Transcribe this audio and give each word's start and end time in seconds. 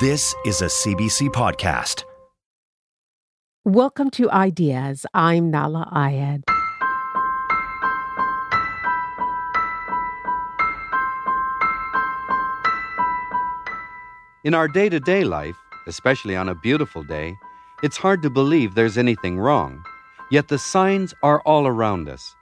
This 0.00 0.34
is 0.46 0.62
a 0.62 0.66
CBC 0.66 1.28
podcast. 1.28 2.04
Welcome 3.66 4.08
to 4.12 4.30
Ideas. 4.30 5.04
I'm 5.12 5.52
Nahlah 5.52 5.92
Ayed. 5.92 6.40
In 14.42 14.54
our 14.54 14.68
day 14.68 14.88
to 14.88 15.00
day 15.00 15.24
life, 15.24 15.56
especially 15.86 16.34
on 16.34 16.48
a 16.48 16.54
beautiful 16.54 17.02
day, 17.02 17.36
it's 17.82 17.98
hard 17.98 18.22
to 18.22 18.30
believe 18.30 18.74
there's 18.74 18.96
anything 18.96 19.38
wrong, 19.38 19.84
yet 20.30 20.48
the 20.48 20.58
signs 20.58 21.12
are 21.22 21.42
all 21.42 21.66
around 21.66 22.08
us. 22.08 22.34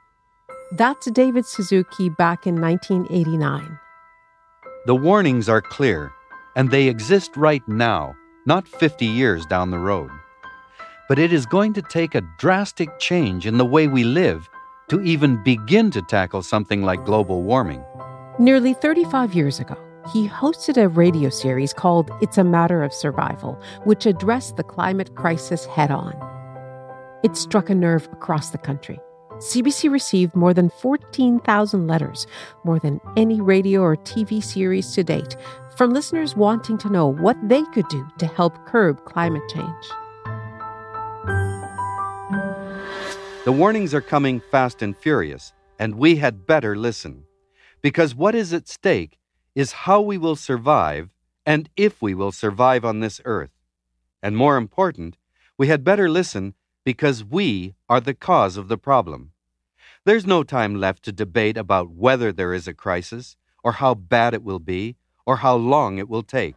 That's 0.70 1.10
David 1.10 1.44
Suzuki 1.44 2.08
back 2.08 2.46
in 2.46 2.60
1989. 2.60 3.80
The 4.86 4.94
warnings 4.94 5.48
are 5.48 5.60
clear, 5.60 6.12
and 6.58 6.72
they 6.72 6.88
exist 6.88 7.36
right 7.36 7.66
now, 7.68 8.16
not 8.44 8.66
50 8.66 9.06
years 9.06 9.46
down 9.46 9.70
the 9.70 9.78
road. 9.78 10.10
But 11.08 11.20
it 11.20 11.32
is 11.32 11.46
going 11.46 11.72
to 11.74 11.82
take 11.82 12.16
a 12.16 12.28
drastic 12.36 12.98
change 12.98 13.46
in 13.46 13.58
the 13.58 13.64
way 13.64 13.86
we 13.86 14.02
live 14.02 14.50
to 14.88 15.00
even 15.02 15.40
begin 15.44 15.92
to 15.92 16.02
tackle 16.02 16.42
something 16.42 16.82
like 16.82 17.04
global 17.04 17.44
warming. 17.44 17.84
Nearly 18.40 18.74
35 18.74 19.34
years 19.34 19.60
ago, 19.60 19.76
he 20.12 20.28
hosted 20.28 20.82
a 20.82 20.88
radio 20.88 21.30
series 21.30 21.72
called 21.72 22.10
It's 22.20 22.38
a 22.38 22.44
Matter 22.44 22.82
of 22.82 22.92
Survival, 22.92 23.62
which 23.84 24.04
addressed 24.04 24.56
the 24.56 24.64
climate 24.64 25.14
crisis 25.14 25.64
head 25.64 25.92
on. 25.92 26.12
It 27.22 27.36
struck 27.36 27.70
a 27.70 27.74
nerve 27.74 28.08
across 28.12 28.50
the 28.50 28.58
country. 28.58 28.98
CBC 29.38 29.88
received 29.88 30.34
more 30.34 30.52
than 30.52 30.68
14,000 30.68 31.86
letters, 31.86 32.26
more 32.64 32.80
than 32.80 33.00
any 33.16 33.40
radio 33.40 33.82
or 33.82 33.94
TV 33.94 34.42
series 34.42 34.92
to 34.94 35.04
date, 35.04 35.36
from 35.78 35.92
listeners 35.92 36.34
wanting 36.34 36.76
to 36.76 36.90
know 36.90 37.06
what 37.06 37.36
they 37.48 37.62
could 37.66 37.86
do 37.86 38.04
to 38.18 38.26
help 38.26 38.66
curb 38.66 39.04
climate 39.04 39.48
change. 39.48 39.84
The 43.44 43.52
warnings 43.52 43.94
are 43.94 44.00
coming 44.00 44.42
fast 44.50 44.82
and 44.82 44.96
furious, 44.96 45.52
and 45.78 45.94
we 45.94 46.16
had 46.16 46.48
better 46.48 46.74
listen. 46.74 47.22
Because 47.80 48.12
what 48.12 48.34
is 48.34 48.52
at 48.52 48.66
stake 48.66 49.20
is 49.54 49.70
how 49.70 50.00
we 50.00 50.18
will 50.18 50.34
survive 50.34 51.10
and 51.46 51.70
if 51.76 52.02
we 52.02 52.12
will 52.12 52.32
survive 52.32 52.84
on 52.84 52.98
this 52.98 53.20
earth. 53.24 53.52
And 54.20 54.36
more 54.36 54.56
important, 54.56 55.16
we 55.56 55.68
had 55.68 55.84
better 55.84 56.10
listen 56.10 56.54
because 56.84 57.22
we 57.22 57.76
are 57.88 58.00
the 58.00 58.14
cause 58.14 58.56
of 58.56 58.66
the 58.66 58.78
problem. 58.78 59.30
There's 60.04 60.26
no 60.26 60.42
time 60.42 60.74
left 60.74 61.04
to 61.04 61.12
debate 61.12 61.56
about 61.56 61.92
whether 61.92 62.32
there 62.32 62.52
is 62.52 62.66
a 62.66 62.74
crisis, 62.74 63.36
or 63.62 63.72
how 63.74 63.94
bad 63.94 64.34
it 64.34 64.42
will 64.42 64.58
be, 64.58 64.96
or 65.28 65.36
how 65.36 65.54
long 65.54 65.98
it 65.98 66.08
will 66.08 66.22
take. 66.22 66.56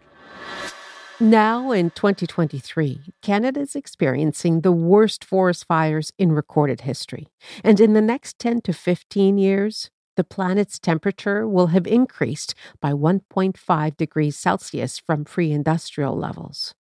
Now, 1.20 1.72
in 1.72 1.92
2023, 1.92 3.14
Canada 3.22 3.60
is 3.60 3.76
experiencing 3.76 4.62
the 4.62 4.72
worst 4.72 5.24
forest 5.24 5.66
fires 5.66 6.12
in 6.18 6.32
recorded 6.32 6.82
history. 6.82 7.28
And 7.64 7.80
in 7.80 7.94
the 7.94 8.02
next 8.02 8.40
10 8.40 8.62
to 8.62 8.74
15 8.74 9.38
years, 9.38 9.92
the 10.16 10.24
planet's 10.24 10.80
temperature 10.80 11.48
will 11.48 11.68
have 11.68 11.86
increased 11.86 12.56
by 12.80 12.94
1.5 12.94 13.98
degrees 13.98 14.38
Celsius 14.38 14.98
from 14.98 15.26
pre 15.26 15.52
industrial 15.52 16.18
levels. 16.18 16.74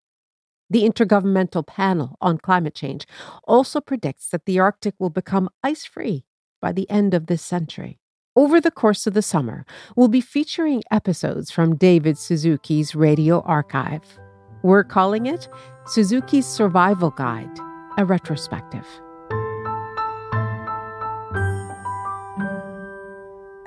The 0.69 0.89
Intergovernmental 0.89 1.67
Panel 1.67 2.17
on 2.21 2.37
Climate 2.37 2.73
Change 2.73 3.05
also 3.43 3.81
predicts 3.81 4.29
that 4.29 4.45
the 4.45 4.59
Arctic 4.59 4.95
will 4.97 5.09
become 5.09 5.49
ice 5.61 5.85
free 5.85 6.23
by 6.61 6.71
the 6.71 6.89
end 6.89 7.13
of 7.13 7.27
this 7.27 7.41
century. 7.41 8.00
Over 8.33 8.61
the 8.61 8.71
course 8.71 9.07
of 9.07 9.13
the 9.13 9.21
summer, 9.21 9.65
we'll 9.97 10.07
be 10.07 10.21
featuring 10.21 10.83
episodes 10.89 11.51
from 11.51 11.75
David 11.75 12.17
Suzuki's 12.17 12.95
radio 12.95 13.41
archive. 13.41 14.03
We're 14.63 14.85
calling 14.85 15.25
it 15.25 15.49
Suzuki's 15.85 16.45
Survival 16.45 17.09
Guide, 17.09 17.59
a 17.97 18.05
retrospective. 18.05 18.87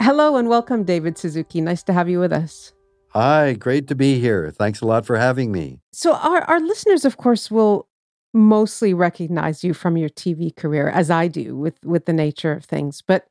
Hello 0.00 0.38
and 0.38 0.48
welcome, 0.48 0.84
David 0.84 1.18
Suzuki. 1.18 1.60
Nice 1.60 1.82
to 1.82 1.92
have 1.92 2.08
you 2.08 2.18
with 2.18 2.32
us. 2.32 2.72
Hi, 3.10 3.52
great 3.52 3.86
to 3.88 3.94
be 3.94 4.18
here. 4.18 4.50
Thanks 4.50 4.80
a 4.80 4.86
lot 4.86 5.04
for 5.04 5.18
having 5.18 5.52
me. 5.52 5.80
So, 5.92 6.14
our, 6.14 6.40
our 6.44 6.60
listeners, 6.60 7.04
of 7.04 7.18
course, 7.18 7.50
will 7.50 7.86
mostly 8.32 8.94
recognize 8.94 9.62
you 9.62 9.74
from 9.74 9.98
your 9.98 10.08
TV 10.08 10.56
career, 10.56 10.88
as 10.88 11.10
I 11.10 11.28
do 11.28 11.54
with, 11.54 11.74
with 11.84 12.06
the 12.06 12.14
nature 12.14 12.52
of 12.52 12.64
things. 12.64 13.02
But 13.06 13.28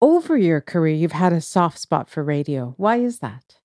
over 0.00 0.36
your 0.36 0.60
career, 0.60 0.94
you've 0.94 1.12
had 1.12 1.32
a 1.32 1.40
soft 1.40 1.78
spot 1.78 2.08
for 2.08 2.22
radio. 2.22 2.74
Why 2.76 2.96
is 2.96 3.18
that? 3.20 3.56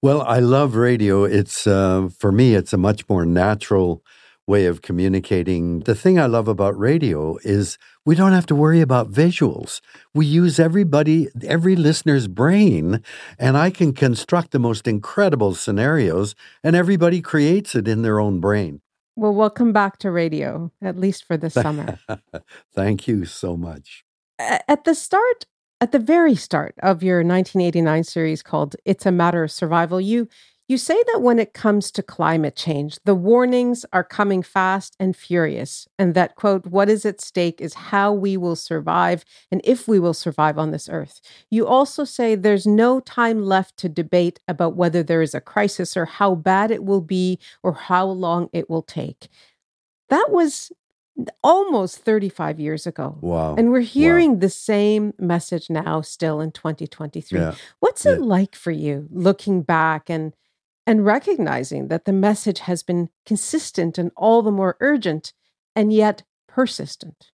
Well, 0.00 0.22
I 0.22 0.38
love 0.38 0.76
radio. 0.76 1.24
It's, 1.24 1.66
uh, 1.66 2.08
for 2.16 2.32
me, 2.32 2.54
it's 2.54 2.72
a 2.72 2.78
much 2.78 3.08
more 3.08 3.26
natural 3.26 4.02
way 4.46 4.64
of 4.66 4.80
communicating. 4.82 5.80
The 5.80 5.94
thing 5.94 6.18
I 6.18 6.26
love 6.26 6.48
about 6.48 6.78
radio 6.78 7.36
is 7.42 7.76
we 8.06 8.14
don't 8.14 8.32
have 8.32 8.46
to 8.46 8.54
worry 8.54 8.80
about 8.80 9.12
visuals. 9.12 9.80
We 10.14 10.24
use 10.24 10.58
everybody, 10.58 11.28
every 11.46 11.76
listener's 11.76 12.28
brain, 12.28 13.02
and 13.38 13.58
I 13.58 13.70
can 13.70 13.92
construct 13.92 14.52
the 14.52 14.58
most 14.58 14.88
incredible 14.88 15.54
scenarios, 15.54 16.34
and 16.64 16.74
everybody 16.74 17.20
creates 17.20 17.74
it 17.74 17.86
in 17.86 18.02
their 18.02 18.18
own 18.18 18.40
brain. 18.40 18.80
Well, 19.16 19.34
welcome 19.34 19.72
back 19.72 19.98
to 19.98 20.10
radio, 20.10 20.72
at 20.80 20.96
least 20.96 21.24
for 21.24 21.36
this 21.36 21.54
summer. 21.54 21.98
Thank 22.74 23.06
you 23.06 23.26
so 23.26 23.56
much. 23.56 24.04
At 24.38 24.84
the 24.84 24.94
start, 24.94 25.46
at 25.80 25.92
the 25.92 25.98
very 25.98 26.34
start 26.34 26.74
of 26.82 27.02
your 27.02 27.18
1989 27.18 28.04
series 28.04 28.42
called 28.42 28.76
It's 28.84 29.06
a 29.06 29.12
Matter 29.12 29.44
of 29.44 29.50
Survival, 29.50 30.00
you 30.00 30.28
you 30.68 30.76
say 30.76 31.02
that 31.10 31.22
when 31.22 31.38
it 31.38 31.54
comes 31.54 31.90
to 31.92 32.02
climate 32.02 32.54
change, 32.54 32.98
the 33.06 33.14
warnings 33.14 33.86
are 33.90 34.04
coming 34.04 34.42
fast 34.42 34.94
and 35.00 35.16
furious, 35.16 35.88
and 35.98 36.12
that, 36.12 36.36
quote, 36.36 36.66
what 36.66 36.90
is 36.90 37.06
at 37.06 37.22
stake 37.22 37.58
is 37.62 37.72
how 37.72 38.12
we 38.12 38.36
will 38.36 38.54
survive 38.54 39.24
and 39.50 39.62
if 39.64 39.88
we 39.88 39.98
will 39.98 40.12
survive 40.12 40.58
on 40.58 40.70
this 40.70 40.86
earth. 40.90 41.22
You 41.50 41.66
also 41.66 42.04
say 42.04 42.34
there's 42.34 42.66
no 42.66 43.00
time 43.00 43.42
left 43.42 43.78
to 43.78 43.88
debate 43.88 44.40
about 44.46 44.76
whether 44.76 45.02
there 45.02 45.22
is 45.22 45.34
a 45.34 45.40
crisis 45.40 45.96
or 45.96 46.04
how 46.04 46.34
bad 46.34 46.70
it 46.70 46.84
will 46.84 47.00
be 47.00 47.38
or 47.62 47.72
how 47.72 48.04
long 48.04 48.50
it 48.52 48.68
will 48.68 48.82
take. 48.82 49.28
That 50.10 50.26
was 50.28 50.70
almost 51.42 51.98
35 51.98 52.60
years 52.60 52.86
ago. 52.86 53.18
Wow. 53.20 53.54
And 53.56 53.70
we're 53.70 53.80
hearing 53.80 54.34
wow. 54.34 54.38
the 54.40 54.50
same 54.50 55.14
message 55.18 55.68
now, 55.68 56.00
still 56.00 56.40
in 56.40 56.52
2023. 56.52 57.38
Yeah. 57.38 57.54
What's 57.80 58.06
it 58.06 58.18
yeah. 58.18 58.24
like 58.24 58.54
for 58.54 58.70
you 58.70 59.08
looking 59.10 59.62
back 59.62 60.08
and 60.08 60.34
and 60.86 61.04
recognizing 61.04 61.88
that 61.88 62.06
the 62.06 62.14
message 62.14 62.60
has 62.60 62.82
been 62.82 63.10
consistent 63.26 63.98
and 63.98 64.10
all 64.16 64.40
the 64.42 64.50
more 64.50 64.78
urgent 64.80 65.34
and 65.76 65.92
yet 65.92 66.22
persistent. 66.46 67.30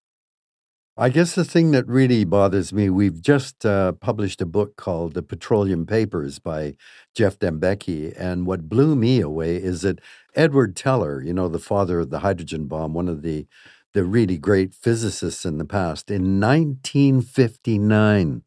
I 0.97 1.09
guess 1.09 1.35
the 1.35 1.45
thing 1.45 1.73
that 1.73 1.89
really 1.89 2.25
bothers 2.25 2.73
me, 2.73 2.89
we've 2.89 3.21
just 3.21 3.67
uh, 3.67 3.93
published 3.93 4.41
a 4.41 4.47
book 4.47 4.77
called 4.77 5.15
The 5.15 5.23
Petroleum 5.23 5.87
Papers 5.87 6.39
by 6.39 6.77
Geoff 7.17 7.39
Dembicki. 7.39 8.15
And 8.17 8.47
what 8.47 8.69
blew 8.69 8.95
me 8.95 9.21
away 9.21 9.57
is 9.57 9.83
that 9.83 10.01
Edward 10.37 10.77
Teller, 10.77 11.21
you 11.21 11.33
know, 11.33 11.49
the 11.49 11.59
father 11.59 11.99
of 12.01 12.11
the 12.11 12.21
hydrogen 12.21 12.67
bomb, 12.67 12.93
one 12.95 13.09
of 13.09 13.23
the, 13.23 13.47
the 13.95 14.05
really 14.05 14.37
great 14.37 14.75
physicists 14.75 15.47
in 15.47 15.59
the 15.59 15.65
past, 15.65 16.11
in 16.11 16.41
1959, 16.41 18.43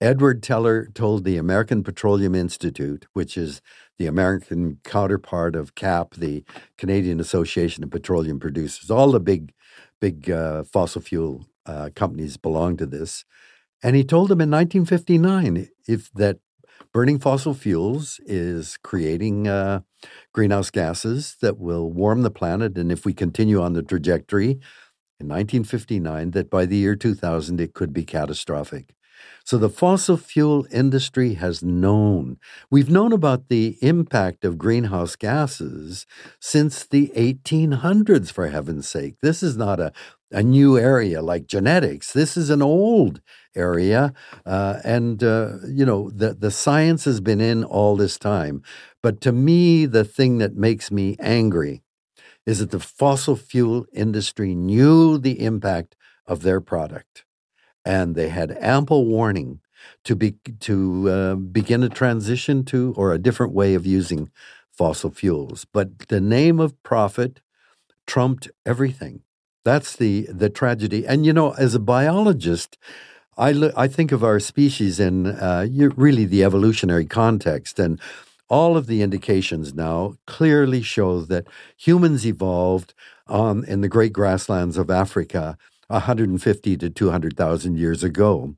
Edward 0.00 0.42
Teller 0.42 0.88
told 0.94 1.22
the 1.22 1.36
American 1.36 1.84
Petroleum 1.84 2.34
Institute, 2.34 3.06
which 3.12 3.36
is 3.36 3.60
the 3.98 4.06
American 4.06 4.80
counterpart 4.82 5.54
of 5.54 5.76
CAPP, 5.76 6.14
the 6.14 6.44
Canadian 6.76 7.20
Association 7.20 7.84
of 7.84 7.90
Petroleum 7.90 8.40
Producers, 8.40 8.90
all 8.90 9.12
the 9.12 9.20
big, 9.20 9.52
big 10.00 10.28
uh, 10.28 10.64
fossil 10.64 11.02
fuel 11.02 11.46
uh, 11.66 11.90
companies 11.94 12.36
belong 12.36 12.76
to 12.78 12.86
this. 12.86 13.24
And 13.82 13.94
he 13.94 14.02
told 14.02 14.28
them 14.28 14.40
in 14.40 14.50
1959 14.50 15.68
if 15.86 16.10
that 16.14 16.38
burning 16.92 17.18
fossil 17.18 17.54
fuels 17.54 18.20
is 18.26 18.78
creating 18.82 19.48
uh, 19.48 19.80
greenhouse 20.32 20.70
gases 20.70 21.36
that 21.40 21.58
will 21.58 21.90
warm 21.90 22.22
the 22.22 22.30
planet, 22.30 22.76
and 22.76 22.90
if 22.90 23.04
we 23.04 23.14
continue 23.14 23.60
on 23.62 23.72
the 23.72 23.82
trajectory 23.82 24.50
in 25.20 25.28
1959, 25.28 26.32
that 26.32 26.50
by 26.50 26.66
the 26.66 26.76
year 26.76 26.96
2000 26.96 27.60
it 27.60 27.74
could 27.74 27.92
be 27.92 28.04
catastrophic. 28.04 28.94
So 29.44 29.58
the 29.58 29.68
fossil 29.68 30.16
fuel 30.16 30.66
industry 30.70 31.34
has 31.34 31.62
known. 31.62 32.38
We've 32.70 32.90
known 32.90 33.12
about 33.12 33.48
the 33.48 33.76
impact 33.80 34.44
of 34.44 34.58
greenhouse 34.58 35.16
gases 35.16 36.06
since 36.40 36.86
the 36.86 37.12
1800s, 37.16 38.32
for 38.32 38.48
heaven's 38.48 38.88
sake. 38.88 39.16
This 39.20 39.42
is 39.42 39.56
not 39.56 39.80
a, 39.80 39.92
a 40.32 40.42
new 40.42 40.78
area 40.78 41.22
like 41.22 41.46
genetics. 41.46 42.12
This 42.12 42.36
is 42.36 42.50
an 42.50 42.62
old 42.62 43.20
area. 43.54 44.12
Uh, 44.44 44.80
and, 44.84 45.22
uh, 45.22 45.58
you 45.66 45.84
know, 45.84 46.10
the, 46.10 46.34
the 46.34 46.50
science 46.50 47.04
has 47.04 47.20
been 47.20 47.40
in 47.40 47.64
all 47.64 47.96
this 47.96 48.18
time. 48.18 48.62
But 49.02 49.20
to 49.22 49.32
me, 49.32 49.86
the 49.86 50.04
thing 50.04 50.38
that 50.38 50.56
makes 50.56 50.90
me 50.90 51.16
angry 51.20 51.82
is 52.46 52.58
that 52.58 52.70
the 52.70 52.80
fossil 52.80 53.36
fuel 53.36 53.86
industry 53.92 54.54
knew 54.54 55.18
the 55.18 55.44
impact 55.44 55.96
of 56.26 56.42
their 56.42 56.60
product 56.60 57.24
and 57.84 58.14
they 58.14 58.28
had 58.28 58.56
ample 58.60 59.06
warning 59.06 59.60
to 60.04 60.14
be 60.14 60.32
to 60.60 61.10
uh, 61.10 61.34
begin 61.34 61.82
a 61.82 61.88
transition 61.88 62.64
to 62.64 62.94
or 62.96 63.12
a 63.12 63.18
different 63.18 63.52
way 63.52 63.74
of 63.74 63.86
using 63.86 64.30
fossil 64.70 65.10
fuels. 65.10 65.66
But 65.72 66.08
the 66.08 66.20
name 66.20 66.60
of 66.60 66.80
profit 66.82 67.40
trumped 68.06 68.48
everything. 68.64 69.22
That's 69.64 69.96
the 69.96 70.26
the 70.30 70.50
tragedy. 70.50 71.06
And 71.06 71.24
you 71.24 71.32
know, 71.32 71.52
as 71.52 71.74
a 71.74 71.80
biologist, 71.80 72.78
I 73.36 73.52
lo- 73.52 73.72
I 73.76 73.88
think 73.88 74.12
of 74.12 74.24
our 74.24 74.40
species 74.40 75.00
in 75.00 75.26
uh, 75.26 75.66
really 75.96 76.24
the 76.24 76.44
evolutionary 76.44 77.06
context 77.06 77.78
and. 77.78 78.00
All 78.50 78.76
of 78.76 78.86
the 78.86 79.00
indications 79.00 79.72
now 79.72 80.16
clearly 80.26 80.82
show 80.82 81.22
that 81.22 81.46
humans 81.78 82.26
evolved 82.26 82.92
um, 83.26 83.64
in 83.64 83.80
the 83.80 83.88
great 83.88 84.12
grasslands 84.12 84.76
of 84.76 84.90
Africa 84.90 85.56
150 85.88 86.76
to 86.76 86.90
200,000 86.90 87.78
years 87.78 88.04
ago. 88.04 88.54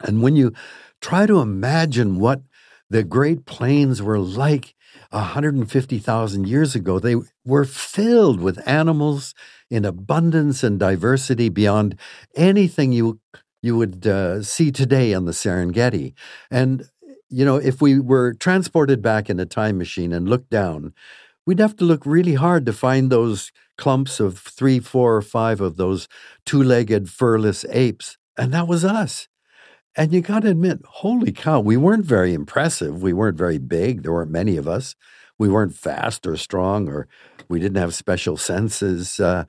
And 0.00 0.22
when 0.22 0.36
you 0.36 0.52
try 1.00 1.26
to 1.26 1.40
imagine 1.40 2.18
what 2.18 2.42
the 2.90 3.02
Great 3.02 3.46
Plains 3.46 4.02
were 4.02 4.18
like 4.18 4.74
150,000 5.10 6.46
years 6.46 6.74
ago, 6.74 6.98
they 6.98 7.16
were 7.44 7.64
filled 7.64 8.40
with 8.40 8.66
animals 8.68 9.34
in 9.70 9.84
abundance 9.84 10.62
and 10.62 10.78
diversity 10.78 11.48
beyond 11.48 11.96
anything 12.34 12.92
you 12.92 13.20
you 13.60 13.76
would 13.76 14.06
uh, 14.06 14.40
see 14.40 14.70
today 14.70 15.12
on 15.12 15.24
the 15.24 15.32
Serengeti. 15.32 16.14
And 16.50 16.88
you 17.28 17.44
know, 17.44 17.56
if 17.56 17.80
we 17.80 17.98
were 17.98 18.34
transported 18.34 19.02
back 19.02 19.28
in 19.28 19.40
a 19.40 19.46
time 19.46 19.78
machine 19.78 20.12
and 20.12 20.28
looked 20.28 20.50
down, 20.50 20.94
we'd 21.44 21.58
have 21.58 21.76
to 21.76 21.84
look 21.84 22.06
really 22.06 22.34
hard 22.34 22.64
to 22.66 22.72
find 22.72 23.10
those 23.10 23.52
clumps 23.76 24.20
of 24.20 24.38
three, 24.38 24.80
four, 24.80 25.16
or 25.16 25.22
five 25.22 25.60
of 25.60 25.76
those 25.76 26.08
two 26.46 26.62
legged 26.62 27.10
furless 27.10 27.64
apes. 27.70 28.16
And 28.36 28.52
that 28.52 28.68
was 28.68 28.84
us. 28.84 29.28
And 29.96 30.12
you 30.12 30.20
got 30.20 30.42
to 30.42 30.50
admit, 30.50 30.80
holy 30.84 31.32
cow, 31.32 31.60
we 31.60 31.76
weren't 31.76 32.04
very 32.04 32.32
impressive. 32.32 33.02
We 33.02 33.12
weren't 33.12 33.38
very 33.38 33.58
big. 33.58 34.02
There 34.02 34.12
weren't 34.12 34.30
many 34.30 34.56
of 34.56 34.68
us. 34.68 34.94
We 35.38 35.48
weren't 35.48 35.74
fast 35.74 36.26
or 36.26 36.36
strong, 36.36 36.88
or 36.88 37.08
we 37.48 37.58
didn't 37.58 37.78
have 37.78 37.94
special 37.94 38.36
senses. 38.36 39.18
Uh, 39.18 39.44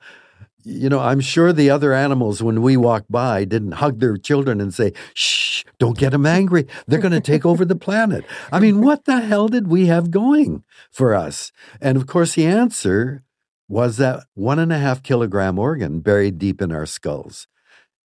you 0.62 0.88
know, 0.88 1.00
I'm 1.00 1.20
sure 1.20 1.52
the 1.52 1.70
other 1.70 1.92
animals, 1.92 2.42
when 2.42 2.62
we 2.62 2.76
walked 2.76 3.10
by, 3.10 3.44
didn't 3.44 3.72
hug 3.72 4.00
their 4.00 4.16
children 4.16 4.60
and 4.60 4.74
say, 4.74 4.92
shh, 5.14 5.64
don't 5.78 5.98
get 5.98 6.10
them 6.10 6.26
angry. 6.26 6.66
They're 6.86 7.00
going 7.00 7.12
to 7.12 7.20
take 7.20 7.46
over 7.46 7.64
the 7.64 7.76
planet. 7.76 8.24
I 8.52 8.60
mean, 8.60 8.82
what 8.82 9.04
the 9.04 9.20
hell 9.20 9.48
did 9.48 9.68
we 9.68 9.86
have 9.86 10.10
going 10.10 10.64
for 10.90 11.14
us? 11.14 11.50
And 11.80 11.96
of 11.96 12.06
course, 12.06 12.34
the 12.34 12.46
answer 12.46 13.22
was 13.68 13.96
that 13.96 14.24
one 14.34 14.58
and 14.58 14.72
a 14.72 14.78
half 14.78 15.02
kilogram 15.02 15.58
organ 15.58 16.00
buried 16.00 16.38
deep 16.38 16.60
in 16.60 16.72
our 16.72 16.86
skulls. 16.86 17.46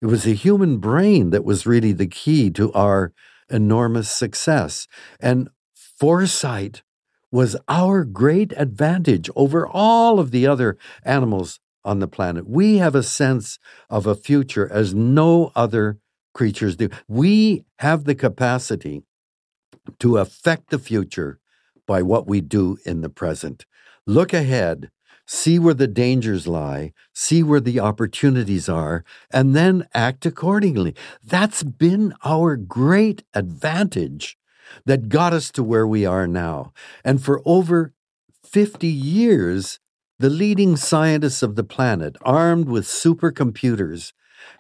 It 0.02 0.08
was 0.08 0.24
the 0.24 0.34
human 0.34 0.78
brain 0.78 1.30
that 1.32 1.46
was 1.46 1.66
really 1.66 1.94
the 1.94 2.08
key 2.08 2.50
to 2.52 2.72
our 2.74 3.14
enormous 3.50 4.10
success. 4.10 4.88
And 5.20 5.50
foresight 5.74 6.84
was 7.32 7.56
our 7.68 8.04
great 8.04 8.54
advantage 8.56 9.30
over 9.36 9.68
all 9.68 10.20
of 10.20 10.32
the 10.32 10.48
other 10.48 10.78
animals 11.04 11.60
on 11.84 12.00
the 12.00 12.08
planet. 12.08 12.48
We 12.48 12.78
have 12.78 12.96
a 12.96 13.04
sense 13.04 13.60
of 13.90 14.06
a 14.08 14.16
future 14.16 14.72
as 14.72 14.94
no 14.94 15.52
other 15.56 16.00
creatures 16.34 16.76
do. 16.76 16.90
We 17.08 17.66
have 17.80 18.04
the 18.04 18.16
capacity 18.16 19.04
to 20.00 20.18
affect 20.18 20.70
the 20.70 20.80
future 20.80 21.40
by 21.86 22.02
what 22.02 22.28
we 22.28 22.42
do 22.42 22.78
in 22.86 23.02
the 23.02 23.10
present. 23.10 23.66
Look 24.08 24.34
ahead, 24.34 24.90
see 25.26 25.58
where 25.60 25.74
the 25.74 25.88
dangers 25.88 26.48
lie, 26.48 26.94
see 27.14 27.42
where 27.44 27.60
the 27.60 27.80
opportunities 27.80 28.70
are, 28.70 29.04
and 29.32 29.56
then 29.56 29.88
act 29.94 30.26
accordingly. 30.26 30.96
That's 31.24 31.64
been 31.64 32.14
our 32.24 32.56
great 32.56 33.24
advantage 33.34 34.38
that 34.86 35.10
got 35.10 35.34
us 35.34 35.52
to 35.52 35.64
where 35.64 35.88
we 35.88 36.06
are 36.06 36.28
now. 36.28 36.74
And 37.04 37.22
for 37.22 37.42
over 37.46 37.94
50 38.44 38.88
years, 38.88 39.80
the 40.20 40.30
leading 40.30 40.78
scientists 40.78 41.44
of 41.44 41.56
the 41.56 41.64
planet, 41.64 42.16
armed 42.22 42.70
with 42.70 42.86
supercomputers, 42.86 44.14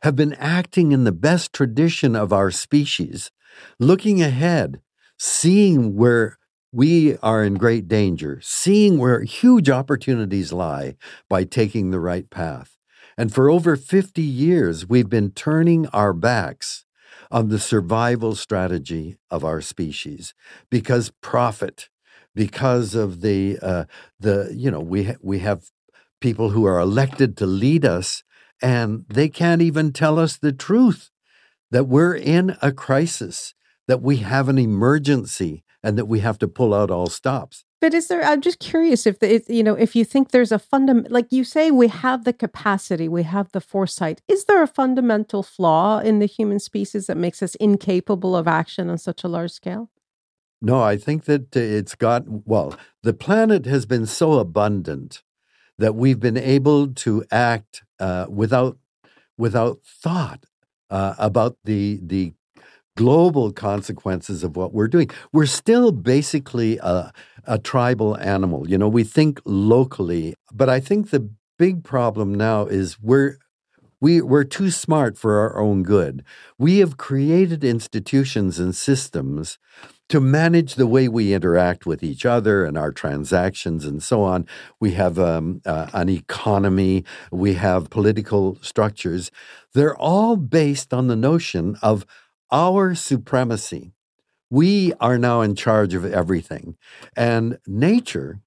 have 0.04 0.16
been 0.16 0.34
acting 0.34 0.92
in 0.92 1.04
the 1.04 1.12
best 1.12 1.54
tradition 1.54 2.16
of 2.16 2.34
our 2.34 2.52
species, 2.52 3.32
looking 3.80 4.22
ahead, 4.22 4.82
seeing 5.18 5.96
where 5.96 6.38
we 6.75 7.18
are 7.19 7.42
in 7.42 7.54
great 7.54 7.88
danger, 7.88 8.42
seeing 8.44 8.98
where 8.98 9.24
huge 9.24 9.69
opportunities 9.69 10.51
lie 10.51 10.98
by 11.30 11.45
taking 11.45 11.89
the 11.89 12.01
right 12.01 12.30
path. 12.30 12.75
And 13.18 13.33
for 13.33 13.50
over 13.50 13.77
50 13.77 14.22
years, 14.22 14.86
we've 14.86 15.10
been 15.10 15.31
turning 15.31 15.88
our 15.88 16.12
backs 16.12 16.83
on 17.31 17.48
the 17.48 17.60
survival 17.60 18.36
strategy 18.36 19.16
of 19.31 19.45
our 19.45 19.62
species 19.62 20.33
because 20.69 21.13
profit 21.22 21.88
because 22.36 22.94
of 22.94 23.21
the 23.21 23.57
uh, 23.62 23.86
the 24.19 24.51
you 24.54 24.69
know 24.69 24.81
we 24.81 25.06
ha- 25.06 25.21
we 25.21 25.39
have 25.39 25.71
people 26.19 26.50
who 26.50 26.66
are 26.66 26.80
elected 26.80 27.38
to 27.38 27.45
lead 27.45 27.86
us 27.86 28.21
and 28.62 29.06
they 29.07 29.30
can't 29.30 29.62
even 29.62 29.94
tell 29.94 30.19
us 30.19 30.36
the 30.36 30.51
truth 30.51 31.10
that 31.71 31.86
we're 31.86 32.16
in 32.16 32.57
a 32.62 32.74
crisis 32.74 33.54
that 33.88 34.01
we 34.01 34.18
have 34.18 34.50
an 34.50 34.57
emergency 34.57 35.63
and 35.86 35.98
that 35.98 36.06
we 36.06 36.20
have 36.20 36.40
to 36.40 36.48
pull 36.48 36.74
out 36.74 36.92
all 36.92 37.08
stops. 37.08 37.64
But 37.80 37.94
is 37.94 38.08
there 38.08 38.24
i'm 38.24 38.42
just 38.42 38.60
curious 38.60 39.06
if 39.06 39.20
the, 39.20 39.44
you 39.48 39.64
know 39.64 39.76
if 39.76 39.96
you 39.96 40.04
think 40.04 40.32
there's 40.32 40.52
a 40.52 40.58
fundamental 40.58 41.14
like 41.14 41.32
you 41.32 41.44
say 41.44 41.70
we 41.70 41.88
have 41.90 42.24
the 42.24 42.34
capacity 42.34 43.08
we 43.08 43.24
have 43.24 43.52
the 43.52 43.62
foresight. 43.62 44.22
Is 44.28 44.46
there 44.46 44.64
a 44.64 44.68
fundamental 44.68 45.44
flaw 45.44 46.00
in 46.00 46.20
the 46.20 46.26
human 46.26 46.60
species 46.60 47.06
that 47.08 47.18
makes 47.18 47.44
us 47.44 47.54
incapable 47.56 48.36
of 48.36 48.48
action 48.48 48.90
on 48.90 48.98
such 48.98 49.24
a 49.24 49.28
large 49.28 49.52
scale? 49.52 49.90
No, 50.62 50.82
I 50.82 50.98
think 50.98 51.26
that 51.26 51.56
it's 51.56 51.94
got, 51.94 52.24
well, 52.28 52.76
the 53.04 53.14
planet 53.14 53.66
has 53.68 53.86
been 53.86 54.08
so 54.08 54.40
abundant 54.40 55.21
that 55.78 55.94
we've 55.94 56.19
been 56.19 56.38
able 56.38 56.88
to 56.88 57.24
act 57.31 57.83
uh, 58.00 58.26
without 58.30 58.78
without 59.38 59.80
thought 59.83 60.45
uh, 60.90 61.14
about 61.19 61.57
the 61.66 62.00
the 62.02 62.33
global 62.95 63.52
consequences 63.52 64.44
of 64.44 64.56
what 64.56 64.73
we're 64.73 64.87
doing. 64.87 65.09
We're 65.31 65.45
still 65.45 65.92
basically 65.92 66.78
a, 66.78 67.11
a 67.45 67.59
tribal 67.59 68.18
animal. 68.18 68.69
You 68.69 68.78
know, 68.78 68.87
we 68.87 69.04
think 69.04 69.42
locally, 69.45 70.35
but 70.52 70.69
I 70.69 70.80
think 70.80 71.09
the 71.09 71.30
big 71.57 71.83
problem 71.83 72.33
now 72.33 72.66
is 72.66 72.99
we're 72.99 73.37
we, 74.02 74.21
we're 74.21 74.44
too 74.44 74.71
smart 74.71 75.18
for 75.18 75.40
our 75.40 75.59
own 75.59 75.81
good. 75.81 76.23
We 76.59 76.80
have 76.80 76.97
created 76.97 77.64
institutions 77.64 78.59
and 78.59 78.75
systems 78.75 79.57
to 80.09 80.19
manage 80.19 80.75
the 80.75 80.85
way 80.85 81.07
we 81.07 81.33
interact 81.33 81.85
with 81.85 82.04
each 82.04 82.25
other 82.25 82.66
and 82.66 82.78
our 82.78 82.92
transactions 82.92 83.85
and 83.85 84.04
so 84.04 84.21
on. 84.21 84.47
We 84.80 84.92
have 84.92 85.18
um, 85.18 85.61
uh, 85.66 85.87
an 85.94 86.09
economy, 86.09 87.04
we 87.31 87.56
have 87.56 87.90
political 87.90 88.59
structures. 88.61 89.31
They're 89.73 89.97
all 89.97 90.35
based 90.35 90.94
on 90.94 91.07
the 91.07 91.16
notion 91.16 91.78
of 91.81 92.06
our 92.56 92.95
supremacy. 92.95 93.92
We 94.50 94.94
are 95.02 95.18
now 95.18 95.42
in 95.42 95.56
charge 95.56 95.94
of 95.94 96.06
everything. 96.06 96.78
And 97.18 97.59
nature, 97.68 98.40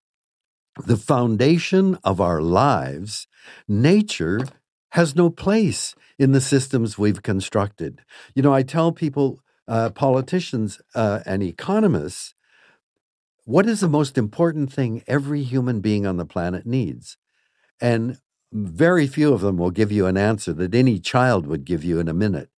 the 0.87 0.97
foundation 0.97 1.99
of 2.03 2.19
our 2.19 2.41
lives, 2.41 3.27
nature 3.69 4.41
has 4.93 5.15
no 5.15 5.29
place 5.29 5.95
in 6.19 6.33
the 6.33 6.41
systems 6.41 6.97
we've 6.97 7.23
constructed. 7.23 8.01
You 8.35 8.43
know, 8.43 8.55
I 8.55 8.63
tell 8.63 8.93
people 8.93 9.41
uh, 9.69 9.91
politicians 9.91 10.81
uh, 10.95 11.21
and 11.27 11.43
economists 11.43 12.35
what 13.45 13.67
is 13.67 13.81
the 13.81 13.89
most 13.89 14.17
important 14.17 14.73
thing 14.73 15.03
every 15.07 15.43
human 15.43 15.81
being 15.81 16.07
on 16.07 16.17
the 16.17 16.27
planet 16.27 16.65
needs? 16.65 17.19
And 17.81 18.19
very 18.53 19.07
few 19.07 19.35
of 19.35 19.43
them 19.43 19.59
will 19.59 19.71
give 19.71 19.93
you 19.93 20.07
an 20.07 20.17
answer 20.17 20.55
that 20.55 20.75
any 20.75 20.99
child 20.99 21.47
would 21.47 21.65
give 21.67 21.85
you 21.85 21.99
in 21.99 22.09
a 22.09 22.15
minute. 22.15 22.49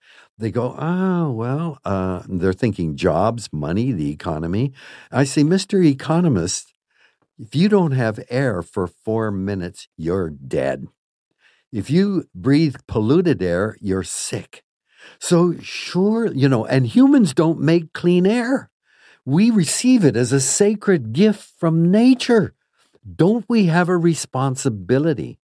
They 0.40 0.50
go, 0.50 0.74
oh, 0.78 1.32
well, 1.32 1.78
uh, 1.84 2.22
they're 2.26 2.54
thinking 2.54 2.96
jobs, 2.96 3.50
money, 3.52 3.92
the 3.92 4.10
economy. 4.10 4.72
I 5.12 5.24
say, 5.24 5.42
Mr. 5.42 5.84
Economist, 5.84 6.72
if 7.38 7.54
you 7.54 7.68
don't 7.68 7.92
have 7.92 8.18
air 8.30 8.62
for 8.62 8.86
four 8.86 9.30
minutes, 9.30 9.88
you're 9.98 10.30
dead. 10.30 10.86
If 11.72 11.90
you 11.90 12.24
breathe 12.34 12.76
polluted 12.88 13.42
air, 13.42 13.76
you're 13.82 14.02
sick. 14.02 14.64
So, 15.18 15.56
sure, 15.60 16.32
you 16.32 16.48
know, 16.48 16.64
and 16.64 16.86
humans 16.86 17.34
don't 17.34 17.60
make 17.60 17.92
clean 17.92 18.26
air. 18.26 18.70
We 19.26 19.50
receive 19.50 20.06
it 20.06 20.16
as 20.16 20.32
a 20.32 20.40
sacred 20.40 21.12
gift 21.12 21.52
from 21.58 21.90
nature. 21.90 22.54
Don't 23.16 23.44
we 23.46 23.66
have 23.66 23.90
a 23.90 23.98
responsibility 23.98 25.39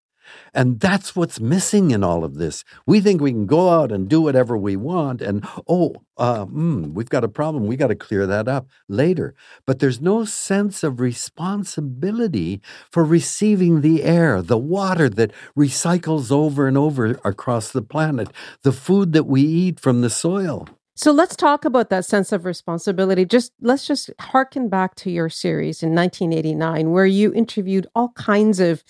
and 0.54 0.80
that's 0.80 1.14
what's 1.14 1.40
missing 1.40 1.90
in 1.90 2.02
all 2.02 2.24
of 2.24 2.36
this. 2.36 2.64
We 2.86 3.00
think 3.00 3.20
we 3.20 3.32
can 3.32 3.46
go 3.46 3.70
out 3.70 3.92
and 3.92 4.08
do 4.08 4.20
whatever 4.20 4.56
we 4.56 4.76
want, 4.76 5.22
and 5.22 5.46
oh, 5.68 5.96
uh, 6.16 6.46
mm, 6.46 6.92
we've 6.92 7.08
got 7.08 7.24
a 7.24 7.28
problem. 7.28 7.66
We 7.66 7.76
got 7.76 7.88
to 7.88 7.94
clear 7.94 8.26
that 8.26 8.48
up 8.48 8.68
later. 8.88 9.34
But 9.66 9.78
there's 9.78 10.00
no 10.00 10.24
sense 10.24 10.82
of 10.82 11.00
responsibility 11.00 12.60
for 12.90 13.04
receiving 13.04 13.80
the 13.80 14.02
air, 14.02 14.42
the 14.42 14.58
water 14.58 15.08
that 15.10 15.32
recycles 15.56 16.32
over 16.32 16.66
and 16.66 16.78
over 16.78 17.20
across 17.24 17.70
the 17.70 17.82
planet, 17.82 18.28
the 18.62 18.72
food 18.72 19.12
that 19.12 19.24
we 19.24 19.42
eat 19.42 19.80
from 19.80 20.00
the 20.00 20.10
soil. 20.10 20.68
So 20.98 21.12
let's 21.12 21.36
talk 21.36 21.66
about 21.66 21.90
that 21.90 22.06
sense 22.06 22.32
of 22.32 22.46
responsibility. 22.46 23.26
Just 23.26 23.52
let's 23.60 23.86
just 23.86 24.10
harken 24.18 24.70
back 24.70 24.94
to 24.96 25.10
your 25.10 25.28
series 25.28 25.82
in 25.82 25.94
1989, 25.94 26.90
where 26.90 27.04
you 27.04 27.34
interviewed 27.34 27.86
all 27.94 28.12
kinds 28.16 28.60
of 28.60 28.82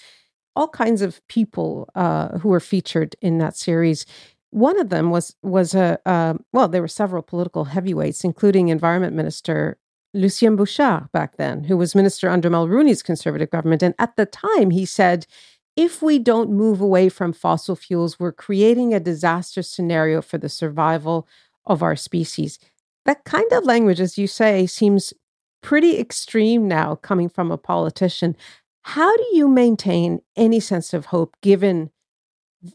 all 0.56 0.68
kinds 0.68 1.02
of 1.02 1.26
people 1.28 1.88
uh, 1.94 2.38
who 2.38 2.48
were 2.48 2.60
featured 2.60 3.14
in 3.20 3.38
that 3.38 3.56
series. 3.56 4.06
One 4.50 4.80
of 4.80 4.88
them 4.88 5.10
was 5.10 5.36
was 5.42 5.74
a 5.74 5.98
uh, 6.06 6.34
well, 6.52 6.68
there 6.68 6.80
were 6.80 6.88
several 6.88 7.22
political 7.22 7.64
heavyweights, 7.64 8.24
including 8.24 8.68
Environment 8.68 9.14
Minister 9.14 9.76
Lucien 10.14 10.56
Bouchard 10.56 11.12
back 11.12 11.36
then, 11.36 11.64
who 11.64 11.76
was 11.76 11.94
minister 11.94 12.30
under 12.30 12.48
Mulroney's 12.48 13.02
conservative 13.02 13.50
government, 13.50 13.82
and 13.82 13.94
at 13.98 14.16
the 14.16 14.26
time 14.26 14.70
he 14.70 14.86
said, 14.86 15.26
"If 15.76 16.00
we 16.00 16.18
don't 16.18 16.50
move 16.50 16.80
away 16.80 17.10
from 17.10 17.32
fossil 17.34 17.76
fuels, 17.76 18.18
we're 18.18 18.32
creating 18.32 18.94
a 18.94 19.00
disaster 19.00 19.62
scenario 19.62 20.22
for 20.22 20.38
the 20.38 20.48
survival 20.48 21.28
of 21.66 21.82
our 21.82 21.96
species." 21.96 22.58
That 23.04 23.24
kind 23.24 23.52
of 23.52 23.64
language, 23.64 24.00
as 24.00 24.16
you 24.16 24.26
say, 24.26 24.66
seems 24.66 25.12
pretty 25.62 25.98
extreme 25.98 26.68
now 26.68 26.94
coming 26.94 27.28
from 27.28 27.50
a 27.50 27.58
politician. 27.58 28.36
How 28.86 29.16
do 29.16 29.26
you 29.32 29.48
maintain 29.48 30.20
any 30.36 30.60
sense 30.60 30.94
of 30.94 31.06
hope 31.06 31.34
given 31.42 31.90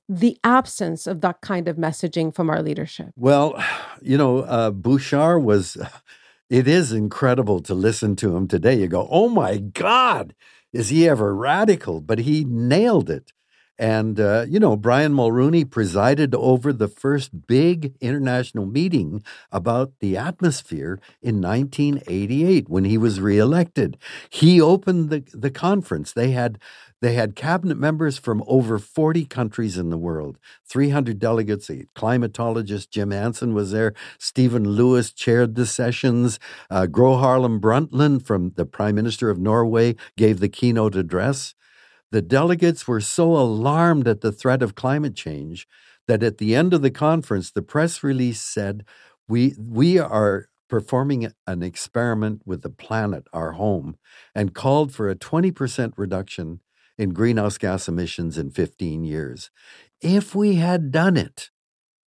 the 0.10 0.38
absence 0.44 1.08
of 1.08 1.22
that 1.22 1.39
kind 1.39 1.70
of 1.70 1.77
messaging 1.77 2.36
from 2.36 2.50
our 2.50 2.62
leadership? 2.62 3.12
Well, 3.15 3.56
you 4.01 4.18
know, 4.18 4.39
uh, 4.39 4.72
Bouchard 4.72 5.41
was, 5.41 5.77
it 6.50 6.68
is 6.68 6.91
incredible 6.91 7.62
to 7.62 7.74
listen 7.74 8.18
to 8.18 8.36
him 8.36 8.50
today. 8.50 8.75
You 8.75 8.89
go, 8.89 9.08
oh 9.10 9.30
my 9.30 9.56
God, 9.60 10.36
is 10.74 10.89
he 10.89 11.08
ever 11.08 11.34
radical? 11.34 12.01
But 12.01 12.20
he 12.20 12.44
nailed 12.44 13.10
it. 13.10 13.32
And, 13.81 14.19
uh, 14.19 14.45
you 14.47 14.59
know, 14.59 14.75
Brian 14.75 15.11
Mulroney 15.11 15.67
presided 15.67 16.35
over 16.35 16.71
the 16.71 16.88
first 16.88 17.47
big 17.47 17.95
international 18.00 18.67
meeting 18.67 19.23
about 19.51 19.93
the 20.01 20.15
atmosphere 20.15 21.00
in 21.19 21.41
1988 21.41 22.69
when 22.69 22.83
he 22.83 22.95
was 23.00 23.19
reelected. 23.19 23.97
He 24.29 24.61
opened 24.61 25.09
the, 25.09 25.23
the 25.33 25.50
conference. 25.50 26.13
They 26.13 26.29
had 26.29 26.59
they 27.01 27.13
had 27.13 27.35
cabinet 27.35 27.79
members 27.79 28.19
from 28.19 28.43
over 28.45 28.77
40 28.77 29.25
countries 29.25 29.79
in 29.79 29.89
the 29.89 29.97
world, 29.97 30.38
300 30.67 31.17
delegates. 31.17 31.67
Climatologist 31.95 32.91
Jim 32.91 33.09
Hansen 33.09 33.55
was 33.55 33.71
there. 33.71 33.95
Stephen 34.19 34.63
Lewis 34.63 35.11
chaired 35.11 35.55
the 35.55 35.65
sessions. 35.65 36.38
Uh, 36.69 36.85
Gro 36.85 37.17
Harlem 37.17 37.59
Brundtland, 37.59 38.27
from 38.27 38.51
the 38.55 38.65
Prime 38.67 38.93
Minister 38.93 39.31
of 39.31 39.39
Norway, 39.39 39.95
gave 40.15 40.39
the 40.39 40.50
keynote 40.50 40.95
address. 40.95 41.55
The 42.12 42.22
delegates 42.22 42.88
were 42.88 43.01
so 43.01 43.36
alarmed 43.36 44.08
at 44.08 44.22
the 44.22 44.32
threat 44.32 44.62
of 44.62 44.75
climate 44.75 45.15
change 45.15 45.68
that 46.08 46.24
at 46.24 46.39
the 46.39 46.56
end 46.56 46.74
of 46.74 46.82
the 46.82 46.91
conference, 46.91 47.51
the 47.51 47.62
press 47.62 48.03
release 48.03 48.41
said, 48.41 48.84
We, 49.27 49.56
we 49.58 49.98
are 49.98 50.50
performing 50.70 51.32
an 51.48 51.63
experiment 51.63 52.41
with 52.46 52.63
the 52.63 52.70
planet, 52.70 53.27
our 53.34 53.53
home, 53.53 53.98
and 54.36 54.53
called 54.53 54.94
for 54.94 55.10
a 55.10 55.15
20% 55.15 55.94
reduction 55.98 56.62
in 56.98 57.12
greenhouse 57.12 57.58
gas 57.58 57.88
emissions 57.88 58.38
in 58.38 58.51
15 58.51 59.03
years. 59.03 59.50
If 60.01 60.36
we 60.36 60.56
had 60.56 60.91
done 60.91 61.18
it, 61.18 61.50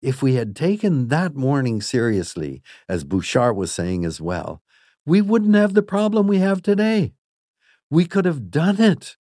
if 0.02 0.22
we 0.22 0.36
had 0.36 0.56
taken 0.56 1.08
that 1.08 1.34
warning 1.34 1.82
seriously, 1.82 2.62
as 2.90 3.06
Bouchard 3.06 3.56
was 3.56 3.72
saying 3.72 4.04
as 4.04 4.20
well, 4.20 4.62
we 5.06 5.22
wouldn't 5.22 5.56
have 5.56 5.74
the 5.74 5.82
problem 5.82 6.28
we 6.28 6.40
have 6.40 6.62
today. 6.62 7.14
We 7.90 8.06
could 8.06 8.26
have 8.26 8.52
done 8.52 8.82
it 8.82 9.18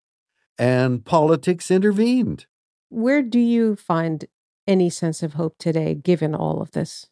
and 0.57 1.03
politics 1.05 1.71
intervened. 1.71 2.45
Where 2.89 3.21
do 3.21 3.39
you 3.39 3.75
find 3.75 4.25
any 4.67 4.89
sense 4.89 5.23
of 5.23 5.33
hope 5.33 5.55
today, 5.57 5.93
given 5.95 6.35
all 6.35 6.61
of 6.61 6.71
this? 6.71 7.07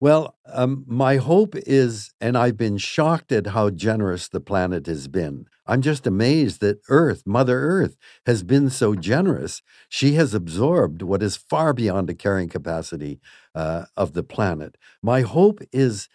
Well, 0.00 0.36
um, 0.52 0.84
my 0.88 1.18
hope 1.18 1.54
is, 1.54 2.12
and 2.20 2.36
I've 2.36 2.56
been 2.56 2.76
shocked 2.76 3.30
at 3.30 3.48
how 3.48 3.70
generous 3.70 4.26
the 4.26 4.40
planet 4.40 4.88
has 4.88 5.06
been. 5.06 5.46
I'm 5.64 5.80
just 5.80 6.08
amazed 6.08 6.60
that 6.60 6.80
Earth, 6.88 7.22
Mother 7.24 7.60
Earth, 7.60 7.96
has 8.26 8.42
been 8.42 8.68
so 8.68 8.96
generous. 8.96 9.62
She 9.88 10.14
has 10.14 10.34
absorbed 10.34 11.02
what 11.02 11.22
is 11.22 11.36
far 11.36 11.72
beyond 11.72 12.08
the 12.08 12.16
carrying 12.16 12.48
capacity 12.48 13.20
uh, 13.54 13.84
of 13.96 14.12
the 14.14 14.24
planet. 14.24 14.76
My 15.02 15.20
hope 15.20 15.60
is 15.70 16.08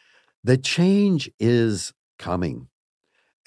that 0.43 0.63
change 0.63 1.31
is 1.39 1.93
coming 2.19 2.67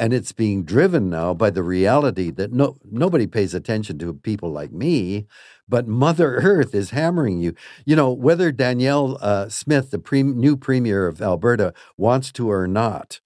and 0.00 0.14
it's 0.14 0.33
being 0.33 0.64
driven 0.64 1.11
now 1.11 1.35
by 1.35 1.50
the 1.50 1.62
reality 1.62 2.30
that 2.30 2.52
no 2.52 2.78
nobody 2.90 3.26
pays 3.26 3.52
attention 3.54 3.99
to 3.99 4.14
people 4.14 4.50
like 4.50 4.73
me 4.73 5.26
but 5.69 5.87
mother 5.87 6.37
earth 6.42 6.75
is 6.75 6.90
hammering 6.90 7.38
you. 7.38 7.54
You 7.85 7.95
know 7.97 8.11
whether 8.11 8.50
danielle 8.50 9.19
uh, 9.21 9.49
smith 9.50 9.90
the 9.90 9.99
pre- 9.99 10.23
new 10.23 10.57
premier 10.57 11.07
of 11.07 11.21
alberta 11.21 11.75
wants 11.99 12.33
to 12.33 12.50
or 12.50 12.66
not 12.66 13.21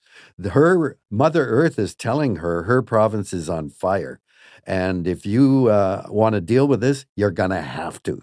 her 0.52 0.98
mother 1.10 1.46
earth 1.46 1.78
is 1.78 1.94
telling 1.94 2.36
her 2.36 2.64
her 2.64 2.82
province 2.82 3.32
is 3.32 3.48
on 3.48 3.68
fire. 3.68 4.20
And 4.66 5.06
if 5.06 5.26
you 5.26 5.68
uh, 5.68 6.06
want 6.08 6.34
to 6.34 6.40
deal 6.40 6.66
with 6.66 6.80
this 6.80 7.06
you're 7.14 7.30
going 7.30 7.50
to 7.50 7.62
have 7.62 8.02
to 8.04 8.22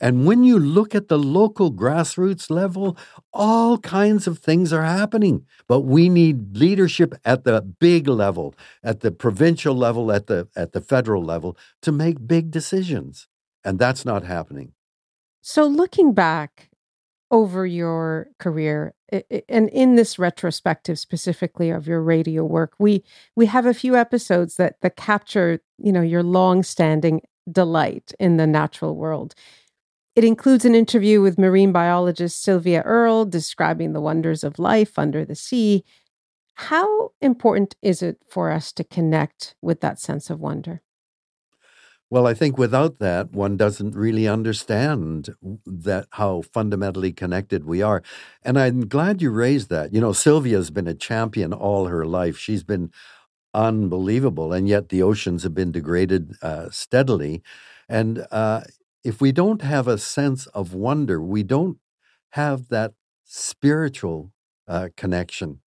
and 0.00 0.26
when 0.26 0.44
you 0.44 0.58
look 0.58 0.94
at 0.94 1.08
the 1.08 1.18
local 1.18 1.72
grassroots 1.72 2.50
level, 2.50 2.96
all 3.32 3.78
kinds 3.78 4.26
of 4.26 4.38
things 4.38 4.72
are 4.72 4.84
happening. 4.84 5.46
But 5.68 5.80
we 5.80 6.08
need 6.08 6.56
leadership 6.56 7.14
at 7.24 7.44
the 7.44 7.60
big 7.62 8.08
level, 8.08 8.54
at 8.82 9.00
the 9.00 9.10
provincial 9.10 9.74
level, 9.74 10.12
at 10.12 10.26
the 10.26 10.48
at 10.56 10.72
the 10.72 10.80
federal 10.80 11.24
level 11.24 11.56
to 11.82 11.92
make 11.92 12.26
big 12.26 12.50
decisions. 12.50 13.28
And 13.64 13.78
that's 13.78 14.04
not 14.04 14.24
happening. 14.24 14.72
So 15.42 15.66
looking 15.66 16.12
back 16.12 16.70
over 17.30 17.66
your 17.66 18.28
career 18.38 18.94
and 19.48 19.68
in 19.70 19.96
this 19.96 20.18
retrospective 20.18 20.98
specifically 20.98 21.70
of 21.70 21.86
your 21.86 22.00
radio 22.00 22.44
work 22.44 22.74
we 22.78 23.02
we 23.34 23.46
have 23.46 23.66
a 23.66 23.74
few 23.74 23.96
episodes 23.96 24.56
that 24.56 24.80
that 24.80 24.96
capture 24.96 25.60
you 25.78 25.92
know 25.92 26.02
your 26.02 26.22
long 26.22 26.62
standing 26.62 27.20
delight 27.50 28.12
in 28.18 28.36
the 28.36 28.46
natural 28.46 28.96
world 28.96 29.34
it 30.16 30.24
includes 30.24 30.64
an 30.64 30.74
interview 30.74 31.20
with 31.20 31.38
marine 31.38 31.72
biologist 31.72 32.42
Sylvia 32.42 32.80
Earle 32.82 33.26
describing 33.26 33.92
the 33.92 34.00
wonders 34.00 34.42
of 34.42 34.58
life 34.58 34.98
under 34.98 35.26
the 35.26 35.34
sea. 35.34 35.84
How 36.54 37.12
important 37.20 37.76
is 37.82 38.02
it 38.02 38.16
for 38.26 38.50
us 38.50 38.72
to 38.72 38.84
connect 38.84 39.54
with 39.60 39.82
that 39.82 40.00
sense 40.00 40.30
of 40.30 40.40
wonder? 40.40 40.82
Well, 42.08 42.26
I 42.26 42.34
think 42.34 42.56
without 42.56 42.98
that, 43.00 43.32
one 43.32 43.58
doesn't 43.58 43.94
really 43.94 44.26
understand 44.26 45.34
that 45.66 46.06
how 46.12 46.42
fundamentally 46.42 47.12
connected 47.12 47.64
we 47.64 47.82
are. 47.82 48.02
And 48.42 48.58
I'm 48.58 48.88
glad 48.88 49.20
you 49.20 49.30
raised 49.30 49.68
that. 49.70 49.92
You 49.92 50.00
know, 50.00 50.12
Sylvia's 50.12 50.70
been 50.70 50.86
a 50.86 50.94
champion 50.94 51.52
all 51.52 51.86
her 51.86 52.06
life. 52.06 52.38
She's 52.38 52.62
been 52.62 52.90
unbelievable, 53.52 54.52
and 54.52 54.68
yet 54.68 54.88
the 54.88 55.02
oceans 55.02 55.42
have 55.42 55.54
been 55.54 55.72
degraded 55.72 56.36
uh, 56.40 56.70
steadily. 56.70 57.42
And 57.88 58.24
uh, 58.30 58.62
if 59.06 59.20
we 59.20 59.30
don't 59.30 59.62
have 59.62 59.86
a 59.86 59.98
sense 59.98 60.46
of 60.48 60.74
wonder, 60.74 61.22
we 61.22 61.44
don't 61.44 61.78
have 62.30 62.68
that 62.68 62.92
spiritual 63.24 64.32
uh, 64.66 64.88
connection. 64.96 65.60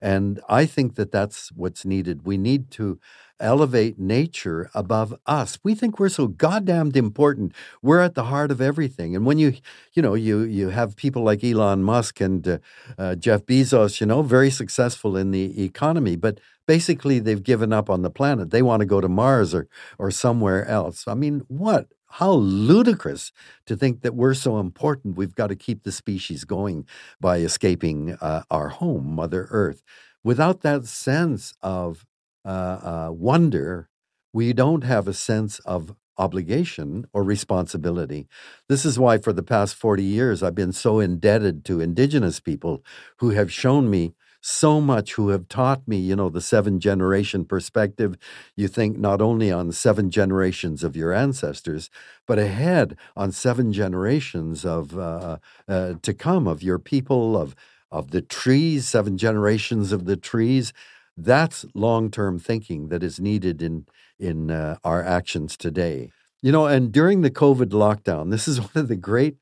And 0.00 0.40
I 0.48 0.66
think 0.66 0.94
that 0.94 1.10
that's 1.10 1.50
what's 1.52 1.84
needed. 1.84 2.26
We 2.26 2.36
need 2.36 2.70
to 2.72 3.00
elevate 3.40 3.98
nature 3.98 4.70
above 4.72 5.14
us. 5.26 5.58
We 5.64 5.74
think 5.74 5.98
we're 5.98 6.10
so 6.10 6.28
goddamned 6.28 6.96
important. 6.96 7.54
We're 7.82 8.00
at 8.00 8.14
the 8.14 8.24
heart 8.24 8.50
of 8.52 8.60
everything. 8.60 9.16
And 9.16 9.26
when 9.26 9.38
you, 9.38 9.54
you 9.94 10.02
know, 10.02 10.14
you 10.14 10.42
you 10.42 10.68
have 10.68 10.96
people 10.96 11.22
like 11.22 11.42
Elon 11.42 11.82
Musk 11.82 12.20
and 12.20 12.46
uh, 12.46 12.58
uh, 12.98 13.14
Jeff 13.16 13.46
Bezos, 13.46 14.00
you 14.00 14.06
know, 14.06 14.22
very 14.22 14.50
successful 14.50 15.16
in 15.16 15.32
the 15.32 15.64
economy, 15.64 16.14
but 16.14 16.38
basically 16.66 17.18
they've 17.18 17.42
given 17.42 17.72
up 17.72 17.90
on 17.90 18.02
the 18.02 18.10
planet. 18.10 18.50
They 18.50 18.62
want 18.62 18.80
to 18.80 18.86
go 18.86 19.00
to 19.00 19.08
Mars 19.08 19.54
or 19.54 19.66
or 19.98 20.10
somewhere 20.10 20.64
else. 20.66 21.08
I 21.08 21.14
mean, 21.14 21.42
what 21.48 21.88
how 22.08 22.32
ludicrous 22.32 23.32
to 23.66 23.76
think 23.76 24.02
that 24.02 24.14
we're 24.14 24.34
so 24.34 24.58
important. 24.58 25.16
We've 25.16 25.34
got 25.34 25.48
to 25.48 25.56
keep 25.56 25.82
the 25.82 25.92
species 25.92 26.44
going 26.44 26.86
by 27.20 27.38
escaping 27.38 28.16
uh, 28.20 28.42
our 28.50 28.68
home, 28.68 29.14
Mother 29.14 29.48
Earth. 29.50 29.82
Without 30.24 30.62
that 30.62 30.86
sense 30.86 31.54
of 31.62 32.04
uh, 32.44 32.48
uh, 32.48 33.08
wonder, 33.12 33.88
we 34.32 34.52
don't 34.52 34.84
have 34.84 35.08
a 35.08 35.14
sense 35.14 35.58
of 35.60 35.94
obligation 36.18 37.04
or 37.12 37.22
responsibility. 37.22 38.26
This 38.68 38.84
is 38.84 38.98
why, 38.98 39.18
for 39.18 39.32
the 39.32 39.42
past 39.42 39.74
40 39.74 40.02
years, 40.02 40.42
I've 40.42 40.54
been 40.54 40.72
so 40.72 41.00
indebted 41.00 41.64
to 41.66 41.80
Indigenous 41.80 42.40
people 42.40 42.82
who 43.18 43.30
have 43.30 43.52
shown 43.52 43.90
me 43.90 44.14
so 44.40 44.80
much, 44.80 45.14
who 45.14 45.30
have 45.30 45.48
taught 45.48 45.86
me, 45.86 45.96
you 45.96 46.16
know, 46.16 46.28
the 46.28 46.40
seven 46.40 46.80
generation 46.80 47.44
perspective. 47.44 48.16
You 48.56 48.68
think 48.68 48.98
not 48.98 49.20
only 49.20 49.50
on 49.50 49.72
seven 49.72 50.10
generations 50.10 50.84
of 50.84 50.96
your 50.96 51.12
ancestors, 51.12 51.90
but 52.26 52.38
ahead 52.38 52.96
on 53.16 53.32
seven 53.32 53.72
generations 53.72 54.64
of 54.64 54.98
uh, 54.98 55.38
uh, 55.68 55.94
to 56.02 56.14
come 56.14 56.46
of 56.46 56.62
your 56.62 56.78
people, 56.78 57.36
of 57.36 57.54
of 57.90 58.10
the 58.10 58.22
trees, 58.22 58.88
seven 58.88 59.16
generations 59.16 59.92
of 59.92 60.04
the 60.04 60.16
trees. 60.16 60.72
That's 61.16 61.64
long 61.74 62.10
term 62.10 62.38
thinking 62.38 62.88
that 62.88 63.02
is 63.02 63.20
needed 63.20 63.62
in 63.62 63.86
in 64.18 64.50
uh, 64.50 64.76
our 64.84 65.02
actions 65.02 65.56
today. 65.56 66.10
You 66.42 66.52
know, 66.52 66.66
and 66.66 66.92
during 66.92 67.22
the 67.22 67.30
COVID 67.30 67.70
lockdown, 67.70 68.30
this 68.30 68.46
is 68.46 68.60
one 68.60 68.70
of 68.74 68.88
the 68.88 68.96
great 68.96 69.36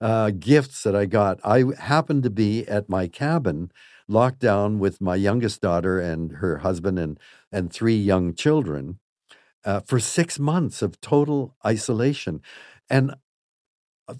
uh, 0.00 0.30
gifts 0.30 0.82
that 0.82 0.94
I 0.94 1.06
got. 1.06 1.40
I 1.44 1.64
happened 1.78 2.22
to 2.24 2.30
be 2.30 2.66
at 2.68 2.88
my 2.88 3.08
cabin, 3.08 3.70
locked 4.08 4.40
down 4.40 4.78
with 4.78 5.00
my 5.00 5.16
youngest 5.16 5.60
daughter 5.60 6.00
and 6.00 6.32
her 6.38 6.58
husband 6.58 6.98
and 6.98 7.18
and 7.52 7.72
three 7.72 7.96
young 7.96 8.34
children 8.34 8.98
uh, 9.64 9.80
for 9.80 10.00
six 10.00 10.38
months 10.38 10.82
of 10.82 11.00
total 11.00 11.56
isolation, 11.66 12.40
and 12.90 13.14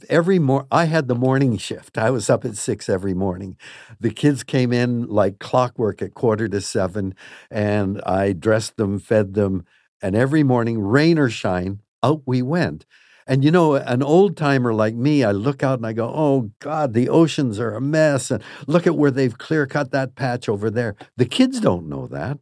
every 0.09 0.39
more 0.39 0.67
I 0.71 0.85
had 0.87 1.09
the 1.09 1.15
morning 1.15 1.57
shift. 1.59 1.99
I 1.99 2.11
was 2.11 2.31
up 2.31 2.45
at 2.45 2.57
six 2.57 2.89
every 2.89 3.15
morning. 3.15 3.57
The 4.01 4.11
kids 4.11 4.43
came 4.43 4.73
in 4.73 5.07
like 5.07 5.39
clockwork 5.39 6.03
at 6.03 6.15
quarter 6.15 6.49
to 6.49 6.61
seven, 6.61 7.15
and 7.51 8.01
I 8.03 8.33
dressed 8.33 8.77
them, 8.77 8.99
fed 8.99 9.35
them, 9.35 9.65
and 10.03 10.15
every 10.17 10.43
morning, 10.43 10.81
rain 10.81 11.19
or 11.19 11.31
shine, 11.31 11.81
out 12.03 12.23
we 12.27 12.43
went. 12.43 12.85
And 13.27 13.45
you 13.45 13.51
know, 13.51 13.75
an 13.75 14.03
old 14.03 14.37
timer 14.37 14.75
like 14.75 14.95
me, 14.95 15.25
I 15.25 15.31
look 15.33 15.63
out 15.63 15.79
and 15.79 15.87
I 15.87 15.93
go, 15.93 16.07
oh 16.07 16.51
God, 16.59 16.93
the 16.93 17.09
oceans 17.09 17.59
are 17.59 17.75
a 17.75 17.81
mess. 17.81 18.31
And 18.31 18.43
look 18.67 18.87
at 18.87 18.97
where 18.97 19.11
they've 19.11 19.37
clear 19.37 19.67
cut 19.67 19.91
that 19.93 20.15
patch 20.15 20.49
over 20.49 20.71
there. 20.71 20.95
The 21.17 21.27
kids 21.27 21.61
don't 21.61 21.89
know 21.89 22.07
that. 22.09 22.39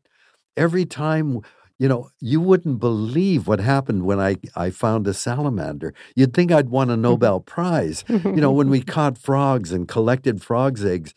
Every 0.56 0.84
time 0.84 1.40
you 1.82 1.88
know, 1.88 2.10
you 2.20 2.40
wouldn't 2.40 2.78
believe 2.78 3.48
what 3.48 3.58
happened 3.58 4.04
when 4.04 4.20
I, 4.20 4.36
I 4.54 4.70
found 4.70 5.08
a 5.08 5.12
salamander. 5.12 5.92
You'd 6.14 6.32
think 6.32 6.52
I'd 6.52 6.68
won 6.68 6.90
a 6.90 6.92
mm-hmm. 6.92 7.02
Nobel 7.02 7.40
Prize. 7.40 8.04
you 8.08 8.40
know, 8.40 8.52
when 8.52 8.70
we 8.70 8.82
caught 8.84 9.18
frogs 9.18 9.72
and 9.72 9.88
collected 9.88 10.44
frogs' 10.44 10.84
eggs, 10.84 11.12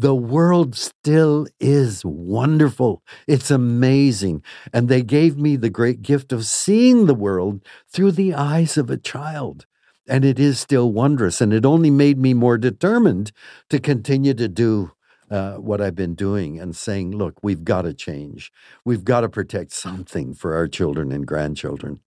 the 0.00 0.14
world 0.14 0.74
still 0.74 1.46
is 1.60 2.02
wonderful. 2.06 3.02
It's 3.26 3.50
amazing. 3.50 4.42
And 4.72 4.88
they 4.88 5.02
gave 5.02 5.36
me 5.36 5.56
the 5.56 5.68
great 5.68 6.00
gift 6.00 6.32
of 6.32 6.46
seeing 6.46 7.04
the 7.04 7.14
world 7.14 7.62
through 7.86 8.12
the 8.12 8.32
eyes 8.32 8.78
of 8.78 8.88
a 8.88 8.96
child. 8.96 9.66
And 10.08 10.24
it 10.24 10.38
is 10.38 10.58
still 10.58 10.90
wondrous. 10.90 11.42
And 11.42 11.52
it 11.52 11.66
only 11.66 11.90
made 11.90 12.18
me 12.18 12.32
more 12.32 12.56
determined 12.56 13.30
to 13.68 13.78
continue 13.78 14.32
to 14.32 14.48
do 14.48 14.92
uh, 15.30 15.56
what 15.56 15.82
I've 15.82 15.96
been 15.96 16.14
doing 16.14 16.58
and 16.58 16.74
saying, 16.74 17.12
look, 17.12 17.38
we've 17.42 17.62
got 17.62 17.82
to 17.82 17.92
change. 17.92 18.50
We've 18.86 19.04
got 19.04 19.20
to 19.20 19.28
protect 19.28 19.70
something 19.70 20.32
for 20.32 20.54
our 20.54 20.66
children 20.66 21.12
and 21.12 21.26
grandchildren. 21.26 22.00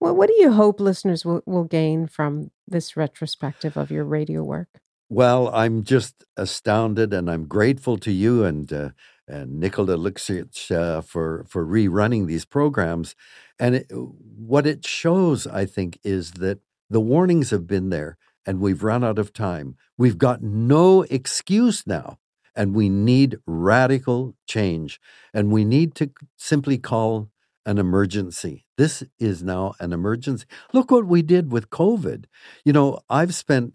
Well, 0.00 0.16
what 0.16 0.26
do 0.26 0.34
you 0.38 0.52
hope 0.52 0.80
listeners 0.80 1.24
will, 1.24 1.40
will 1.46 1.64
gain 1.64 2.08
from 2.08 2.50
this 2.66 2.96
retrospective 2.96 3.76
of 3.76 3.92
your 3.92 4.04
radio 4.04 4.42
work? 4.42 4.80
Well, 5.14 5.48
I'm 5.54 5.84
just 5.84 6.24
astounded 6.36 7.14
and 7.14 7.30
I'm 7.30 7.46
grateful 7.46 7.98
to 7.98 8.10
you 8.10 8.44
and 8.44 8.72
uh, 8.72 8.88
and 9.28 9.60
Nicola 9.60 9.96
Luksic 9.96 10.72
uh, 10.72 11.02
for 11.02 11.44
for 11.48 11.64
rerunning 11.64 12.26
these 12.26 12.44
programs. 12.44 13.14
And 13.56 13.76
it, 13.76 13.86
what 13.92 14.66
it 14.66 14.84
shows, 14.84 15.46
I 15.46 15.66
think, 15.66 16.00
is 16.02 16.32
that 16.32 16.58
the 16.90 17.00
warnings 17.00 17.50
have 17.50 17.64
been 17.68 17.90
there 17.90 18.16
and 18.44 18.58
we've 18.58 18.82
run 18.82 19.04
out 19.04 19.20
of 19.20 19.32
time. 19.32 19.76
We've 19.96 20.18
got 20.18 20.42
no 20.42 21.02
excuse 21.02 21.86
now, 21.86 22.18
and 22.56 22.74
we 22.74 22.88
need 22.88 23.38
radical 23.46 24.34
change. 24.48 25.00
And 25.32 25.52
we 25.52 25.64
need 25.64 25.94
to 25.94 26.10
simply 26.36 26.76
call 26.76 27.30
an 27.66 27.78
emergency. 27.78 28.66
This 28.76 29.02
is 29.18 29.42
now 29.42 29.74
an 29.80 29.92
emergency. 29.92 30.46
Look 30.72 30.90
what 30.90 31.06
we 31.06 31.22
did 31.22 31.52
with 31.52 31.70
COVID. 31.70 32.24
You 32.64 32.72
know, 32.72 33.00
I've 33.08 33.34
spent 33.34 33.74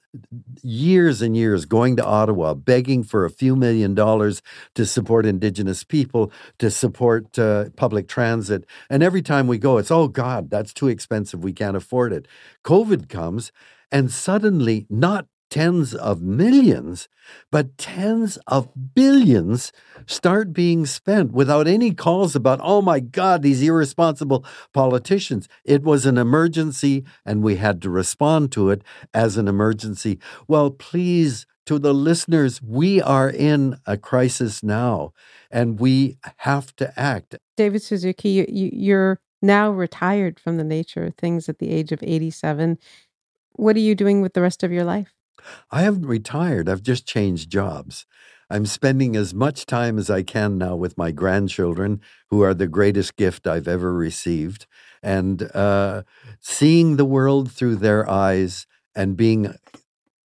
years 0.61 1.21
and 1.21 1.35
years 1.35 1.65
going 1.65 1.95
to 1.95 2.05
Ottawa 2.05 2.53
begging 2.53 3.03
for 3.03 3.25
a 3.25 3.29
few 3.29 3.55
million 3.55 3.95
dollars 3.95 4.41
to 4.75 4.85
support 4.85 5.25
Indigenous 5.25 5.83
people, 5.83 6.31
to 6.59 6.69
support 6.69 7.39
uh, 7.39 7.69
public 7.75 8.07
transit. 8.07 8.65
And 8.89 9.01
every 9.01 9.21
time 9.21 9.47
we 9.47 9.57
go, 9.57 9.77
it's, 9.77 9.91
oh 9.91 10.07
God, 10.07 10.49
that's 10.49 10.73
too 10.73 10.87
expensive. 10.87 11.43
We 11.43 11.53
can't 11.53 11.77
afford 11.77 12.13
it. 12.13 12.27
COVID 12.63 13.09
comes 13.09 13.51
and 13.91 14.11
suddenly, 14.11 14.85
not 14.89 15.27
tens 15.49 15.93
of 15.93 16.21
millions, 16.21 17.07
but 17.51 17.77
tens 17.77 18.38
of 18.47 18.69
billions 18.93 19.71
start 20.05 20.53
being 20.53 20.85
spent 20.85 21.31
without 21.31 21.67
any 21.67 21.93
calls 21.93 22.35
about, 22.35 22.59
oh 22.62 22.81
my 22.81 22.99
God, 22.99 23.41
these 23.41 23.62
irresponsible 23.62 24.45
politicians. 24.73 25.47
It 25.63 25.83
was 25.83 26.05
an 26.05 26.17
emergency 26.17 27.05
and 27.25 27.43
we 27.43 27.55
had 27.57 27.81
to 27.83 27.89
respond 27.89 28.51
to 28.53 28.69
it 28.69 28.83
as 29.13 29.38
an 29.38 29.47
emergency. 29.47 30.19
Well, 30.47 30.71
please, 30.71 31.45
to 31.65 31.79
the 31.79 31.93
listeners, 31.93 32.62
we 32.62 33.01
are 33.01 33.29
in 33.29 33.77
a 33.85 33.97
crisis 33.97 34.63
now 34.63 35.13
and 35.51 35.79
we 35.79 36.17
have 36.38 36.75
to 36.77 36.99
act. 36.99 37.35
David 37.57 37.81
Suzuki, 37.83 38.45
you're 38.49 39.19
now 39.41 39.69
retired 39.71 40.39
from 40.39 40.57
the 40.57 40.63
nature 40.63 41.05
of 41.05 41.15
things 41.15 41.47
at 41.47 41.59
the 41.59 41.69
age 41.69 41.91
of 41.91 42.03
87 42.03 42.77
what 43.59 43.75
are 43.75 43.79
you 43.79 43.93
doing 43.93 44.21
with 44.21 44.33
the 44.33 44.41
rest 44.41 44.63
of 44.63 44.71
your 44.71 44.85
life? 44.85 45.13
I 45.71 45.82
haven't 45.82 46.06
retired. 46.06 46.69
I've 46.69 46.84
just 46.84 47.06
changed 47.06 47.49
jobs. 47.49 48.06
I'm 48.49 48.65
spending 48.65 49.15
as 49.15 49.34
much 49.34 49.65
time 49.65 49.99
as 49.99 50.10
I 50.10 50.23
can 50.23 50.58
now 50.58 50.75
with 50.75 50.97
my 50.97 51.12
grandchildren, 51.12 52.02
who 52.30 52.41
are 52.41 52.54
the 52.54 52.67
greatest 52.67 53.15
gift 53.15 53.45
I've 53.45 53.67
ever 53.67 53.93
received, 53.93 54.65
and 55.04 55.43
uh, 55.56 56.04
seeing 56.39 56.95
the 56.95 57.06
world 57.06 57.52
through 57.52 57.75
their 57.75 58.10
eyes 58.10 58.65
and 58.95 59.15
being 59.15 59.54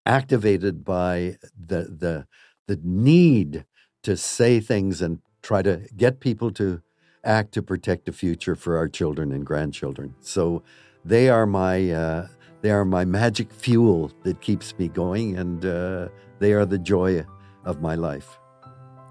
activated 0.06 0.84
by 0.84 1.36
the 1.58 1.84
the 1.84 2.26
the 2.66 2.80
need 2.82 3.66
to 4.02 4.16
say 4.16 4.60
things 4.60 5.02
and 5.02 5.20
try 5.42 5.62
to 5.62 5.86
get 5.96 6.20
people 6.20 6.50
to 6.50 6.80
act 7.22 7.52
to 7.52 7.62
protect 7.62 8.06
the 8.06 8.12
future 8.12 8.54
for 8.54 8.76
our 8.76 8.88
children 8.88 9.32
and 9.32 9.46
grandchildren. 9.46 10.14
So 10.20 10.62
they 11.04 11.28
are 11.28 11.46
my 11.46 11.90
uh, 11.90 12.26
they 12.64 12.70
are 12.70 12.86
my 12.86 13.04
magic 13.04 13.52
fuel 13.52 14.10
that 14.22 14.40
keeps 14.40 14.76
me 14.78 14.88
going, 14.88 15.36
and 15.36 15.66
uh, 15.66 16.08
they 16.38 16.54
are 16.54 16.64
the 16.64 16.78
joy 16.78 17.22
of 17.66 17.82
my 17.82 17.94
life. 17.94 18.38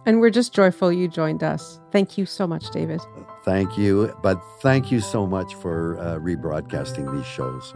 And 0.07 0.19
we're 0.19 0.31
just 0.31 0.55
joyful 0.55 0.91
you 0.91 1.07
joined 1.07 1.43
us. 1.43 1.79
Thank 1.91 2.17
you 2.17 2.25
so 2.25 2.47
much, 2.47 2.71
David. 2.71 2.99
Thank 3.45 3.77
you. 3.77 4.11
But 4.23 4.41
thank 4.61 4.91
you 4.91 4.99
so 4.99 5.27
much 5.27 5.53
for 5.53 5.99
uh, 5.99 6.17
rebroadcasting 6.17 7.15
these 7.15 7.27
shows. 7.27 7.75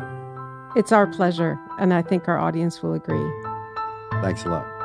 It's 0.76 0.92
our 0.92 1.06
pleasure, 1.06 1.60
and 1.80 1.94
I 1.94 2.02
think 2.02 2.28
our 2.28 2.40
audience 2.40 2.82
will 2.82 2.96
agree. 2.96 3.32
Thanks 4.24 4.46
a 4.46 4.50
lot. 4.50 4.77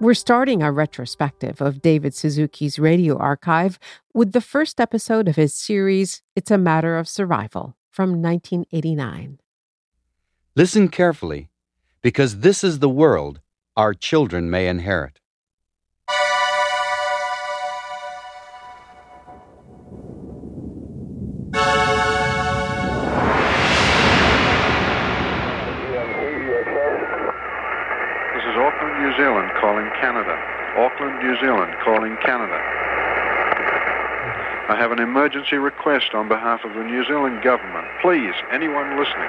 We're 0.00 0.14
starting 0.14 0.62
our 0.62 0.72
retrospective 0.72 1.60
of 1.60 1.82
David 1.82 2.14
Suzuki's 2.14 2.78
radio 2.78 3.18
archive 3.18 3.78
with 4.14 4.32
the 4.32 4.40
first 4.40 4.80
episode 4.80 5.28
of 5.28 5.36
his 5.36 5.52
series, 5.52 6.22
It's 6.34 6.50
a 6.50 6.56
Matter 6.56 6.96
of 6.96 7.06
Survival, 7.06 7.76
from 7.90 8.22
1989. 8.22 9.40
Listen 10.56 10.88
carefully, 10.88 11.50
because 12.00 12.38
this 12.38 12.64
is 12.64 12.78
the 12.78 12.88
world 12.88 13.42
our 13.76 13.92
children 13.92 14.48
may 14.48 14.68
inherit. 14.68 15.19
Calling 31.90 32.16
Canada. 32.22 32.54
I 34.70 34.76
have 34.78 34.92
an 34.92 35.00
emergency 35.00 35.56
request 35.56 36.14
on 36.14 36.28
behalf 36.28 36.62
of 36.62 36.72
the 36.74 36.84
New 36.84 37.04
Zealand 37.04 37.42
government. 37.42 37.84
Please, 38.00 38.30
anyone 38.52 38.94
listening. 38.94 39.26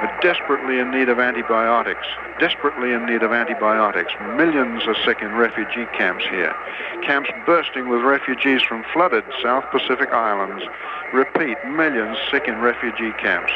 We're 0.00 0.18
desperately 0.22 0.78
in 0.78 0.90
need 0.90 1.10
of 1.10 1.20
antibiotics. 1.20 2.08
Desperately 2.40 2.92
in 2.92 3.04
need 3.04 3.22
of 3.22 3.30
antibiotics. 3.30 4.14
Millions 4.38 4.84
are 4.86 4.96
sick 5.04 5.20
in 5.20 5.32
refugee 5.32 5.84
camps 5.92 6.24
here. 6.24 6.56
Camps 7.04 7.28
bursting 7.44 7.90
with 7.90 8.00
refugees 8.00 8.62
from 8.62 8.86
flooded 8.94 9.24
South 9.42 9.68
Pacific 9.70 10.08
islands. 10.12 10.64
Repeat, 11.12 11.58
millions 11.76 12.16
sick 12.32 12.48
in 12.48 12.56
refugee 12.56 13.12
camps 13.20 13.52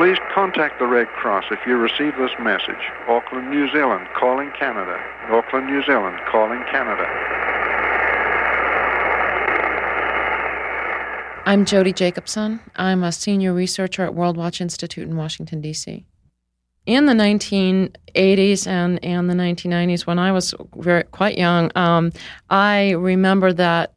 Please 0.00 0.16
contact 0.32 0.78
the 0.78 0.86
Red 0.86 1.08
Cross 1.08 1.44
if 1.50 1.58
you 1.66 1.76
receive 1.76 2.16
this 2.16 2.30
message. 2.42 2.90
Auckland, 3.06 3.50
New 3.50 3.70
Zealand, 3.70 4.08
calling 4.18 4.50
Canada. 4.58 4.98
Auckland, 5.28 5.66
New 5.66 5.82
Zealand, 5.84 6.18
calling 6.26 6.64
Canada. 6.70 7.04
I'm 11.44 11.66
Jodi 11.66 11.92
Jacobson. 11.92 12.60
I'm 12.76 13.04
a 13.04 13.12
senior 13.12 13.52
researcher 13.52 14.02
at 14.02 14.12
Worldwatch 14.12 14.62
Institute 14.62 15.06
in 15.06 15.16
Washington, 15.16 15.60
D.C. 15.60 16.06
In 16.86 17.04
the 17.04 17.12
1980s 17.12 18.66
and, 18.66 19.04
and 19.04 19.28
the 19.28 19.34
1990s, 19.34 20.06
when 20.06 20.18
I 20.18 20.32
was 20.32 20.54
very, 20.76 21.04
quite 21.04 21.36
young, 21.36 21.70
um, 21.74 22.10
I 22.48 22.92
remember 22.92 23.52
that 23.52 23.92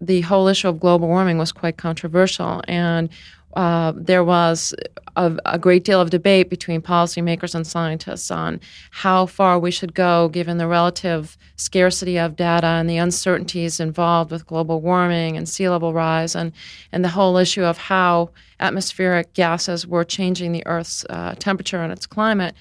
the 0.00 0.22
whole 0.22 0.48
issue 0.48 0.68
of 0.68 0.80
global 0.80 1.08
warming 1.08 1.36
was 1.36 1.52
quite 1.52 1.76
controversial. 1.76 2.62
And 2.68 3.10
uh, 3.56 3.92
there 3.96 4.22
was 4.22 4.74
a, 5.16 5.34
a, 5.46 5.58
great 5.58 5.82
deal 5.82 5.98
of 5.98 6.10
debate 6.10 6.50
between 6.50 6.82
policymakers 6.82 7.54
and 7.54 7.66
scientists 7.66 8.30
on 8.30 8.60
how 8.90 9.24
far 9.24 9.58
we 9.58 9.70
should 9.70 9.94
go 9.94 10.28
given 10.28 10.58
the 10.58 10.66
relative 10.66 11.38
scarcity 11.56 12.18
of 12.18 12.36
data 12.36 12.66
and 12.66 12.88
the 12.88 12.98
uncertainties 12.98 13.80
involved 13.80 14.30
with 14.30 14.46
global 14.46 14.82
warming 14.82 15.38
and 15.38 15.48
sea 15.48 15.70
level 15.70 15.94
rise 15.94 16.34
and, 16.34 16.52
and 16.92 17.02
the 17.02 17.08
whole 17.08 17.38
issue 17.38 17.64
of 17.64 17.78
how 17.78 18.28
atmospheric 18.60 19.32
gases 19.32 19.86
were 19.86 20.04
changing 20.04 20.52
the 20.52 20.66
Earth's 20.66 21.06
uh, 21.08 21.34
temperature 21.38 21.82
and 21.82 21.92
its 21.92 22.06
climate. 22.06 22.54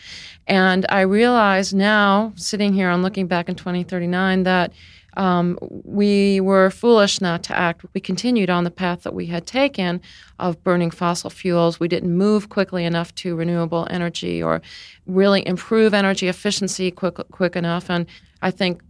And 0.48 0.86
I 0.88 1.02
realize 1.02 1.74
now, 1.74 2.32
sitting 2.38 2.74
here 2.74 2.90
and 2.90 3.04
looking 3.04 3.28
back 3.28 3.50
in 3.50 3.56
2039, 3.56 4.44
that 4.44 4.72
um, 5.16 5.58
we 5.62 6.40
were 6.42 6.70
foolish 6.70 7.22
not 7.22 7.44
to 7.44 7.58
act. 7.58 7.86
We 7.94 8.02
continued 8.02 8.50
on 8.50 8.64
the 8.64 8.72
path 8.72 9.04
that 9.04 9.14
we 9.14 9.28
had 9.28 9.46
taken 9.48 10.02
of 10.40 10.64
burning 10.64 10.92
fossil 10.92 11.30
fuels. 11.30 11.80
We 11.80 11.88
didn't 11.88 12.16
move 12.16 12.50
quickly 12.50 12.86
enough 12.86 13.14
to 13.16 13.36
renewable 13.36 13.88
energy 13.90 14.44
or 14.44 14.62
really 15.06 15.46
improve 15.48 15.94
energy 15.94 16.28
efficiency 16.28 16.92
quick, 16.92 17.16
quick 17.32 17.56
enough. 17.56 17.90
And 17.90 18.06
I 18.42 18.52
think 18.52 18.82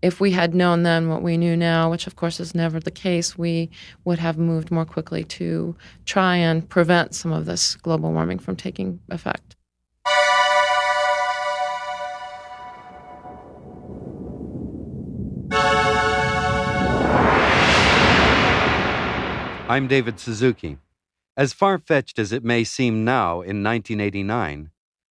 if 0.00 0.20
we 0.20 0.32
had 0.32 0.54
known 0.54 0.82
then 0.82 1.08
what 1.08 1.22
we 1.22 1.36
knew 1.36 1.56
now, 1.56 1.90
which 1.90 2.06
of 2.06 2.16
course 2.16 2.40
is 2.40 2.54
never 2.54 2.80
the 2.80 2.90
case, 2.90 3.38
we 3.38 3.70
would 4.04 4.18
have 4.18 4.36
moved 4.36 4.70
more 4.70 4.84
quickly 4.84 5.22
to 5.24 5.76
try 6.06 6.36
and 6.36 6.68
prevent 6.68 7.14
some 7.14 7.32
of 7.32 7.46
this 7.46 7.76
global 7.76 8.12
warming 8.12 8.38
from 8.38 8.56
taking 8.56 9.00
effect. 9.10 9.56
I'm 19.72 19.88
David 19.88 20.20
Suzuki. 20.20 20.76
As 21.34 21.54
far 21.54 21.78
fetched 21.78 22.18
as 22.18 22.30
it 22.30 22.44
may 22.44 22.62
seem 22.62 23.06
now 23.06 23.36
in 23.36 23.62
1989, 23.62 24.68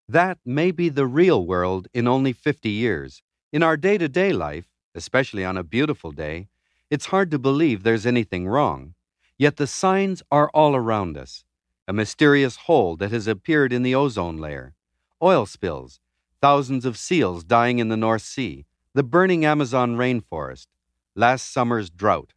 that 0.07 0.37
may 0.45 0.69
be 0.69 0.87
the 0.87 1.07
real 1.07 1.43
world 1.43 1.87
in 1.95 2.07
only 2.07 2.31
50 2.31 2.69
years. 2.69 3.23
In 3.51 3.63
our 3.63 3.75
day 3.75 3.97
to 3.97 4.07
day 4.07 4.31
life, 4.31 4.67
especially 4.93 5.43
on 5.43 5.57
a 5.57 5.63
beautiful 5.63 6.11
day, 6.11 6.47
it's 6.91 7.07
hard 7.07 7.31
to 7.31 7.39
believe 7.39 7.81
there's 7.81 8.05
anything 8.05 8.47
wrong. 8.47 8.93
Yet 9.35 9.57
the 9.57 9.65
signs 9.65 10.21
are 10.29 10.51
all 10.53 10.75
around 10.75 11.17
us. 11.17 11.43
A 11.87 11.93
mysterious 11.93 12.57
hole 12.67 12.95
that 12.97 13.11
has 13.11 13.25
appeared 13.25 13.73
in 13.73 13.81
the 13.81 13.95
ozone 13.95 14.37
layer, 14.37 14.75
oil 15.23 15.47
spills, 15.47 15.99
thousands 16.39 16.85
of 16.85 16.99
seals 16.99 17.43
dying 17.43 17.79
in 17.79 17.89
the 17.89 17.97
North 17.97 18.21
Sea, 18.21 18.67
the 18.93 19.01
burning 19.01 19.43
Amazon 19.43 19.97
rainforest, 19.97 20.67
last 21.15 21.51
summer's 21.51 21.89
drought. 21.89 22.33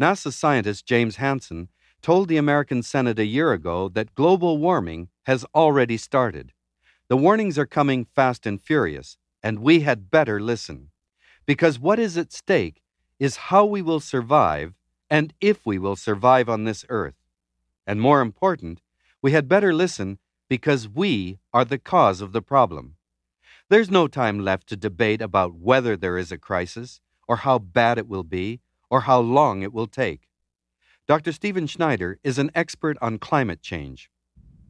NASA 0.00 0.30
scientist 0.30 0.84
James 0.84 1.16
Hansen 1.16 1.70
told 2.02 2.28
the 2.28 2.36
American 2.36 2.82
Senate 2.82 3.18
a 3.18 3.24
year 3.24 3.52
ago 3.52 3.88
that 3.88 4.14
global 4.14 4.58
warming 4.58 5.08
has 5.24 5.46
already 5.54 5.96
started. 5.96 6.52
The 7.08 7.16
warnings 7.16 7.58
are 7.58 7.66
coming 7.66 8.04
fast 8.04 8.44
and 8.44 8.60
furious, 8.60 9.16
and 9.42 9.60
we 9.60 9.80
had 9.80 10.10
better 10.10 10.38
listen. 10.38 10.90
Because 11.46 11.78
what 11.78 11.98
is 11.98 12.18
at 12.18 12.30
stake 12.32 12.82
is 13.18 13.36
how 13.36 13.64
we 13.64 13.80
will 13.80 14.00
survive 14.00 14.74
and 15.08 15.32
if 15.40 15.64
we 15.64 15.78
will 15.78 15.96
survive 15.96 16.48
on 16.48 16.64
this 16.64 16.84
earth. 16.90 17.14
And 17.86 17.98
more 17.98 18.20
important, 18.20 18.82
we 19.22 19.32
had 19.32 19.48
better 19.48 19.72
listen 19.72 20.18
because 20.48 20.88
we 20.88 21.38
are 21.54 21.64
the 21.64 21.78
cause 21.78 22.20
of 22.20 22.32
the 22.32 22.42
problem. 22.42 22.96
There's 23.70 23.90
no 23.90 24.08
time 24.08 24.40
left 24.40 24.68
to 24.68 24.76
debate 24.76 25.22
about 25.22 25.54
whether 25.54 25.96
there 25.96 26.18
is 26.18 26.30
a 26.30 26.38
crisis 26.38 27.00
or 27.26 27.36
how 27.36 27.58
bad 27.58 27.96
it 27.96 28.06
will 28.06 28.24
be 28.24 28.60
or 28.90 29.02
how 29.02 29.20
long 29.20 29.62
it 29.62 29.72
will 29.72 29.86
take. 29.86 30.28
Dr. 31.06 31.32
Stephen 31.32 31.66
Schneider 31.66 32.18
is 32.24 32.38
an 32.38 32.50
expert 32.54 32.96
on 33.00 33.18
climate 33.18 33.62
change. 33.62 34.10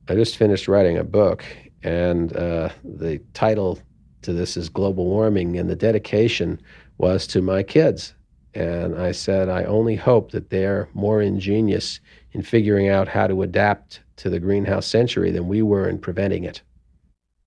I 0.08 0.14
just 0.14 0.36
finished 0.36 0.68
writing 0.68 0.98
a 0.98 1.04
book, 1.04 1.44
and 1.82 2.36
uh, 2.36 2.68
the 2.84 3.20
title 3.32 3.78
to 4.22 4.32
this 4.32 4.56
is 4.56 4.68
Global 4.68 5.06
Warming, 5.06 5.58
and 5.58 5.70
the 5.70 5.76
dedication 5.76 6.60
was 6.98 7.26
to 7.28 7.40
my 7.40 7.62
kids. 7.62 8.14
And 8.54 8.96
I 8.96 9.12
said, 9.12 9.48
I 9.48 9.64
only 9.64 9.96
hope 9.96 10.30
that 10.32 10.50
they're 10.50 10.88
more 10.94 11.20
ingenious 11.20 12.00
in 12.32 12.42
figuring 12.42 12.88
out 12.88 13.08
how 13.08 13.26
to 13.26 13.42
adapt 13.42 14.00
to 14.16 14.30
the 14.30 14.40
greenhouse 14.40 14.86
century 14.86 15.30
than 15.30 15.48
we 15.48 15.62
were 15.62 15.88
in 15.88 15.98
preventing 15.98 16.44
it. 16.44 16.62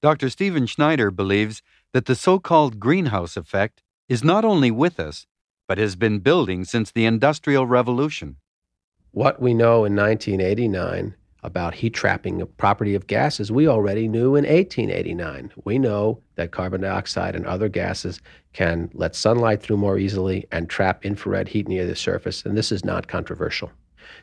Dr. 0.01 0.29
Stephen 0.29 0.65
Schneider 0.65 1.11
believes 1.11 1.61
that 1.93 2.05
the 2.05 2.15
so 2.15 2.39
called 2.39 2.79
greenhouse 2.79 3.35
effect 3.35 3.81
is 4.07 4.23
not 4.23 4.45
only 4.45 4.71
with 4.71 4.99
us, 4.99 5.25
but 5.69 5.77
has 5.77 5.95
been 5.95 6.17
building 6.17 6.65
since 6.65 6.91
the 6.91 7.05
Industrial 7.05 7.63
Revolution. 7.63 8.37
What 9.11 9.39
we 9.39 9.53
know 9.53 9.85
in 9.85 9.95
1989 9.95 11.13
about 11.43 11.75
heat 11.75 11.93
trapping, 11.93 12.41
a 12.41 12.47
property 12.47 12.95
of 12.95 13.05
gases, 13.05 13.51
we 13.51 13.67
already 13.67 14.07
knew 14.07 14.35
in 14.35 14.45
1889. 14.45 15.51
We 15.65 15.77
know 15.77 16.21
that 16.35 16.51
carbon 16.51 16.81
dioxide 16.81 17.35
and 17.35 17.45
other 17.45 17.69
gases 17.69 18.19
can 18.51 18.89
let 18.93 19.15
sunlight 19.15 19.61
through 19.61 19.77
more 19.77 19.99
easily 19.99 20.47
and 20.51 20.67
trap 20.67 21.05
infrared 21.05 21.47
heat 21.47 21.67
near 21.67 21.85
the 21.85 21.95
surface, 21.95 22.43
and 22.45 22.57
this 22.57 22.71
is 22.71 22.83
not 22.83 23.07
controversial. 23.07 23.71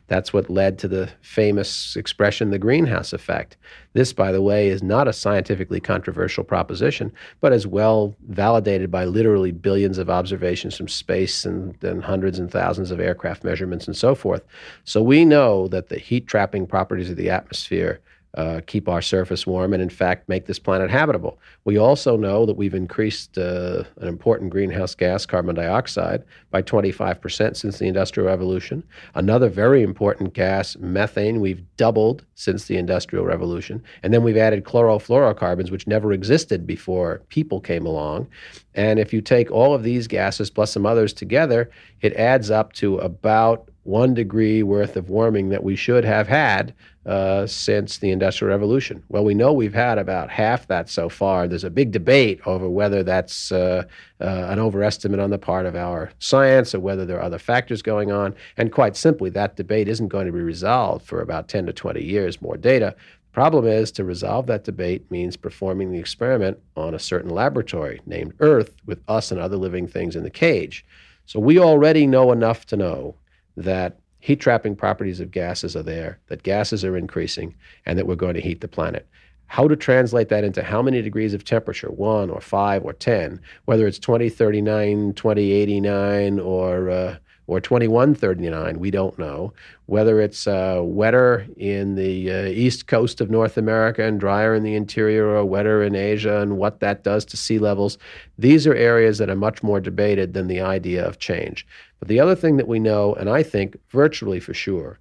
That's 0.08 0.32
what 0.32 0.50
led 0.50 0.78
to 0.78 0.88
the 0.88 1.10
famous 1.20 1.96
expression, 1.96 2.50
the 2.50 2.58
greenhouse 2.58 3.12
effect. 3.12 3.56
This, 3.92 4.12
by 4.12 4.32
the 4.32 4.42
way, 4.42 4.68
is 4.68 4.82
not 4.82 5.08
a 5.08 5.12
scientifically 5.12 5.80
controversial 5.80 6.44
proposition, 6.44 7.12
but 7.40 7.52
is 7.52 7.66
well 7.66 8.14
validated 8.28 8.90
by 8.90 9.04
literally 9.04 9.52
billions 9.52 9.98
of 9.98 10.10
observations 10.10 10.76
from 10.76 10.88
space 10.88 11.44
and, 11.44 11.82
and 11.82 12.04
hundreds 12.04 12.38
and 12.38 12.50
thousands 12.50 12.90
of 12.90 13.00
aircraft 13.00 13.44
measurements 13.44 13.86
and 13.86 13.96
so 13.96 14.14
forth. 14.14 14.44
So 14.84 15.02
we 15.02 15.24
know 15.24 15.68
that 15.68 15.88
the 15.88 15.98
heat 15.98 16.26
trapping 16.26 16.66
properties 16.66 17.10
of 17.10 17.16
the 17.16 17.30
atmosphere 17.30 18.00
uh, 18.36 18.60
keep 18.66 18.88
our 18.88 19.00
surface 19.00 19.46
warm 19.46 19.72
and, 19.72 19.82
in 19.82 19.88
fact, 19.88 20.28
make 20.28 20.46
this 20.46 20.58
planet 20.58 20.90
habitable. 20.90 21.38
We 21.64 21.78
also 21.78 22.16
know 22.16 22.44
that 22.44 22.56
we've 22.56 22.74
increased 22.74 23.38
uh, 23.38 23.84
an 23.96 24.08
important 24.08 24.50
greenhouse 24.50 24.94
gas, 24.94 25.24
carbon 25.24 25.54
dioxide, 25.54 26.22
by 26.50 26.62
25% 26.62 27.56
since 27.56 27.78
the 27.78 27.88
Industrial 27.88 28.26
Revolution. 28.26 28.84
Another 29.14 29.48
very 29.48 29.82
important 29.82 30.34
gas, 30.34 30.76
methane, 30.76 31.40
we've 31.40 31.62
doubled 31.76 32.24
since 32.34 32.66
the 32.66 32.76
Industrial 32.76 33.24
Revolution. 33.24 33.82
And 34.02 34.12
then 34.12 34.22
we've 34.22 34.36
added 34.36 34.64
chlorofluorocarbons, 34.64 35.70
which 35.70 35.86
never 35.86 36.12
existed 36.12 36.66
before 36.66 37.22
people 37.28 37.60
came 37.60 37.86
along. 37.86 38.28
And 38.74 38.98
if 38.98 39.12
you 39.12 39.22
take 39.22 39.50
all 39.50 39.74
of 39.74 39.82
these 39.82 40.06
gases 40.06 40.50
plus 40.50 40.72
some 40.72 40.84
others 40.84 41.14
together, 41.14 41.70
it 42.02 42.12
adds 42.14 42.50
up 42.50 42.74
to 42.74 42.98
about 42.98 43.70
one 43.86 44.14
degree 44.14 44.62
worth 44.62 44.96
of 44.96 45.08
warming 45.10 45.48
that 45.50 45.62
we 45.62 45.76
should 45.76 46.04
have 46.04 46.26
had 46.26 46.74
uh, 47.06 47.46
since 47.46 47.98
the 47.98 48.10
Industrial 48.10 48.50
Revolution. 48.50 49.02
Well, 49.08 49.24
we 49.24 49.34
know 49.34 49.52
we've 49.52 49.74
had 49.74 49.96
about 49.96 50.28
half 50.28 50.66
that 50.66 50.88
so 50.90 51.08
far. 51.08 51.46
There's 51.46 51.64
a 51.64 51.70
big 51.70 51.92
debate 51.92 52.40
over 52.46 52.68
whether 52.68 53.02
that's 53.02 53.52
uh, 53.52 53.84
uh, 54.20 54.24
an 54.24 54.58
overestimate 54.58 55.20
on 55.20 55.30
the 55.30 55.38
part 55.38 55.66
of 55.66 55.76
our 55.76 56.10
science 56.18 56.74
or 56.74 56.80
whether 56.80 57.06
there 57.06 57.18
are 57.18 57.22
other 57.22 57.38
factors 57.38 57.80
going 57.80 58.10
on. 58.10 58.34
And 58.56 58.72
quite 58.72 58.96
simply, 58.96 59.30
that 59.30 59.56
debate 59.56 59.88
isn't 59.88 60.08
going 60.08 60.26
to 60.26 60.32
be 60.32 60.40
resolved 60.40 61.06
for 61.06 61.20
about 61.20 61.48
10 61.48 61.66
to 61.66 61.72
20 61.72 62.02
years. 62.02 62.42
More 62.42 62.56
data. 62.56 62.96
The 62.98 63.34
problem 63.34 63.66
is, 63.66 63.92
to 63.92 64.04
resolve 64.04 64.46
that 64.46 64.64
debate 64.64 65.08
means 65.10 65.36
performing 65.36 65.92
the 65.92 65.98
experiment 65.98 66.58
on 66.76 66.94
a 66.94 66.98
certain 66.98 67.30
laboratory 67.30 68.00
named 68.06 68.34
Earth 68.40 68.74
with 68.84 69.00
us 69.06 69.30
and 69.30 69.38
other 69.38 69.56
living 69.56 69.86
things 69.86 70.16
in 70.16 70.24
the 70.24 70.30
cage. 70.30 70.84
So 71.26 71.38
we 71.38 71.58
already 71.58 72.06
know 72.06 72.32
enough 72.32 72.66
to 72.66 72.76
know 72.76 73.14
that 73.56 73.98
heat 74.20 74.40
trapping 74.40 74.76
properties 74.76 75.20
of 75.20 75.30
gases 75.30 75.76
are 75.76 75.82
there, 75.82 76.18
that 76.28 76.42
gases 76.42 76.84
are 76.84 76.96
increasing, 76.96 77.54
and 77.84 77.98
that 77.98 78.06
we're 78.06 78.16
going 78.16 78.34
to 78.34 78.40
heat 78.40 78.60
the 78.60 78.68
planet. 78.68 79.06
How 79.46 79.68
to 79.68 79.76
translate 79.76 80.28
that 80.30 80.42
into 80.42 80.62
how 80.62 80.82
many 80.82 81.00
degrees 81.02 81.32
of 81.32 81.44
temperature, 81.44 81.90
one 81.90 82.30
or 82.30 82.40
five 82.40 82.84
or 82.84 82.92
10, 82.92 83.40
whether 83.66 83.86
it's 83.86 84.00
2039, 84.00 85.14
2089, 85.14 86.40
or 86.40 86.90
uh, 86.90 87.16
or 87.46 87.60
2139, 87.60 88.78
we 88.78 88.90
don't 88.90 89.18
know. 89.18 89.52
Whether 89.86 90.20
it's 90.20 90.46
uh, 90.46 90.80
wetter 90.82 91.46
in 91.56 91.94
the 91.94 92.30
uh, 92.30 92.46
east 92.46 92.88
coast 92.88 93.20
of 93.20 93.30
North 93.30 93.56
America 93.56 94.02
and 94.02 94.18
drier 94.18 94.54
in 94.54 94.64
the 94.64 94.74
interior 94.74 95.28
or 95.28 95.44
wetter 95.44 95.82
in 95.82 95.94
Asia 95.94 96.40
and 96.40 96.58
what 96.58 96.80
that 96.80 97.04
does 97.04 97.24
to 97.26 97.36
sea 97.36 97.58
levels, 97.58 97.98
these 98.36 98.66
are 98.66 98.74
areas 98.74 99.18
that 99.18 99.30
are 99.30 99.36
much 99.36 99.62
more 99.62 99.80
debated 99.80 100.34
than 100.34 100.48
the 100.48 100.60
idea 100.60 101.06
of 101.06 101.18
change. 101.18 101.66
But 102.00 102.08
the 102.08 102.20
other 102.20 102.34
thing 102.34 102.56
that 102.56 102.68
we 102.68 102.80
know, 102.80 103.14
and 103.14 103.30
I 103.30 103.42
think 103.42 103.76
virtually 103.90 104.40
for 104.40 104.54
sure, 104.54 104.98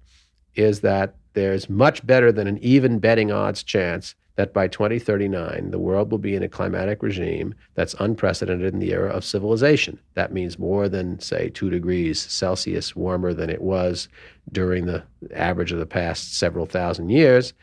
is 0.54 0.80
that 0.80 1.16
there's 1.34 1.68
much 1.68 2.06
better 2.06 2.32
than 2.32 2.46
an 2.46 2.58
even 2.58 2.98
betting 2.98 3.30
odds 3.30 3.62
chance 3.62 4.14
that 4.36 4.52
by 4.52 4.68
2039, 4.68 5.70
the 5.70 5.78
world 5.78 6.10
will 6.10 6.18
be 6.18 6.36
in 6.36 6.42
a 6.42 6.48
climatic 6.48 7.02
regime 7.02 7.54
that's 7.74 7.94
unprecedented 7.98 8.72
in 8.72 8.80
the 8.80 8.92
era 8.92 9.10
of 9.10 9.24
civilization. 9.24 9.98
That 10.14 10.32
means 10.32 10.58
more 10.58 10.88
than, 10.88 11.18
say, 11.20 11.48
two 11.48 11.70
degrees 11.70 12.20
Celsius 12.20 12.94
warmer 12.94 13.32
than 13.34 13.50
it 13.50 13.62
was 13.62 14.08
during 14.52 14.86
the 14.86 15.02
average 15.34 15.72
of 15.72 15.78
the 15.78 15.86
past 15.86 16.36
several 16.38 16.66
thousand 16.66 17.08
years. 17.10 17.54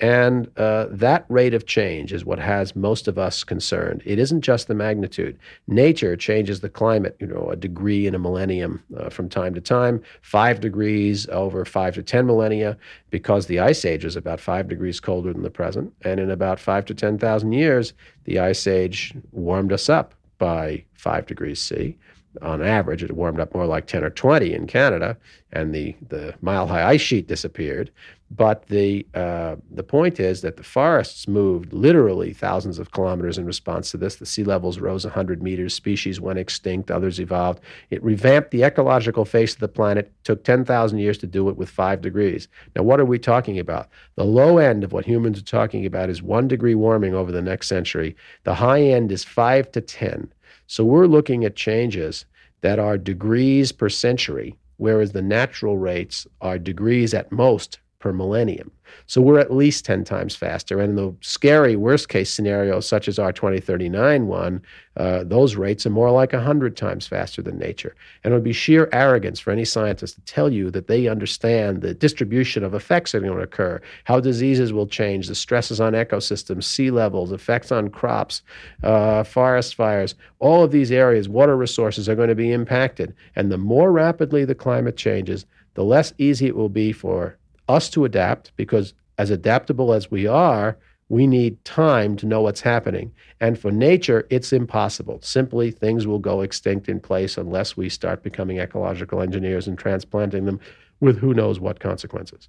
And 0.00 0.50
uh, 0.56 0.86
that 0.90 1.26
rate 1.28 1.52
of 1.52 1.66
change 1.66 2.12
is 2.12 2.24
what 2.24 2.38
has 2.38 2.74
most 2.74 3.06
of 3.06 3.18
us 3.18 3.44
concerned. 3.44 4.02
It 4.06 4.18
isn't 4.18 4.40
just 4.40 4.66
the 4.66 4.74
magnitude. 4.74 5.38
Nature 5.66 6.16
changes 6.16 6.60
the 6.60 6.70
climate, 6.70 7.16
you 7.20 7.26
know, 7.26 7.50
a 7.50 7.56
degree 7.56 8.06
in 8.06 8.14
a 8.14 8.18
millennium 8.18 8.82
uh, 8.96 9.10
from 9.10 9.28
time 9.28 9.54
to 9.54 9.60
time, 9.60 10.02
five 10.22 10.60
degrees 10.60 11.28
over 11.28 11.66
five 11.66 11.94
to 11.94 12.02
10 12.02 12.26
millennia, 12.26 12.78
because 13.10 13.46
the 13.46 13.60
ice 13.60 13.84
age 13.84 14.06
is 14.06 14.16
about 14.16 14.40
five 14.40 14.68
degrees 14.68 15.00
colder 15.00 15.34
than 15.34 15.42
the 15.42 15.50
present. 15.50 15.92
And 16.02 16.18
in 16.18 16.30
about 16.30 16.58
five 16.58 16.86
to 16.86 16.94
10,000 16.94 17.52
years, 17.52 17.92
the 18.24 18.38
ice 18.38 18.66
age 18.66 19.14
warmed 19.32 19.72
us 19.72 19.90
up 19.90 20.14
by 20.38 20.82
five 20.94 21.26
degrees 21.26 21.60
C 21.60 21.98
on 22.42 22.62
average, 22.62 23.02
it 23.02 23.12
warmed 23.12 23.40
up 23.40 23.54
more 23.54 23.66
like 23.66 23.86
10 23.86 24.04
or 24.04 24.10
20 24.10 24.54
in 24.54 24.66
Canada, 24.66 25.16
and 25.52 25.74
the, 25.74 25.96
the 26.08 26.34
mile 26.40 26.66
high 26.66 26.86
ice 26.86 27.00
sheet 27.00 27.26
disappeared. 27.26 27.90
But 28.32 28.66
the, 28.68 29.04
uh, 29.12 29.56
the 29.72 29.82
point 29.82 30.20
is 30.20 30.40
that 30.42 30.56
the 30.56 30.62
forests 30.62 31.26
moved 31.26 31.72
literally 31.72 32.32
thousands 32.32 32.78
of 32.78 32.92
kilometers 32.92 33.38
in 33.38 33.44
response 33.44 33.90
to 33.90 33.96
this. 33.96 34.16
The 34.16 34.26
sea 34.26 34.44
levels 34.44 34.78
rose 34.78 35.04
100 35.04 35.42
meters, 35.42 35.74
species 35.74 36.20
went 36.20 36.38
extinct, 36.38 36.92
others 36.92 37.18
evolved. 37.18 37.60
It 37.90 38.02
revamped 38.04 38.52
the 38.52 38.62
ecological 38.62 39.24
face 39.24 39.54
of 39.54 39.58
the 39.58 39.66
planet, 39.66 40.12
took 40.22 40.44
10,000 40.44 40.98
years 40.98 41.18
to 41.18 41.26
do 41.26 41.48
it 41.48 41.56
with 41.56 41.68
five 41.68 42.02
degrees. 42.02 42.46
Now, 42.76 42.84
what 42.84 43.00
are 43.00 43.04
we 43.04 43.18
talking 43.18 43.58
about? 43.58 43.88
The 44.14 44.24
low 44.24 44.58
end 44.58 44.84
of 44.84 44.92
what 44.92 45.06
humans 45.06 45.40
are 45.40 45.44
talking 45.44 45.84
about 45.84 46.08
is 46.08 46.22
one 46.22 46.46
degree 46.46 46.76
warming 46.76 47.14
over 47.14 47.32
the 47.32 47.42
next 47.42 47.66
century, 47.66 48.14
the 48.44 48.54
high 48.54 48.82
end 48.82 49.10
is 49.10 49.24
five 49.24 49.72
to 49.72 49.80
10. 49.80 50.32
So 50.68 50.84
we're 50.84 51.06
looking 51.06 51.44
at 51.44 51.56
changes 51.56 52.26
that 52.60 52.78
are 52.78 52.96
degrees 52.96 53.72
per 53.72 53.88
century, 53.88 54.54
whereas 54.76 55.10
the 55.10 55.22
natural 55.22 55.78
rates 55.78 56.28
are 56.40 56.60
degrees 56.60 57.12
at 57.12 57.32
most 57.32 57.80
per 58.00 58.12
millennium. 58.12 58.72
So 59.06 59.20
we're 59.20 59.38
at 59.38 59.52
least 59.52 59.84
10 59.84 60.04
times 60.04 60.34
faster. 60.34 60.80
And 60.80 60.90
in 60.90 60.96
the 60.96 61.14
scary 61.20 61.76
worst 61.76 62.08
case 62.08 62.32
scenario, 62.32 62.80
such 62.80 63.08
as 63.08 63.18
our 63.18 63.30
2039 63.30 64.26
one, 64.26 64.62
uh, 64.96 65.22
those 65.24 65.54
rates 65.54 65.86
are 65.86 65.90
more 65.90 66.10
like 66.10 66.32
100 66.32 66.76
times 66.76 67.06
faster 67.06 67.42
than 67.42 67.58
nature. 67.58 67.94
And 68.24 68.32
it 68.32 68.36
would 68.36 68.42
be 68.42 68.52
sheer 68.52 68.88
arrogance 68.92 69.38
for 69.38 69.50
any 69.50 69.64
scientist 69.64 70.14
to 70.14 70.20
tell 70.22 70.50
you 70.50 70.70
that 70.70 70.88
they 70.88 71.08
understand 71.08 71.82
the 71.82 71.94
distribution 71.94 72.64
of 72.64 72.74
effects 72.74 73.12
that 73.12 73.18
are 73.18 73.26
going 73.26 73.36
to 73.36 73.44
occur, 73.44 73.80
how 74.04 74.18
diseases 74.18 74.72
will 74.72 74.86
change, 74.86 75.28
the 75.28 75.34
stresses 75.34 75.80
on 75.80 75.92
ecosystems, 75.92 76.64
sea 76.64 76.90
levels, 76.90 77.32
effects 77.32 77.70
on 77.70 77.90
crops, 77.90 78.42
uh, 78.82 79.22
forest 79.22 79.74
fires. 79.74 80.14
All 80.38 80.64
of 80.64 80.72
these 80.72 80.90
areas, 80.90 81.28
water 81.28 81.56
resources 81.56 82.08
are 82.08 82.16
going 82.16 82.28
to 82.30 82.34
be 82.34 82.50
impacted. 82.50 83.14
And 83.36 83.52
the 83.52 83.58
more 83.58 83.92
rapidly 83.92 84.44
the 84.46 84.54
climate 84.54 84.96
changes, 84.96 85.44
the 85.74 85.84
less 85.84 86.12
easy 86.18 86.46
it 86.46 86.56
will 86.56 86.68
be 86.68 86.92
for 86.92 87.36
us 87.70 87.88
to 87.90 88.04
adapt 88.04 88.52
because, 88.56 88.94
as 89.18 89.30
adaptable 89.30 89.92
as 89.92 90.10
we 90.10 90.26
are, 90.26 90.76
we 91.08 91.26
need 91.26 91.62
time 91.64 92.16
to 92.16 92.26
know 92.26 92.40
what's 92.40 92.60
happening. 92.60 93.12
And 93.40 93.58
for 93.58 93.72
nature, 93.72 94.26
it's 94.30 94.52
impossible. 94.52 95.20
Simply, 95.22 95.70
things 95.70 96.06
will 96.06 96.20
go 96.20 96.40
extinct 96.40 96.88
in 96.88 97.00
place 97.00 97.36
unless 97.36 97.76
we 97.76 97.88
start 97.88 98.22
becoming 98.22 98.58
ecological 98.58 99.20
engineers 99.20 99.66
and 99.66 99.76
transplanting 99.76 100.44
them 100.44 100.60
with 101.00 101.18
who 101.18 101.34
knows 101.34 101.58
what 101.58 101.80
consequences. 101.80 102.48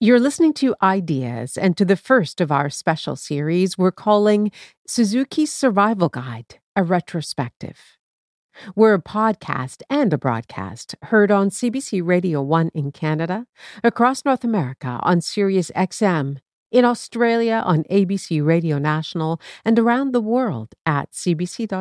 You're 0.00 0.18
listening 0.18 0.54
to 0.54 0.74
Ideas 0.82 1.56
and 1.56 1.76
to 1.76 1.84
the 1.84 1.96
first 1.96 2.40
of 2.40 2.50
our 2.50 2.70
special 2.70 3.14
series 3.14 3.78
we're 3.78 3.92
calling 3.92 4.50
Suzuki's 4.86 5.52
Survival 5.52 6.08
Guide, 6.08 6.58
a 6.74 6.82
retrospective. 6.82 7.78
We're 8.74 8.94
a 8.94 9.02
podcast 9.02 9.82
and 9.90 10.12
a 10.12 10.18
broadcast 10.18 10.94
heard 11.02 11.30
on 11.30 11.50
CBC 11.50 12.02
Radio 12.04 12.42
1 12.42 12.70
in 12.74 12.92
Canada, 12.92 13.46
across 13.84 14.24
North 14.24 14.44
America 14.44 14.98
on 15.02 15.20
Sirius 15.20 15.70
XM, 15.76 16.38
in 16.70 16.84
Australia 16.84 17.62
on 17.64 17.84
ABC 17.84 18.44
Radio 18.44 18.78
National, 18.78 19.40
and 19.64 19.78
around 19.78 20.12
the 20.12 20.20
world 20.20 20.74
at 20.86 21.12
cbc.ca/ideas. 21.12 21.72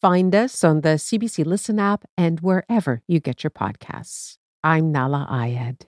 Find 0.00 0.34
us 0.34 0.62
on 0.62 0.82
the 0.82 0.96
CBC 0.96 1.44
Listen 1.44 1.80
app 1.80 2.04
and 2.16 2.38
wherever 2.40 3.02
you 3.08 3.18
get 3.18 3.42
your 3.42 3.50
podcasts. 3.50 4.36
I'm 4.62 4.92
Nahlah 4.92 5.28
Ayed. 5.28 5.87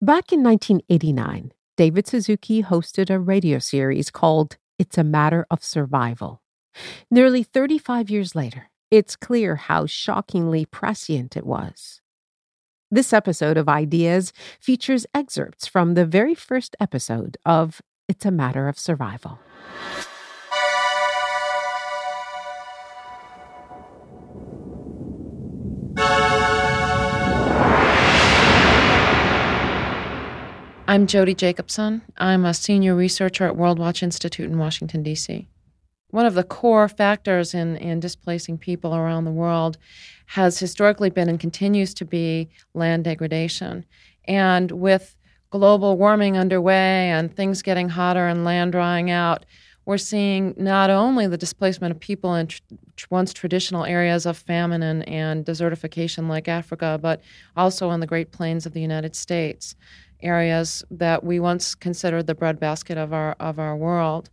Back 0.00 0.32
in 0.32 0.44
1989, 0.44 1.52
David 1.76 2.06
Suzuki 2.06 2.62
hosted 2.62 3.10
a 3.10 3.18
radio 3.18 3.58
series 3.58 4.10
called 4.10 4.56
It's 4.78 4.96
a 4.96 5.02
Matter 5.02 5.44
of 5.50 5.64
Survival. 5.64 6.40
Nearly 7.10 7.42
35 7.42 8.08
years 8.08 8.36
later, 8.36 8.70
it's 8.92 9.16
clear 9.16 9.56
how 9.56 9.86
shockingly 9.86 10.64
prescient 10.64 11.36
it 11.36 11.44
was. 11.44 12.00
This 12.92 13.12
episode 13.12 13.56
of 13.56 13.68
Ideas 13.68 14.32
features 14.60 15.04
excerpts 15.12 15.66
from 15.66 15.94
the 15.94 16.06
very 16.06 16.36
first 16.36 16.76
episode 16.78 17.36
of 17.44 17.82
It's 18.06 18.24
a 18.24 18.30
Matter 18.30 18.68
of 18.68 18.78
Survival. 18.78 19.40
I'm 30.88 31.06
Jodi 31.06 31.34
Jacobson. 31.34 32.00
I'm 32.16 32.46
a 32.46 32.54
senior 32.54 32.94
researcher 32.94 33.44
at 33.44 33.56
Worldwatch 33.56 34.02
Institute 34.02 34.50
in 34.50 34.56
Washington, 34.56 35.02
D.C. 35.02 35.46
One 36.08 36.24
of 36.24 36.32
the 36.32 36.42
core 36.42 36.88
factors 36.88 37.52
in, 37.52 37.76
in 37.76 38.00
displacing 38.00 38.56
people 38.56 38.94
around 38.94 39.26
the 39.26 39.30
world 39.30 39.76
has 40.28 40.58
historically 40.58 41.10
been 41.10 41.28
and 41.28 41.38
continues 41.38 41.92
to 41.92 42.06
be 42.06 42.48
land 42.72 43.04
degradation. 43.04 43.84
And 44.26 44.70
with 44.70 45.14
global 45.50 45.98
warming 45.98 46.38
underway 46.38 47.10
and 47.10 47.36
things 47.36 47.60
getting 47.60 47.90
hotter 47.90 48.26
and 48.26 48.46
land 48.46 48.72
drying 48.72 49.10
out, 49.10 49.44
we're 49.84 49.98
seeing 49.98 50.54
not 50.56 50.88
only 50.88 51.26
the 51.26 51.36
displacement 51.36 51.92
of 51.92 52.00
people 52.00 52.34
in 52.34 52.46
tr- 52.46 52.62
once 53.10 53.34
traditional 53.34 53.84
areas 53.84 54.24
of 54.24 54.38
famine 54.38 54.82
and, 54.82 55.06
and 55.06 55.44
desertification 55.44 56.28
like 56.28 56.48
Africa, 56.48 56.98
but 57.00 57.20
also 57.56 57.90
on 57.90 58.00
the 58.00 58.06
Great 58.06 58.32
Plains 58.32 58.64
of 58.64 58.72
the 58.72 58.80
United 58.80 59.14
States 59.14 59.74
areas 60.22 60.84
that 60.90 61.24
we 61.24 61.40
once 61.40 61.74
considered 61.74 62.26
the 62.26 62.34
breadbasket 62.34 62.98
of 62.98 63.12
our 63.12 63.32
of 63.40 63.58
our 63.58 63.76
world. 63.76 64.30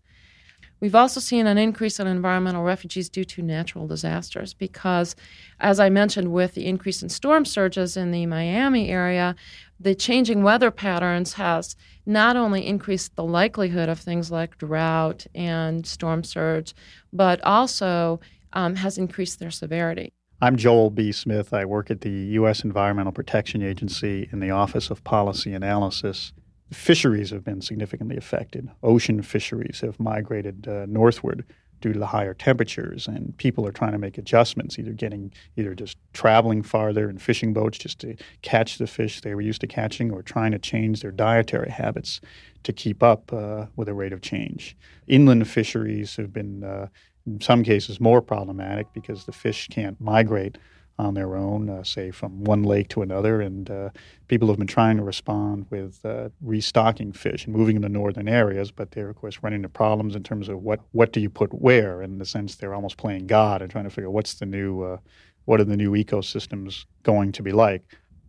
We've 0.81 0.95
also 0.95 1.19
seen 1.19 1.47
an 1.47 1.57
increase 1.57 1.99
in 1.99 2.07
environmental 2.07 2.63
refugees 2.63 3.09
due 3.09 3.23
to 3.23 3.41
natural 3.41 3.87
disasters 3.87 4.53
because, 4.53 5.15
as 5.59 5.79
I 5.79 5.89
mentioned, 5.89 6.33
with 6.33 6.53
the 6.53 6.65
increase 6.65 7.01
in 7.01 7.09
storm 7.09 7.45
surges 7.45 7.95
in 7.95 8.11
the 8.11 8.25
Miami 8.25 8.89
area, 8.89 9.35
the 9.79 9.95
changing 9.95 10.43
weather 10.43 10.71
patterns 10.71 11.33
has 11.33 11.75
not 12.05 12.35
only 12.35 12.67
increased 12.67 13.15
the 13.15 13.23
likelihood 13.23 13.89
of 13.89 13.99
things 13.99 14.31
like 14.31 14.57
drought 14.57 15.25
and 15.33 15.87
storm 15.87 16.23
surge, 16.23 16.75
but 17.11 17.41
also 17.43 18.19
um, 18.53 18.75
has 18.75 18.97
increased 18.97 19.39
their 19.39 19.51
severity. 19.51 20.13
I'm 20.41 20.57
Joel 20.57 20.89
B. 20.89 21.13
Smith. 21.13 21.53
I 21.53 21.63
work 21.63 21.89
at 21.89 22.01
the 22.01 22.09
U.S. 22.09 22.65
Environmental 22.65 23.13
Protection 23.13 23.61
Agency 23.61 24.27
in 24.33 24.41
the 24.41 24.51
Office 24.51 24.89
of 24.89 25.01
Policy 25.05 25.53
Analysis. 25.53 26.33
Fisheries 26.73 27.29
have 27.29 27.45
been 27.45 27.61
significantly 27.61 28.17
affected. 28.17 28.69
Ocean 28.83 29.21
fisheries 29.21 29.79
have 29.79 29.97
migrated 29.97 30.67
uh, 30.67 30.87
northward 30.89 31.45
due 31.79 31.93
to 31.93 31.99
the 31.99 32.07
higher 32.07 32.33
temperatures, 32.33 33.07
and 33.07 33.37
people 33.37 33.65
are 33.65 33.71
trying 33.71 33.93
to 33.93 33.97
make 33.97 34.17
adjustments, 34.17 34.77
either 34.77 34.91
getting, 34.91 35.31
either 35.55 35.73
just 35.73 35.97
traveling 36.11 36.63
farther 36.63 37.09
in 37.09 37.17
fishing 37.17 37.53
boats 37.53 37.77
just 37.77 37.99
to 37.99 38.15
catch 38.41 38.77
the 38.77 38.87
fish 38.87 39.21
they 39.21 39.35
were 39.35 39.41
used 39.41 39.61
to 39.61 39.67
catching, 39.67 40.11
or 40.11 40.21
trying 40.21 40.51
to 40.51 40.59
change 40.59 41.01
their 41.01 41.11
dietary 41.11 41.69
habits 41.69 42.19
to 42.63 42.73
keep 42.73 43.01
up 43.01 43.31
uh, 43.31 43.67
with 43.77 43.87
the 43.87 43.93
rate 43.93 44.11
of 44.11 44.21
change. 44.21 44.75
Inland 45.07 45.47
fisheries 45.47 46.17
have 46.17 46.33
been 46.33 46.61
uh, 46.63 46.87
in 47.25 47.41
some 47.41 47.63
cases 47.63 47.99
more 47.99 48.21
problematic 48.21 48.87
because 48.93 49.25
the 49.25 49.31
fish 49.31 49.67
can't 49.69 49.99
migrate 49.99 50.57
on 50.97 51.13
their 51.13 51.35
own, 51.35 51.69
uh, 51.69 51.83
say 51.83 52.09
from 52.09 52.43
one 52.45 52.63
lake 52.63 52.87
to 52.87 53.01
another, 53.01 53.41
and 53.41 53.69
uh, 53.69 53.89
people 54.27 54.47
have 54.47 54.57
been 54.57 54.67
trying 54.67 54.95
to 54.95 55.03
respond 55.03 55.65
with 55.69 55.99
uh, 56.05 56.29
restocking 56.41 57.11
fish 57.11 57.45
and 57.45 57.53
moving 57.53 57.75
them 57.75 57.83
to 57.83 57.89
northern 57.89 58.29
areas. 58.29 58.71
But 58.71 58.91
they're 58.91 59.09
of 59.09 59.17
course 59.17 59.39
running 59.41 59.57
into 59.57 59.69
problems 59.69 60.15
in 60.15 60.23
terms 60.23 60.47
of 60.47 60.63
what 60.63 60.79
what 60.91 61.11
do 61.11 61.19
you 61.19 61.29
put 61.29 61.53
where. 61.53 62.01
In 62.01 62.17
the 62.17 62.25
sense, 62.25 62.55
they're 62.55 62.73
almost 62.73 62.97
playing 62.97 63.27
God 63.27 63.61
and 63.61 63.69
trying 63.69 63.83
to 63.83 63.89
figure 63.89 64.07
out 64.07 64.13
what's 64.13 64.35
the 64.35 64.45
new 64.45 64.83
uh, 64.83 64.97
what 65.43 65.59
are 65.59 65.65
the 65.65 65.77
new 65.77 65.91
ecosystems 65.91 66.85
going 67.03 67.31
to 67.33 67.43
be 67.43 67.51
like. 67.51 67.83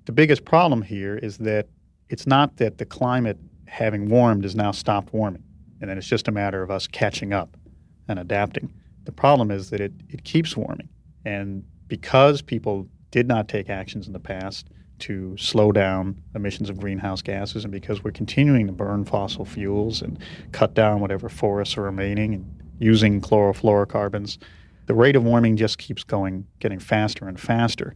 The 0.07 0.13
biggest 0.13 0.45
problem 0.45 0.83
here 0.83 1.17
is 1.17 1.39
that 1.39 1.69
it's 2.09 2.27
not 2.27 2.57
that 2.57 2.79
the 2.79 2.87
climate 2.87 3.39
having 3.67 4.09
warmed 4.09 4.45
has 4.45 4.57
now 4.57 4.73
stopped 4.73 5.13
warming, 5.13 5.45
and 5.81 5.89
then 5.89 5.99
it's 5.99 6.07
just 6.09 6.27
a 6.27 6.33
matter 6.33 6.63
of 6.63 6.71
us 6.71 6.89
catching 6.89 7.33
up 7.33 7.57
and 8.09 8.19
adapting. 8.19 8.73
The 9.07 9.13
problem 9.13 9.51
is 9.51 9.71
that 9.71 9.81
it, 9.81 9.93
it 10.09 10.25
keeps 10.25 10.57
warming. 10.57 10.89
And 11.25 11.65
because 11.89 12.43
people 12.43 12.87
did 13.11 13.27
not 13.27 13.49
take 13.49 13.71
actions 13.71 14.07
in 14.07 14.13
the 14.13 14.21
past 14.21 14.69
to 14.99 15.37
slow 15.37 15.73
down 15.73 16.21
emissions 16.35 16.69
of 16.69 16.79
greenhouse 16.79 17.23
gases, 17.23 17.65
and 17.65 17.73
because 17.73 18.03
we're 18.03 18.11
continuing 18.11 18.67
to 18.67 18.73
burn 18.73 19.05
fossil 19.05 19.45
fuels 19.45 20.03
and 20.03 20.19
cut 20.53 20.75
down 20.75 21.01
whatever 21.01 21.29
forests 21.29 21.77
are 21.77 21.83
remaining 21.83 22.35
and 22.35 22.63
using 22.79 23.21
chlorofluorocarbons, 23.21 24.39
the 24.87 24.95
rate 24.95 25.17
of 25.17 25.25
warming 25.25 25.57
just 25.57 25.79
keeps 25.79 26.05
going, 26.05 26.47
getting 26.59 26.79
faster 26.79 27.27
and 27.29 27.41
faster. 27.41 27.95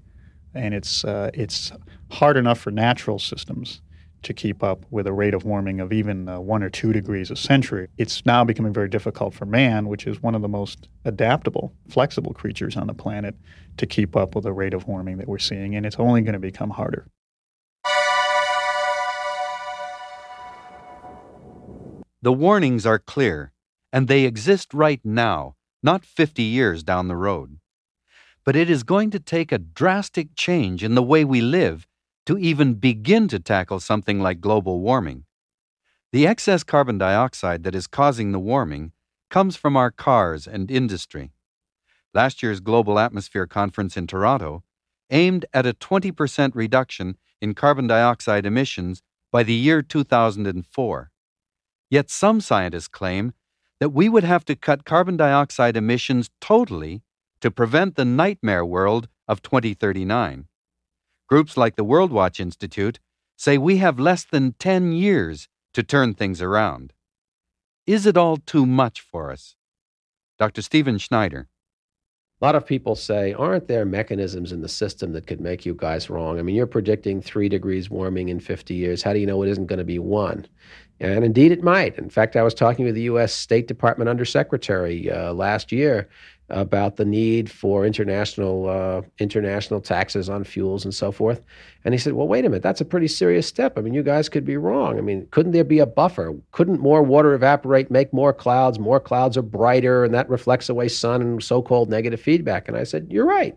And 0.55 0.75
it's, 0.75 1.05
uh, 1.05 1.31
it's 1.35 1.73
hard 2.11 2.37
enough 2.37 2.59
for 2.59 2.70
natural 2.70 3.18
systems 3.18 3.81
to 4.22 4.35
keep 4.35 4.62
up 4.62 4.85
with 4.90 5.06
a 5.06 5.12
rate 5.12 5.35
of 5.35 5.44
warming 5.44 5.80
of 5.80 5.92
even 5.92 6.28
uh, 6.28 6.40
one 6.40 6.62
or 6.62 6.70
two 6.70 6.92
degrees 6.92 7.30
a 7.30 7.37
century. 7.37 7.88
It's 7.98 8.24
now 8.26 8.44
becoming 8.44 8.72
very 8.72 8.88
difficult 8.88 9.35
for 9.35 9.46
man, 9.46 9.88
which 9.88 10.06
is 10.06 10.22
one 10.22 10.35
of 10.35 10.42
the 10.42 10.48
most 10.48 10.88
adaptable, 11.04 11.72
flexible 11.88 12.33
creatures 12.33 12.76
on 12.76 12.87
the 12.87 12.94
planet, 12.94 13.35
to 13.76 13.87
keep 13.87 14.16
up 14.16 14.35
with 14.35 14.44
the 14.44 14.52
rate 14.52 14.74
of 14.74 14.87
warming 14.87 15.18
that 15.18 15.28
we're 15.28 15.38
seeing, 15.38 15.74
and 15.74 15.87
it's 15.87 15.96
only 15.98 16.20
going 16.20 16.35
to 16.35 16.38
become 16.38 16.70
harder. 16.70 17.06
The 22.22 22.33
warnings 22.33 22.85
are 22.85 22.98
clear, 22.98 23.52
and 23.92 24.06
they 24.06 24.24
exist 24.24 24.74
right 24.74 25.00
now, 25.02 25.56
not 25.83 26.04
50 26.04 26.42
years 26.42 26.83
down 26.83 27.09
the 27.09 27.16
road. 27.16 27.59
But 28.44 28.56
it 28.56 28.68
is 28.68 28.83
going 28.83 29.11
to 29.12 29.20
take 29.20 29.52
a 29.52 29.59
drastic 29.59 30.35
change 30.35 30.85
in 30.85 30.94
the 30.94 31.02
way 31.02 31.24
we 31.24 31.40
live 31.40 31.87
to 32.31 32.38
even 32.38 32.75
begin 32.75 33.27
to 33.27 33.40
tackle 33.40 33.81
something 33.81 34.21
like 34.21 34.40
global 34.40 34.79
warming. 34.79 35.25
The 36.12 36.29
excess 36.29 36.62
carbon 36.62 36.97
dioxide 36.97 37.64
that 37.64 37.75
is 37.75 37.88
causing 37.88 38.31
the 38.31 38.38
warming 38.38 38.93
comes 39.31 39.57
from 39.57 39.77
our 39.77 39.90
cars 39.90 40.47
and 40.47 40.71
industry. 40.71 41.33
Last 42.14 42.40
year's 42.40 42.61
Global 42.61 43.01
Atmosphere 43.01 43.49
Conference 43.49 43.97
in 43.97 44.07
Toronto 44.07 44.62
aimed 45.11 45.45
at 45.53 45.66
a 45.66 45.75
20% 45.75 46.53
reduction 46.55 47.16
in 47.40 47.53
carbon 47.53 47.88
dioxide 47.88 48.47
emissions 48.47 49.03
by 49.33 49.43
the 49.43 49.53
year 49.53 49.83
2004. 49.83 51.11
Yet 51.90 52.11
some 52.11 52.40
scientists 52.40 52.87
claim 52.87 53.33
that 53.81 53.90
we 53.90 54.09
would 54.09 54.23
have 54.23 54.45
to 54.45 54.55
cut 54.55 54.85
carbon 54.85 55.16
dioxide 55.16 55.77
emissions 55.77 56.31
totally 56.40 57.03
to 57.40 57.51
prevent 57.51 57.97
the 57.97 58.05
nightmare 58.05 58.64
world 58.64 59.09
of 59.27 59.43
2039. 59.43 60.47
Groups 61.31 61.57
like 61.57 61.77
the 61.77 61.85
Worldwatch 61.85 62.40
Institute 62.40 62.99
say 63.37 63.57
we 63.57 63.77
have 63.77 64.01
less 64.01 64.25
than 64.25 64.55
10 64.59 64.90
years 64.90 65.49
to 65.75 65.85
turn 65.85 66.12
things 66.12 66.43
around. 66.43 66.93
Is 67.87 68.05
it 68.05 68.16
all 68.16 68.37
too 68.37 68.66
much 68.66 69.01
for 69.01 69.31
us? 69.31 69.55
Dr. 70.40 70.61
Stephen 70.61 70.99
Schneider. 70.99 71.47
A 72.40 72.45
lot 72.45 72.57
of 72.57 72.66
people 72.66 72.97
say, 72.97 73.33
aren't 73.35 73.69
there 73.69 73.85
mechanisms 73.85 74.51
in 74.51 74.61
the 74.61 74.69
system 74.69 75.12
that 75.12 75.29
could 75.29 75.40
make 75.40 75.64
you 75.64 75.75
guys 75.75 76.11
wrong? 76.11 76.38
I 76.38 76.43
mean, 76.43 76.57
you're 76.57 76.66
predicting 76.66 77.23
three 77.23 77.49
degrees 77.49 77.90
warming 77.90 78.29
in 78.29 78.40
50 78.40 78.75
years. 78.75 79.03
How 79.03 79.12
do 79.12 79.21
you 79.21 79.27
know 79.27 79.43
it 79.43 79.51
isn't 79.51 79.66
going 79.66 79.79
to 79.79 79.85
be 79.85 80.01
one? 80.01 80.47
And 80.99 81.25
indeed, 81.25 81.53
it 81.53 81.62
might. 81.62 81.97
In 81.97 82.11
fact, 82.11 82.35
I 82.35 82.43
was 82.43 82.55
talking 82.55 82.87
with 82.87 82.95
the 82.95 83.03
U.S. 83.03 83.33
State 83.33 83.69
Department 83.69 84.09
Undersecretary 84.09 85.11
uh, 85.11 85.33
last 85.33 85.71
year 85.71 86.09
about 86.50 86.96
the 86.96 87.04
need 87.04 87.50
for 87.50 87.86
international 87.86 88.68
uh, 88.68 89.02
international 89.18 89.80
taxes 89.80 90.28
on 90.28 90.44
fuels 90.44 90.84
and 90.84 90.94
so 90.94 91.12
forth. 91.12 91.42
And 91.84 91.94
he 91.94 91.98
said, 91.98 92.12
"Well, 92.14 92.28
wait 92.28 92.44
a 92.44 92.48
minute. 92.48 92.62
That's 92.62 92.80
a 92.80 92.84
pretty 92.84 93.08
serious 93.08 93.46
step. 93.46 93.78
I 93.78 93.80
mean, 93.80 93.94
you 93.94 94.02
guys 94.02 94.28
could 94.28 94.44
be 94.44 94.56
wrong. 94.56 94.98
I 94.98 95.00
mean, 95.00 95.26
couldn't 95.30 95.52
there 95.52 95.64
be 95.64 95.78
a 95.78 95.86
buffer? 95.86 96.34
Couldn't 96.52 96.80
more 96.80 97.02
water 97.02 97.34
evaporate, 97.34 97.90
make 97.90 98.12
more 98.12 98.32
clouds? 98.32 98.78
More 98.78 99.00
clouds 99.00 99.36
are 99.36 99.42
brighter, 99.42 100.04
and 100.04 100.14
that 100.14 100.28
reflects 100.28 100.68
away 100.68 100.88
sun 100.88 101.22
and 101.22 101.42
so-called 101.42 101.90
negative 101.90 102.20
feedback." 102.20 102.68
And 102.68 102.76
I 102.76 102.84
said, 102.84 103.08
"You're 103.10 103.26
right. 103.26 103.56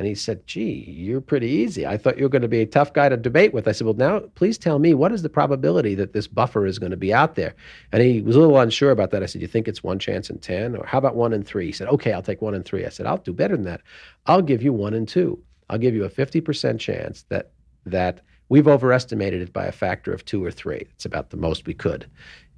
And 0.00 0.06
he 0.06 0.14
said, 0.14 0.46
Gee, 0.46 0.86
you're 0.88 1.20
pretty 1.20 1.48
easy. 1.48 1.86
I 1.86 1.98
thought 1.98 2.16
you 2.16 2.22
were 2.22 2.30
going 2.30 2.40
to 2.40 2.48
be 2.48 2.62
a 2.62 2.66
tough 2.66 2.94
guy 2.94 3.10
to 3.10 3.18
debate 3.18 3.52
with. 3.52 3.68
I 3.68 3.72
said, 3.72 3.84
Well, 3.84 3.92
now 3.92 4.20
please 4.34 4.56
tell 4.56 4.78
me 4.78 4.94
what 4.94 5.12
is 5.12 5.20
the 5.20 5.28
probability 5.28 5.94
that 5.96 6.14
this 6.14 6.26
buffer 6.26 6.64
is 6.64 6.78
going 6.78 6.92
to 6.92 6.96
be 6.96 7.12
out 7.12 7.34
there? 7.34 7.54
And 7.92 8.02
he 8.02 8.22
was 8.22 8.34
a 8.34 8.40
little 8.40 8.58
unsure 8.58 8.92
about 8.92 9.10
that. 9.10 9.22
I 9.22 9.26
said, 9.26 9.42
You 9.42 9.46
think 9.46 9.68
it's 9.68 9.84
one 9.84 9.98
chance 9.98 10.30
in 10.30 10.38
10? 10.38 10.74
Or 10.74 10.86
how 10.86 10.96
about 10.96 11.16
one 11.16 11.34
in 11.34 11.42
three? 11.42 11.66
He 11.66 11.72
said, 11.72 11.86
Okay, 11.88 12.14
I'll 12.14 12.22
take 12.22 12.40
one 12.40 12.54
in 12.54 12.62
three. 12.62 12.86
I 12.86 12.88
said, 12.88 13.04
I'll 13.04 13.18
do 13.18 13.34
better 13.34 13.54
than 13.54 13.66
that. 13.66 13.82
I'll 14.24 14.40
give 14.40 14.62
you 14.62 14.72
one 14.72 14.94
in 14.94 15.04
two. 15.04 15.38
I'll 15.68 15.76
give 15.76 15.94
you 15.94 16.04
a 16.06 16.10
50% 16.10 16.80
chance 16.80 17.26
that 17.28 17.50
that 17.84 18.22
we've 18.48 18.68
overestimated 18.68 19.42
it 19.42 19.52
by 19.52 19.66
a 19.66 19.72
factor 19.72 20.14
of 20.14 20.24
two 20.24 20.42
or 20.42 20.50
three. 20.50 20.86
It's 20.94 21.04
about 21.04 21.28
the 21.28 21.36
most 21.36 21.66
we 21.66 21.74
could. 21.74 22.06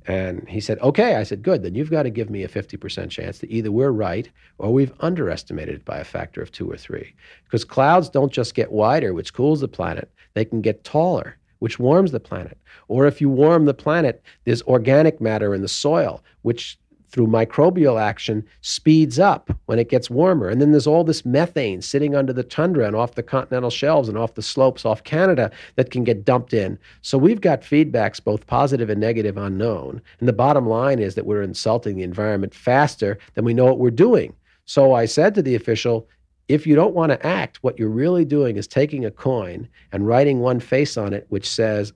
And 0.07 0.49
he 0.49 0.61
said, 0.61 0.79
okay. 0.81 1.17
I 1.17 1.23
said, 1.23 1.43
good. 1.43 1.63
Then 1.63 1.75
you've 1.75 1.91
got 1.91 2.03
to 2.05 2.11
give 2.11 2.31
me 2.31 2.43
a 2.43 2.49
50% 2.49 3.11
chance 3.11 3.39
that 3.39 3.51
either 3.51 3.71
we're 3.71 3.91
right 3.91 4.31
or 4.59 4.73
we've 4.73 4.93
underestimated 5.01 5.77
it 5.77 5.85
by 5.85 5.99
a 5.99 6.05
factor 6.05 6.43
of 6.43 6.51
two 6.51 6.71
or 6.71 6.77
three. 6.77 7.15
Because 7.45 7.65
clouds 7.65 8.09
don't 8.09 8.33
just 8.33 8.55
get 8.55 8.73
wider, 8.73 9.15
which 9.15 9.35
cools 9.35 9.61
the 9.61 9.69
planet, 9.69 10.11
they 10.35 10.45
can 10.45 10.61
get 10.61 10.85
taller, 10.85 11.37
which 11.61 11.79
warms 11.79 12.11
the 12.11 12.21
planet. 12.21 12.59
Or 12.89 13.07
if 13.07 13.21
you 13.21 13.29
warm 13.29 13.67
the 13.67 13.75
planet, 13.75 14.23
there's 14.45 14.63
organic 14.63 15.21
matter 15.21 15.55
in 15.55 15.63
the 15.63 15.69
soil, 15.69 16.23
which 16.43 16.79
through 17.13 17.27
microbial 17.27 18.01
action 18.01 18.45
speeds 18.63 19.19
up 19.19 19.51
when 19.67 19.79
it 19.79 19.91
gets 19.91 20.11
warmer. 20.11 20.49
And 20.49 20.61
then 20.61 20.73
there's 20.73 20.87
all 20.87 21.05
this 21.05 21.25
methane 21.27 21.83
sitting 21.83 22.15
under 22.15 22.33
the 22.33 22.43
tundra 22.43 22.87
and 22.87 22.97
off 22.97 23.15
the 23.15 23.23
continental 23.23 23.71
shelves 23.71 24.09
and 24.09 24.17
off 24.17 24.35
the 24.35 24.43
slopes 24.43 24.87
off 24.87 25.05
Canada 25.05 25.51
that 25.77 25.91
can 25.91 26.05
get 26.05 26.25
dumped 26.25 26.55
in. 26.55 26.79
So 27.03 27.19
we've 27.19 27.41
got 27.41 27.61
feedbacks, 27.61 28.23
both 28.23 28.47
positive 28.47 28.89
and 28.89 29.01
negative, 29.01 29.37
unknown. 29.37 30.01
And 30.21 30.29
the 30.29 30.33
bottom 30.33 30.67
line 30.67 30.99
is 30.99 31.15
that 31.15 31.27
we're 31.27 31.43
insulting 31.43 31.97
the 31.97 32.03
environment 32.03 32.55
faster 32.55 33.19
than 33.35 33.45
we 33.45 33.55
know 33.55 33.67
what 33.67 33.79
we're 33.79 33.91
doing. 33.91 34.35
So 34.65 34.95
I 34.95 35.05
said 35.05 35.35
to 35.35 35.43
the 35.43 35.55
official, 35.55 36.09
if 36.49 36.67
you 36.67 36.75
don't 36.75 36.95
want 36.95 37.13
to 37.13 37.27
act, 37.27 37.63
what 37.63 37.79
you're 37.79 37.89
really 37.89 38.25
doing 38.25 38.57
is 38.57 38.67
taking 38.67 39.05
a 39.05 39.11
coin 39.11 39.69
and 39.93 40.07
writing 40.07 40.41
one 40.41 40.61
face 40.61 40.97
on 40.97 41.13
it, 41.13 41.27
which 41.29 41.49
says, 41.49 41.93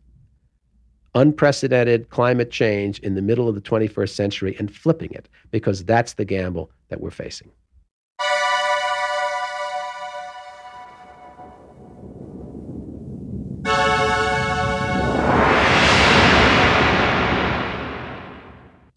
unprecedented 1.16 2.10
climate 2.10 2.50
change 2.50 2.98
in 2.98 3.14
the 3.14 3.22
middle 3.22 3.48
of 3.48 3.54
the 3.54 3.60
21st 3.62 4.10
century 4.10 4.54
and 4.58 4.74
flipping 4.74 5.10
it 5.12 5.30
because 5.50 5.82
that's 5.84 6.12
the 6.12 6.26
gamble 6.26 6.70
that 6.90 7.00
we're 7.00 7.10
facing. 7.10 7.50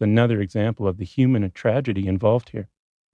Another 0.02 0.40
example 0.40 0.86
of 0.86 0.98
the 0.98 1.04
human 1.04 1.50
tragedy 1.52 2.06
involved 2.06 2.50
here. 2.50 2.68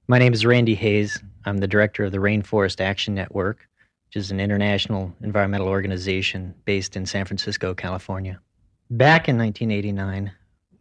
My 0.08 0.18
name 0.18 0.32
is 0.32 0.44
Randy 0.44 0.74
Hayes. 0.74 1.20
I'm 1.44 1.58
the 1.58 1.66
director 1.68 2.04
of 2.04 2.12
the 2.12 2.18
Rainforest 2.18 2.80
Action 2.80 3.14
Network, 3.14 3.68
which 4.06 4.16
is 4.16 4.30
an 4.32 4.40
international 4.40 5.12
environmental 5.20 5.68
organization 5.68 6.54
based 6.64 6.96
in 6.96 7.06
San 7.06 7.24
Francisco, 7.24 7.74
California. 7.74 8.40
Back 8.88 9.28
in 9.28 9.36
1989, 9.36 10.30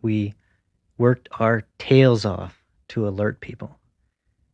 we 0.03 0.35
worked 0.99 1.27
our 1.39 1.63
tails 1.79 2.23
off 2.23 2.63
to 2.89 3.07
alert 3.07 3.41
people. 3.41 3.79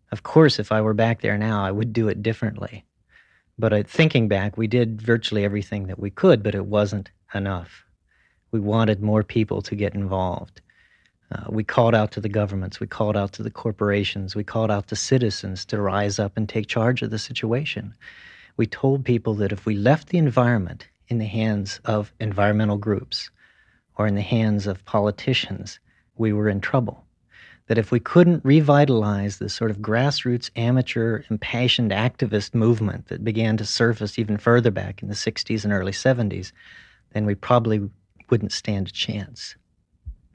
Of 0.10 0.24
course, 0.24 0.58
if 0.58 0.72
I 0.72 0.80
were 0.80 0.94
back 0.94 1.20
there 1.20 1.38
now, 1.38 1.62
I 1.62 1.70
would 1.70 1.92
do 1.92 2.08
it 2.08 2.24
differently. 2.24 2.86
But 3.60 3.74
uh, 3.74 3.84
thinking 3.84 4.30
back, 4.30 4.56
we 4.56 4.68
did 4.68 5.02
virtually 5.02 5.44
everything 5.44 5.88
that 5.88 6.00
we 6.00 6.10
could, 6.10 6.44
but 6.44 6.56
it 6.56 6.66
wasn't 6.66 7.12
enough. 7.34 7.84
We 8.52 8.62
wanted 8.62 9.02
more 9.02 9.22
people 9.22 9.62
to 9.64 9.76
get 9.76 9.96
involved. 9.96 10.62
Uh, 11.30 11.44
we 11.50 11.66
called 11.66 11.94
out 11.94 12.14
to 12.14 12.22
the 12.22 12.30
governments, 12.30 12.80
we 12.80 12.88
called 12.88 13.18
out 13.18 13.34
to 13.34 13.44
the 13.44 13.52
corporations, 13.52 14.34
we 14.34 14.46
called 14.46 14.72
out 14.72 14.88
to 14.88 14.96
citizens 14.96 15.66
to 15.66 15.82
rise 15.82 16.20
up 16.20 16.38
and 16.38 16.48
take 16.48 16.68
charge 16.68 17.02
of 17.02 17.10
the 17.10 17.20
situation. 17.20 17.94
We 18.56 18.66
told 18.66 19.04
people 19.04 19.34
that 19.36 19.52
if 19.52 19.66
we 19.66 19.76
left 19.76 20.08
the 20.08 20.20
environment 20.20 20.88
in 21.10 21.18
the 21.18 21.26
hands 21.26 21.82
of 21.84 22.14
environmental 22.22 22.78
groups, 22.78 23.30
or 23.98 24.08
in 24.08 24.16
the 24.16 24.22
hands 24.22 24.68
of 24.68 24.86
politicians, 24.86 25.80
we 26.18 26.34
were 26.34 26.50
in 26.50 26.62
trouble. 26.62 27.06
That 27.68 27.78
if 27.78 27.92
we 27.92 28.00
couldn't 28.00 28.44
revitalize 28.44 29.38
the 29.38 29.50
sort 29.50 29.72
of 29.72 29.78
grassroots, 29.78 30.50
amateur, 30.56 31.24
impassioned 31.30 31.92
activist 31.92 32.54
movement 32.54 33.08
that 33.08 33.24
began 33.24 33.58
to 33.58 33.66
surface 33.66 34.20
even 34.20 34.38
further 34.38 34.72
back 34.72 35.02
in 35.02 35.08
the 35.08 35.16
60s 35.16 35.64
and 35.64 35.72
early 35.72 35.92
70s, 35.92 36.52
then 37.14 37.26
we 37.26 37.36
probably 37.36 37.90
wouldn't 38.30 38.52
stand 38.52 38.88
a 38.88 38.92
chance. 38.92 39.56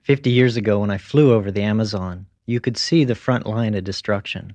50 0.02 0.30
years 0.30 0.56
ago, 0.56 0.80
when 0.80 0.90
I 0.90 0.98
flew 0.98 1.32
over 1.32 1.50
the 1.50 1.62
Amazon, 1.62 2.26
you 2.46 2.60
could 2.60 2.76
see 2.76 3.04
the 3.04 3.14
front 3.14 3.44
line 3.44 3.74
of 3.74 3.84
destruction. 3.84 4.54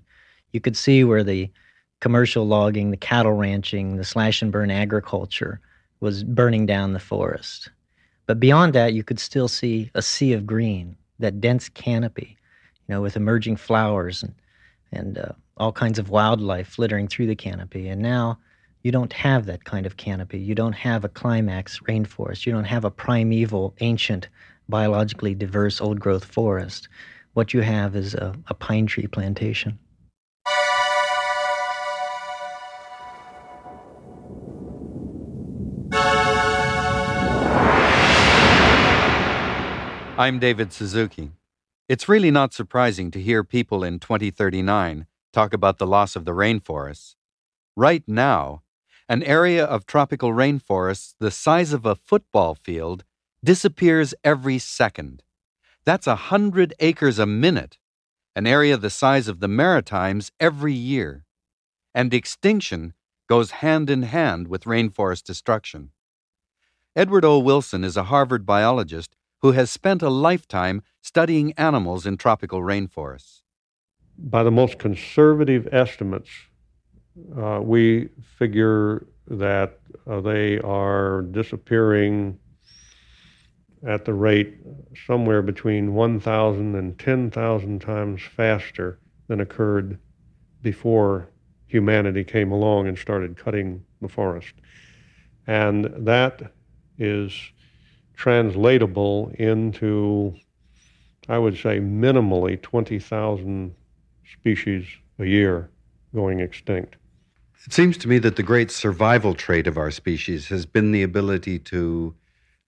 You 0.53 0.61
could 0.61 0.77
see 0.77 1.03
where 1.03 1.23
the 1.23 1.51
commercial 1.99 2.47
logging, 2.47 2.91
the 2.91 2.97
cattle 2.97 3.33
ranching, 3.33 3.97
the 3.97 4.03
slash 4.03 4.41
and 4.41 4.51
burn 4.51 4.71
agriculture 4.71 5.59
was 5.99 6.23
burning 6.23 6.65
down 6.65 6.93
the 6.93 6.99
forest. 6.99 7.69
But 8.31 8.39
beyond 8.39 8.71
that, 8.75 8.93
you 8.93 9.03
could 9.03 9.19
still 9.19 9.49
see 9.49 9.91
a 9.93 10.01
sea 10.01 10.31
of 10.31 10.47
green, 10.47 10.95
that 11.19 11.41
dense 11.41 11.67
canopy, 11.67 12.37
you 12.87 12.95
know, 12.95 13.01
with 13.01 13.17
emerging 13.17 13.57
flowers 13.57 14.23
and 14.23 14.33
and 14.93 15.17
uh, 15.17 15.33
all 15.57 15.73
kinds 15.73 15.99
of 15.99 16.09
wildlife 16.09 16.69
flittering 16.69 17.09
through 17.09 17.27
the 17.27 17.35
canopy. 17.35 17.89
And 17.89 18.01
now 18.01 18.39
you 18.83 18.91
don't 18.93 19.11
have 19.11 19.47
that 19.47 19.65
kind 19.65 19.85
of 19.85 19.97
canopy. 19.97 20.39
You 20.39 20.55
don't 20.55 20.71
have 20.71 21.03
a 21.03 21.09
climax 21.09 21.81
rainforest. 21.89 22.45
You 22.45 22.53
don't 22.53 22.63
have 22.63 22.85
a 22.85 22.89
primeval, 22.89 23.75
ancient, 23.81 24.29
biologically 24.69 25.35
diverse 25.35 25.81
old 25.81 25.99
growth 25.99 26.23
forest. 26.23 26.87
What 27.33 27.53
you 27.53 27.59
have 27.59 27.97
is 27.97 28.13
a, 28.13 28.33
a 28.47 28.53
pine 28.53 28.85
tree 28.85 29.07
plantation. 29.07 29.77
I'm 40.21 40.37
David 40.37 40.71
Suzuki. 40.71 41.31
It's 41.89 42.07
really 42.07 42.29
not 42.29 42.53
surprising 42.53 43.09
to 43.09 43.19
hear 43.19 43.43
people 43.43 43.83
in 43.83 43.97
2039 43.97 45.07
talk 45.33 45.51
about 45.51 45.79
the 45.79 45.87
loss 45.87 46.15
of 46.15 46.25
the 46.25 46.31
rainforests. 46.31 47.15
Right 47.75 48.03
now, 48.05 48.61
an 49.09 49.23
area 49.23 49.65
of 49.65 49.87
tropical 49.87 50.29
rainforests 50.31 51.15
the 51.19 51.31
size 51.31 51.73
of 51.73 51.87
a 51.87 51.95
football 51.95 52.53
field 52.53 53.03
disappears 53.43 54.13
every 54.23 54.59
second. 54.59 55.23
That's 55.85 56.05
a 56.05 56.29
hundred 56.29 56.75
acres 56.79 57.17
a 57.17 57.25
minute, 57.25 57.79
an 58.35 58.45
area 58.45 58.77
the 58.77 58.91
size 58.91 59.27
of 59.27 59.39
the 59.39 59.47
Maritimes 59.47 60.31
every 60.39 60.73
year. 60.75 61.25
And 61.95 62.13
extinction 62.13 62.93
goes 63.27 63.61
hand 63.65 63.89
in 63.89 64.03
hand 64.03 64.49
with 64.49 64.65
rainforest 64.65 65.23
destruction. 65.23 65.89
Edward 66.95 67.25
O. 67.25 67.39
Wilson 67.39 67.83
is 67.83 67.97
a 67.97 68.03
Harvard 68.03 68.45
biologist 68.45 69.15
who 69.41 69.51
has 69.53 69.71
spent 69.71 70.01
a 70.01 70.09
lifetime 70.09 70.83
studying 71.01 71.51
animals 71.53 72.05
in 72.05 72.17
tropical 72.17 72.61
rainforests. 72.61 73.41
By 74.17 74.43
the 74.43 74.51
most 74.51 74.77
conservative 74.77 75.67
estimates, 75.71 76.29
uh, 77.37 77.59
we 77.61 78.09
figure 78.37 79.07
that 79.27 79.79
uh, 80.07 80.21
they 80.21 80.59
are 80.59 81.23
disappearing 81.23 82.37
at 83.87 84.05
the 84.05 84.13
rate 84.13 84.57
somewhere 85.07 85.41
between 85.41 85.93
1,000 85.93 86.75
and 86.75 86.99
10,000 86.99 87.79
times 87.79 88.21
faster 88.21 88.99
than 89.27 89.39
occurred 89.39 89.97
before 90.61 91.29
humanity 91.65 92.23
came 92.23 92.51
along 92.51 92.87
and 92.87 92.97
started 92.97 93.37
cutting 93.37 93.83
the 94.01 94.07
forest. 94.07 94.53
And 95.47 95.85
that 96.05 96.51
is 96.99 97.33
translatable 98.15 99.31
into, 99.35 100.35
I 101.27 101.37
would 101.37 101.57
say, 101.57 101.79
minimally 101.79 102.61
20,000 102.61 103.75
species 104.31 104.85
a 105.19 105.25
year 105.25 105.69
going 106.13 106.39
extinct. 106.39 106.95
It 107.65 107.73
seems 107.73 107.97
to 107.99 108.07
me 108.07 108.17
that 108.19 108.35
the 108.35 108.43
great 108.43 108.71
survival 108.71 109.35
trait 109.35 109.67
of 109.67 109.77
our 109.77 109.91
species 109.91 110.47
has 110.49 110.65
been 110.65 110.91
the 110.91 111.03
ability 111.03 111.59
to 111.59 112.15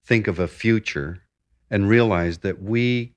think 0.05 0.27
of 0.27 0.39
a 0.39 0.47
future 0.47 1.23
and 1.71 1.89
realize 1.89 2.39
that 2.39 2.61
we, 2.61 3.13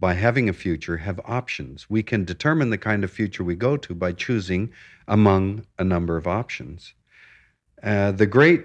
by 0.00 0.14
having 0.14 0.48
a 0.48 0.54
future, 0.54 0.96
have 0.96 1.20
options. 1.26 1.90
We 1.90 2.02
can 2.02 2.24
determine 2.24 2.70
the 2.70 2.78
kind 2.78 3.04
of 3.04 3.10
future 3.10 3.44
we 3.44 3.54
go 3.54 3.76
to 3.76 3.94
by 3.94 4.12
choosing 4.12 4.72
among 5.06 5.66
a 5.78 5.84
number 5.84 6.16
of 6.16 6.26
options. 6.26 6.94
Uh, 7.82 8.12
the 8.12 8.26
great 8.26 8.64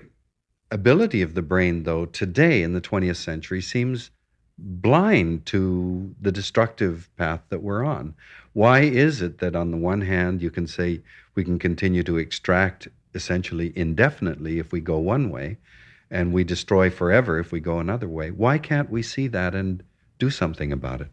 ability 0.71 1.21
of 1.21 1.33
the 1.33 1.41
brain, 1.41 1.83
though, 1.83 2.05
today 2.05 2.61
in 2.61 2.73
the 2.73 2.81
20th 2.81 3.17
century 3.17 3.61
seems 3.61 4.11
blind 4.57 5.45
to 5.45 6.13
the 6.19 6.31
destructive 6.31 7.09
path 7.17 7.41
that 7.49 7.63
we're 7.63 7.83
on. 7.83 8.13
Why 8.53 8.81
is 8.81 9.21
it 9.21 9.39
that, 9.39 9.55
on 9.55 9.71
the 9.71 9.77
one 9.77 10.01
hand, 10.01 10.41
you 10.41 10.51
can 10.51 10.67
say 10.67 11.01
we 11.35 11.43
can 11.43 11.59
continue 11.59 12.03
to 12.03 12.17
extract 12.17 12.87
essentially 13.15 13.73
indefinitely 13.75 14.59
if 14.59 14.71
we 14.71 14.79
go 14.79 14.97
one 14.97 15.29
way, 15.29 15.57
and 16.11 16.33
we 16.33 16.43
destroy 16.43 16.89
forever 16.89 17.39
if 17.39 17.51
we 17.51 17.59
go 17.59 17.79
another 17.79 18.07
way? 18.07 18.31
Why 18.31 18.57
can't 18.57 18.89
we 18.89 19.01
see 19.01 19.27
that 19.27 19.55
and 19.55 19.83
do 20.17 20.29
something 20.29 20.71
about 20.71 21.01
it? 21.01 21.07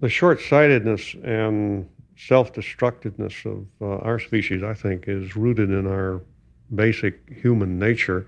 The 0.00 0.08
short 0.08 0.40
sightedness 0.40 1.14
and 1.22 1.88
self 2.16 2.52
destructiveness 2.52 3.44
of 3.44 3.66
uh, 3.80 3.98
our 3.98 4.18
species, 4.18 4.62
I 4.62 4.74
think, 4.74 5.04
is 5.06 5.36
rooted 5.36 5.70
in 5.70 5.86
our 5.86 6.22
basic 6.76 7.28
human 7.28 7.78
nature, 7.78 8.26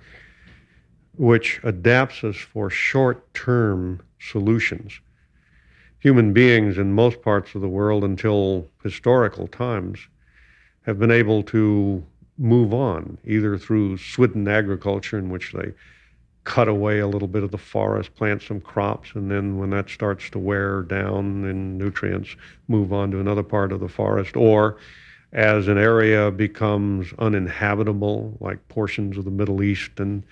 which 1.16 1.61
adapts 1.62 2.24
us 2.24 2.36
for 2.36 2.70
short 2.70 3.32
term 3.34 4.01
solutions. 4.18 5.01
Human 5.99 6.32
beings 6.32 6.78
in 6.78 6.92
most 6.92 7.22
parts 7.22 7.55
of 7.55 7.62
the 7.62 7.68
world 7.68 8.05
until 8.05 8.68
historical 8.82 9.49
times 9.49 9.99
have 10.82 10.99
been 10.99 11.11
able 11.11 11.42
to 11.42 12.05
move 12.38 12.72
on, 12.72 13.18
either 13.24 13.59
through 13.59 13.97
swidden 13.97 14.49
agriculture, 14.49 15.18
in 15.18 15.30
which 15.30 15.53
they 15.53 15.72
cut 16.44 16.68
away 16.68 17.01
a 17.01 17.09
little 17.09 17.26
bit 17.26 17.42
of 17.42 17.51
the 17.51 17.59
forest, 17.59 18.14
plant 18.14 18.40
some 18.40 18.61
crops, 18.61 19.11
and 19.14 19.30
then 19.30 19.59
when 19.59 19.70
that 19.70 19.90
starts 19.90 20.30
to 20.30 20.38
wear 20.38 20.82
down 20.82 21.44
in 21.44 21.76
nutrients, 21.76 22.36
move 22.68 22.92
on 22.92 23.11
to 23.11 23.18
another 23.18 23.42
part 23.42 23.72
of 23.72 23.80
the 23.80 23.88
forest, 23.88 24.36
or 24.36 24.76
as 25.32 25.68
an 25.68 25.78
area 25.78 26.30
becomes 26.30 27.12
uninhabitable, 27.18 28.36
like 28.40 28.68
portions 28.68 29.18
of 29.18 29.24
the 29.24 29.30
Middle 29.30 29.62
East 29.62 29.98
and 29.98 30.22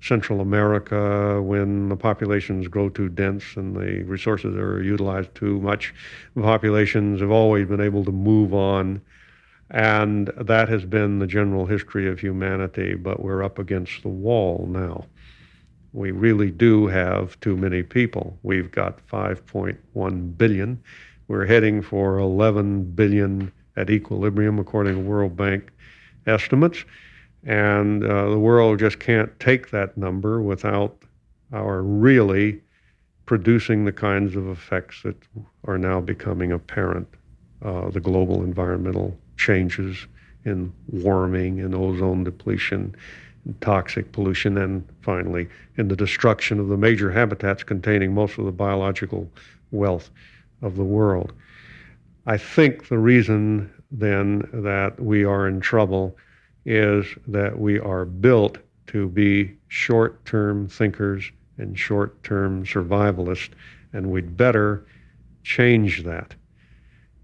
Central 0.00 0.40
America, 0.40 1.42
when 1.42 1.88
the 1.90 1.96
populations 1.96 2.68
grow 2.68 2.88
too 2.88 3.08
dense 3.08 3.56
and 3.56 3.76
the 3.76 4.02
resources 4.04 4.56
are 4.56 4.82
utilized 4.82 5.34
too 5.34 5.60
much, 5.60 5.94
populations 6.40 7.20
have 7.20 7.30
always 7.30 7.66
been 7.66 7.80
able 7.80 8.04
to 8.04 8.12
move 8.12 8.54
on. 8.54 9.02
And 9.70 10.28
that 10.36 10.68
has 10.68 10.84
been 10.84 11.18
the 11.18 11.26
general 11.26 11.66
history 11.66 12.08
of 12.08 12.18
humanity, 12.18 12.94
but 12.94 13.22
we're 13.22 13.42
up 13.42 13.58
against 13.58 14.02
the 14.02 14.08
wall 14.08 14.66
now. 14.68 15.04
We 15.92 16.12
really 16.12 16.50
do 16.50 16.86
have 16.86 17.38
too 17.40 17.56
many 17.56 17.82
people. 17.82 18.38
We've 18.42 18.70
got 18.70 19.06
5.1 19.06 20.38
billion. 20.38 20.82
We're 21.28 21.46
heading 21.46 21.82
for 21.82 22.18
11 22.18 22.92
billion 22.92 23.52
at 23.80 23.90
equilibrium, 23.90 24.58
according 24.58 24.94
to 24.94 25.00
World 25.00 25.36
Bank 25.36 25.70
estimates. 26.26 26.84
And 27.44 28.04
uh, 28.04 28.28
the 28.28 28.38
world 28.38 28.78
just 28.78 29.00
can't 29.00 29.30
take 29.40 29.70
that 29.70 29.96
number 29.96 30.42
without 30.42 30.96
our 31.52 31.82
really 31.82 32.60
producing 33.24 33.84
the 33.84 33.92
kinds 33.92 34.36
of 34.36 34.48
effects 34.48 35.02
that 35.02 35.16
are 35.64 35.78
now 35.78 36.00
becoming 36.00 36.52
apparent. 36.52 37.08
Uh, 37.62 37.90
the 37.90 38.00
global 38.00 38.42
environmental 38.42 39.16
changes 39.36 40.06
in 40.44 40.72
warming 40.88 41.60
and 41.60 41.74
ozone 41.74 42.24
depletion, 42.24 42.94
toxic 43.60 44.12
pollution, 44.12 44.56
and 44.58 44.86
finally 45.02 45.48
in 45.76 45.88
the 45.88 45.96
destruction 45.96 46.58
of 46.58 46.68
the 46.68 46.76
major 46.76 47.10
habitats 47.10 47.62
containing 47.62 48.14
most 48.14 48.38
of 48.38 48.44
the 48.44 48.52
biological 48.52 49.30
wealth 49.70 50.10
of 50.62 50.76
the 50.76 50.84
world. 50.84 51.32
I 52.26 52.36
think 52.36 52.88
the 52.88 52.98
reason 52.98 53.70
then 53.90 54.48
that 54.52 55.00
we 55.00 55.24
are 55.24 55.48
in 55.48 55.60
trouble 55.60 56.16
is 56.64 57.06
that 57.26 57.58
we 57.58 57.78
are 57.78 58.04
built 58.04 58.58
to 58.88 59.08
be 59.08 59.56
short 59.68 60.24
term 60.24 60.68
thinkers 60.68 61.30
and 61.58 61.78
short 61.78 62.22
term 62.22 62.64
survivalists, 62.64 63.50
and 63.92 64.10
we'd 64.10 64.36
better 64.36 64.86
change 65.42 66.04
that. 66.04 66.34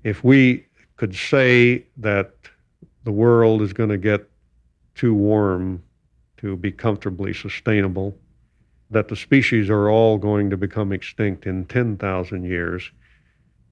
If 0.05 0.25
we 0.25 0.67
could 0.97 1.15
say 1.15 1.85
that 1.99 2.35
the 3.05 3.13
world 3.13 3.63
is 3.63 3.73
going 3.73 3.91
to 3.91 3.99
get 3.99 4.29
too 4.95 5.15
warm 5.15 5.83
to 6.39 6.57
be 6.57 6.73
comfortably 6.73 7.35
sustainable, 7.35 8.17
that 8.91 9.09
the 9.09 9.17
species 9.17 9.69
are 9.69 9.91
all 9.91 10.17
going 10.17 10.51
to 10.51 10.57
become 10.57 10.93
extinct 10.93 11.47
in 11.47 11.65
10,000 11.67 12.45
years, 12.45 12.91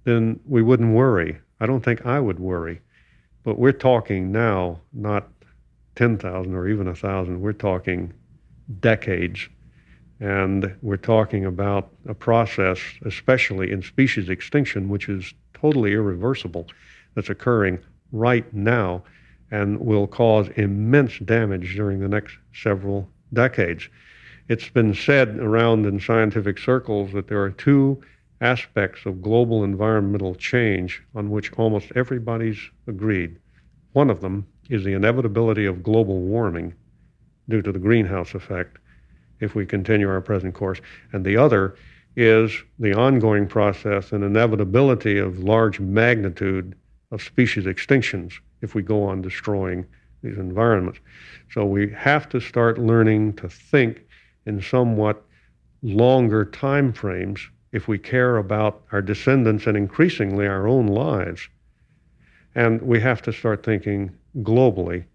then 0.05 0.41
we 0.47 0.63
wouldn't 0.63 0.95
worry. 0.95 1.39
I 1.61 1.67
don't 1.67 1.85
think 1.85 2.05
I 2.07 2.21
would 2.21 2.39
worry. 2.39 2.81
But 3.43 3.59
we're 3.59 3.73
talking 3.73 4.33
now 4.33 4.81
not 4.93 5.29
10,000 5.97 6.55
or 6.55 6.69
even 6.69 6.87
1,000, 6.87 7.41
we're 7.41 7.53
talking 7.53 8.13
decades. 8.81 9.49
And 10.21 10.75
we're 10.81 10.97
talking 10.97 11.45
about 11.45 11.93
a 12.09 12.15
process, 12.15 12.79
especially 13.05 13.71
in 13.71 13.83
species 13.83 14.29
extinction, 14.29 14.89
which 14.89 15.09
is 15.09 15.35
totally 15.53 15.93
irreversible, 15.93 16.67
that's 17.15 17.31
occurring 17.31 17.79
right 18.13 18.53
now 18.55 19.03
and 19.51 19.79
will 19.79 20.07
cause 20.07 20.49
immense 20.57 21.19
damage 21.21 21.75
during 21.77 22.01
the 22.01 22.09
next 22.09 22.37
several 22.55 23.09
decades. 23.33 23.89
It's 24.49 24.69
been 24.69 24.95
said 24.95 25.39
around 25.39 25.87
in 25.87 26.01
scientific 26.01 26.59
circles 26.59 27.13
that 27.13 27.29
there 27.29 27.43
are 27.43 27.51
two 27.51 28.03
aspects 28.41 29.07
of 29.07 29.23
global 29.23 29.65
environmental 29.65 30.35
change 30.35 31.03
on 31.15 31.31
which 31.31 31.53
almost 31.55 31.93
everybody's 31.95 32.59
agreed. 32.87 33.39
One 33.93 34.11
of 34.11 34.21
them 34.21 34.47
is 34.69 34.85
the 34.85 34.93
inevitability 34.93 35.67
of 35.67 35.83
global 35.83 36.21
warming 36.21 36.75
due 37.49 37.63
to 37.63 37.73
the 37.73 37.79
greenhouse 37.79 38.35
effect 38.35 38.79
if 39.41 39.55
we 39.55 39.67
continue 39.67 40.09
our 40.09 40.21
present 40.21 40.55
course. 40.55 40.81
And 41.13 41.25
the 41.25 41.37
other 41.37 41.77
is 42.17 42.53
the 42.79 42.95
ongoing 42.95 43.47
process 43.47 44.13
and 44.13 44.25
inevitability 44.25 45.19
of 45.19 45.41
large 45.41 45.81
magnitude 45.81 46.75
of 47.11 47.23
species 47.23 47.65
extinctions 47.65 48.35
if 48.63 48.75
we 48.75 48.83
go 48.83 49.03
on 49.03 49.23
destroying 49.23 49.85
these 50.23 50.39
environments. 50.39 51.01
So 51.51 51.65
we 51.65 51.91
have 51.91 52.29
to 52.31 52.41
start 52.41 52.79
learning 52.79 53.35
to 53.35 53.49
think 53.49 54.07
in 54.47 54.61
somewhat 54.63 55.23
longer 55.83 56.45
time 56.45 56.93
frames 56.93 57.49
if 57.75 57.89
we 57.89 57.99
care 57.99 58.37
about 58.37 58.85
our 58.93 59.03
descendants 59.03 59.67
and 59.67 59.77
increasingly 59.77 60.47
our 60.47 60.69
own 60.69 60.87
lives. 60.87 61.49
And 62.55 62.81
we 62.81 63.01
have 63.01 63.21
to 63.23 63.33
start 63.33 63.65
thinking 63.65 64.13
globally 64.39 65.07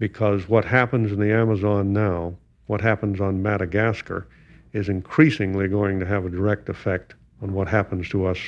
because 0.00 0.48
what 0.48 0.64
happens 0.64 1.12
in 1.12 1.20
the 1.20 1.32
Amazon 1.32 1.92
now, 1.92 2.34
what 2.66 2.80
happens 2.80 3.20
on 3.20 3.40
Madagascar, 3.40 4.26
is 4.72 4.88
increasingly 4.88 5.68
going 5.68 6.00
to 6.00 6.06
have 6.06 6.26
a 6.26 6.28
direct 6.28 6.68
effect 6.68 7.14
on 7.40 7.52
what 7.52 7.68
happens 7.68 8.08
to 8.08 8.26
us 8.26 8.40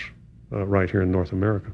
uh, 0.52 0.66
right 0.66 0.90
here 0.90 1.02
in 1.02 1.12
North 1.12 1.30
America. 1.30 1.70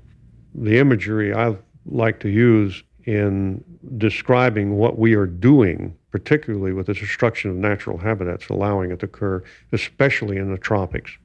The 0.55 0.79
imagery 0.79 1.33
I 1.33 1.57
like 1.87 2.21
to 2.21 2.29
use 2.29 2.83
in 3.07 3.65
describing 3.97 4.77
what 4.77 4.99
we 4.99 5.15
are 5.15 5.27
doing, 5.27 5.97
particularly 6.11 6.75
with 6.75 6.89
the 6.89 6.95
destruction 6.95 7.51
of 7.51 7.57
natural 7.57 7.97
habitats, 7.97 8.51
allowing 8.51 8.91
it 8.91 8.99
to 8.99 9.07
occur, 9.07 9.43
especially 9.73 10.37
in 10.37 10.51
the 10.51 10.59
tropics, 10.59 11.17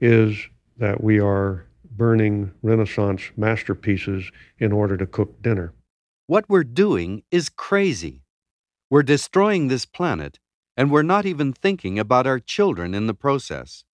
is 0.00 0.36
that 0.76 1.02
we 1.02 1.20
are 1.20 1.66
burning 1.90 2.52
Renaissance 2.62 3.22
masterpieces 3.36 4.30
in 4.58 4.72
order 4.72 4.96
to 4.96 5.06
cook 5.06 5.42
dinner. 5.42 5.72
What 6.26 6.48
we're 6.48 6.64
doing 6.64 7.22
is 7.30 7.48
crazy. 7.48 8.22
We're 8.90 9.02
destroying 9.02 9.68
this 9.68 9.84
planet, 9.84 10.38
and 10.76 10.90
we're 10.90 11.02
not 11.02 11.26
even 11.26 11.52
thinking 11.52 11.98
about 11.98 12.26
our 12.26 12.38
children 12.38 12.94
in 12.94 13.06
the 13.06 13.14
process. 13.14 13.84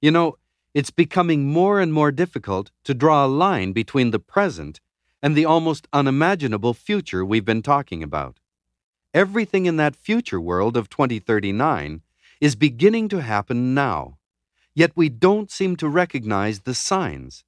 You 0.00 0.10
know, 0.10 0.38
it's 0.74 0.90
becoming 0.90 1.46
more 1.46 1.80
and 1.80 1.92
more 1.92 2.12
difficult 2.12 2.70
to 2.84 2.94
draw 2.94 3.26
a 3.26 3.28
line 3.28 3.72
between 3.72 4.10
the 4.10 4.18
present 4.18 4.80
and 5.22 5.34
the 5.34 5.44
almost 5.44 5.88
unimaginable 5.92 6.74
future 6.74 7.24
we've 7.24 7.44
been 7.44 7.62
talking 7.62 8.02
about. 8.02 8.38
Everything 9.12 9.66
in 9.66 9.76
that 9.76 9.96
future 9.96 10.40
world 10.40 10.76
of 10.76 10.88
2039 10.88 12.02
is 12.40 12.54
beginning 12.54 13.08
to 13.08 13.22
happen 13.22 13.74
now, 13.74 14.17
yet 14.78 14.92
we 14.94 15.08
don't 15.08 15.50
seem 15.50 15.74
to 15.74 15.88
recognize 15.88 16.60
the 16.60 16.72
signs. 16.72 17.44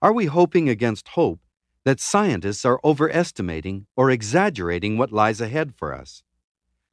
Are 0.00 0.14
we 0.14 0.24
hoping 0.26 0.66
against 0.66 1.08
hope 1.08 1.40
that 1.84 2.00
scientists 2.00 2.64
are 2.64 2.80
overestimating 2.82 3.86
or 3.96 4.10
exaggerating 4.10 4.96
what 4.96 5.12
lies 5.12 5.42
ahead 5.42 5.74
for 5.76 5.94
us? 5.94 6.22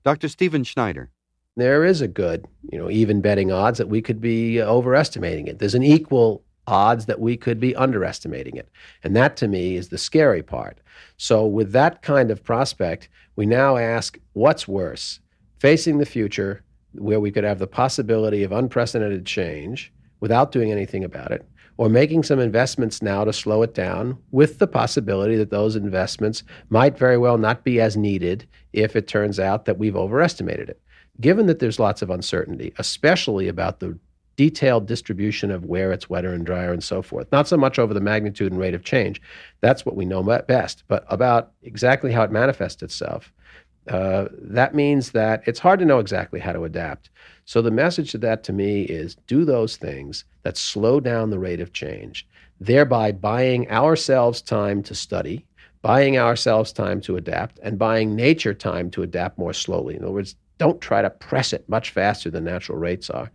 Dr. 0.04 0.28
Stephen 0.28 0.66
Schneider. 0.66 1.10
There 1.56 1.86
is 1.86 2.02
a 2.02 2.08
good, 2.10 2.46
you 2.70 2.78
know, 2.78 2.90
even 2.90 3.22
betting 3.22 3.50
odds 3.50 3.78
that 3.78 3.88
we 3.88 4.02
could 4.02 4.20
be 4.20 4.60
uh, 4.60 4.66
overestimating 4.66 5.48
it. 5.48 5.60
There's 5.60 5.74
an 5.74 5.84
equal 5.84 6.44
odds 6.68 7.06
that 7.06 7.22
we 7.22 7.38
could 7.38 7.62
be 7.62 7.74
underestimating 7.78 8.58
it. 8.58 8.68
And 9.04 9.16
that 9.16 9.38
to 9.38 9.48
me 9.48 9.78
is 9.78 9.88
the 9.88 9.98
scary 9.98 10.44
part. 10.44 10.80
So, 11.16 11.46
with 11.46 11.72
that 11.72 12.02
kind 12.02 12.30
of 12.30 12.44
prospect, 12.44 13.08
we 13.38 13.46
now 13.46 13.78
ask 13.78 14.20
what's 14.34 14.68
worse? 14.68 15.22
Facing 15.60 16.00
the 16.00 16.06
future, 16.06 16.65
where 17.00 17.20
we 17.20 17.32
could 17.32 17.44
have 17.44 17.60
the 17.60 17.68
possibility 17.68 18.44
of 18.44 18.52
unprecedented 18.52 19.26
change 19.26 19.92
without 20.20 20.52
doing 20.52 20.72
anything 20.72 21.04
about 21.04 21.32
it, 21.32 21.46
or 21.78 21.90
making 21.90 22.24
some 22.24 22.40
investments 22.40 23.02
now 23.02 23.24
to 23.24 23.34
slow 23.34 23.62
it 23.62 23.74
down 23.74 24.18
with 24.32 24.60
the 24.60 24.68
possibility 24.68 25.36
that 25.36 25.50
those 25.50 25.76
investments 25.76 26.44
might 26.70 26.98
very 26.98 27.18
well 27.18 27.38
not 27.38 27.64
be 27.64 27.82
as 27.82 27.98
needed 27.98 28.48
if 28.74 28.96
it 28.96 29.08
turns 29.08 29.40
out 29.40 29.66
that 29.66 29.78
we've 29.78 29.96
overestimated 29.96 30.70
it. 30.70 30.80
Given 31.20 31.46
that 31.48 31.60
there's 31.60 31.80
lots 31.80 32.02
of 32.02 32.10
uncertainty, 32.10 32.74
especially 32.78 33.48
about 33.48 33.80
the 33.80 33.98
detailed 34.36 34.86
distribution 34.86 35.52
of 35.52 35.66
where 35.66 35.92
it's 35.92 36.10
wetter 36.10 36.34
and 36.34 36.46
drier 36.46 36.74
and 36.74 36.84
so 36.84 37.02
forth. 37.02 37.32
Not 37.32 37.48
so 37.48 37.58
much 37.58 37.80
over 37.80 37.94
the 37.94 38.02
magnitude 38.02 38.52
and 38.52 38.60
rate 38.60 38.74
of 38.74 38.84
change. 38.84 39.22
That's 39.62 39.86
what 39.86 39.96
we 39.96 40.06
know 40.06 40.24
best, 40.24 40.84
but 40.88 41.06
about 41.08 41.52
exactly 41.64 42.12
how 42.12 42.24
it 42.24 42.32
manifests 42.32 42.84
itself. 42.84 43.32
Uh, 43.88 44.26
that 44.42 44.74
means 44.74 45.12
that 45.12 45.44
it's 45.46 45.60
hard 45.60 45.80
to 45.80 45.86
know 45.86 46.00
exactly 46.00 46.40
how 46.40 46.52
to 46.54 46.64
adapt. 46.64 47.10
So 47.46 47.62
the 47.62 47.72
message 47.72 48.12
to 48.12 48.18
that 48.20 48.44
to 48.46 48.54
me 48.54 48.84
is 48.84 49.16
do 49.28 49.46
those 49.46 49.78
things 49.78 50.26
that 50.44 50.58
slow 50.58 51.00
down 51.00 51.30
the 51.30 51.40
rate 51.40 51.62
of 51.62 51.74
change, 51.74 52.28
thereby 52.60 53.12
buying 53.12 53.70
ourselves 53.70 54.42
time 54.42 54.82
to 54.84 54.96
study, 54.96 55.46
buying 55.82 56.18
ourselves 56.18 56.74
time 56.74 57.00
to 57.02 57.18
adapt, 57.18 57.60
and 57.62 57.78
buying 57.78 58.16
nature 58.16 58.54
time 58.56 58.90
to 58.92 59.04
adapt 59.04 59.38
more 59.38 59.54
slowly. 59.54 59.96
In 59.96 60.04
other 60.04 60.14
words, 60.14 60.36
don't 60.58 60.82
try 60.82 61.02
to 61.02 61.10
press 61.10 61.54
it 61.54 61.68
much 61.70 61.92
faster 61.92 62.32
than 62.32 62.46
natural 62.46 62.78
rates 62.78 63.10
are 63.10 63.30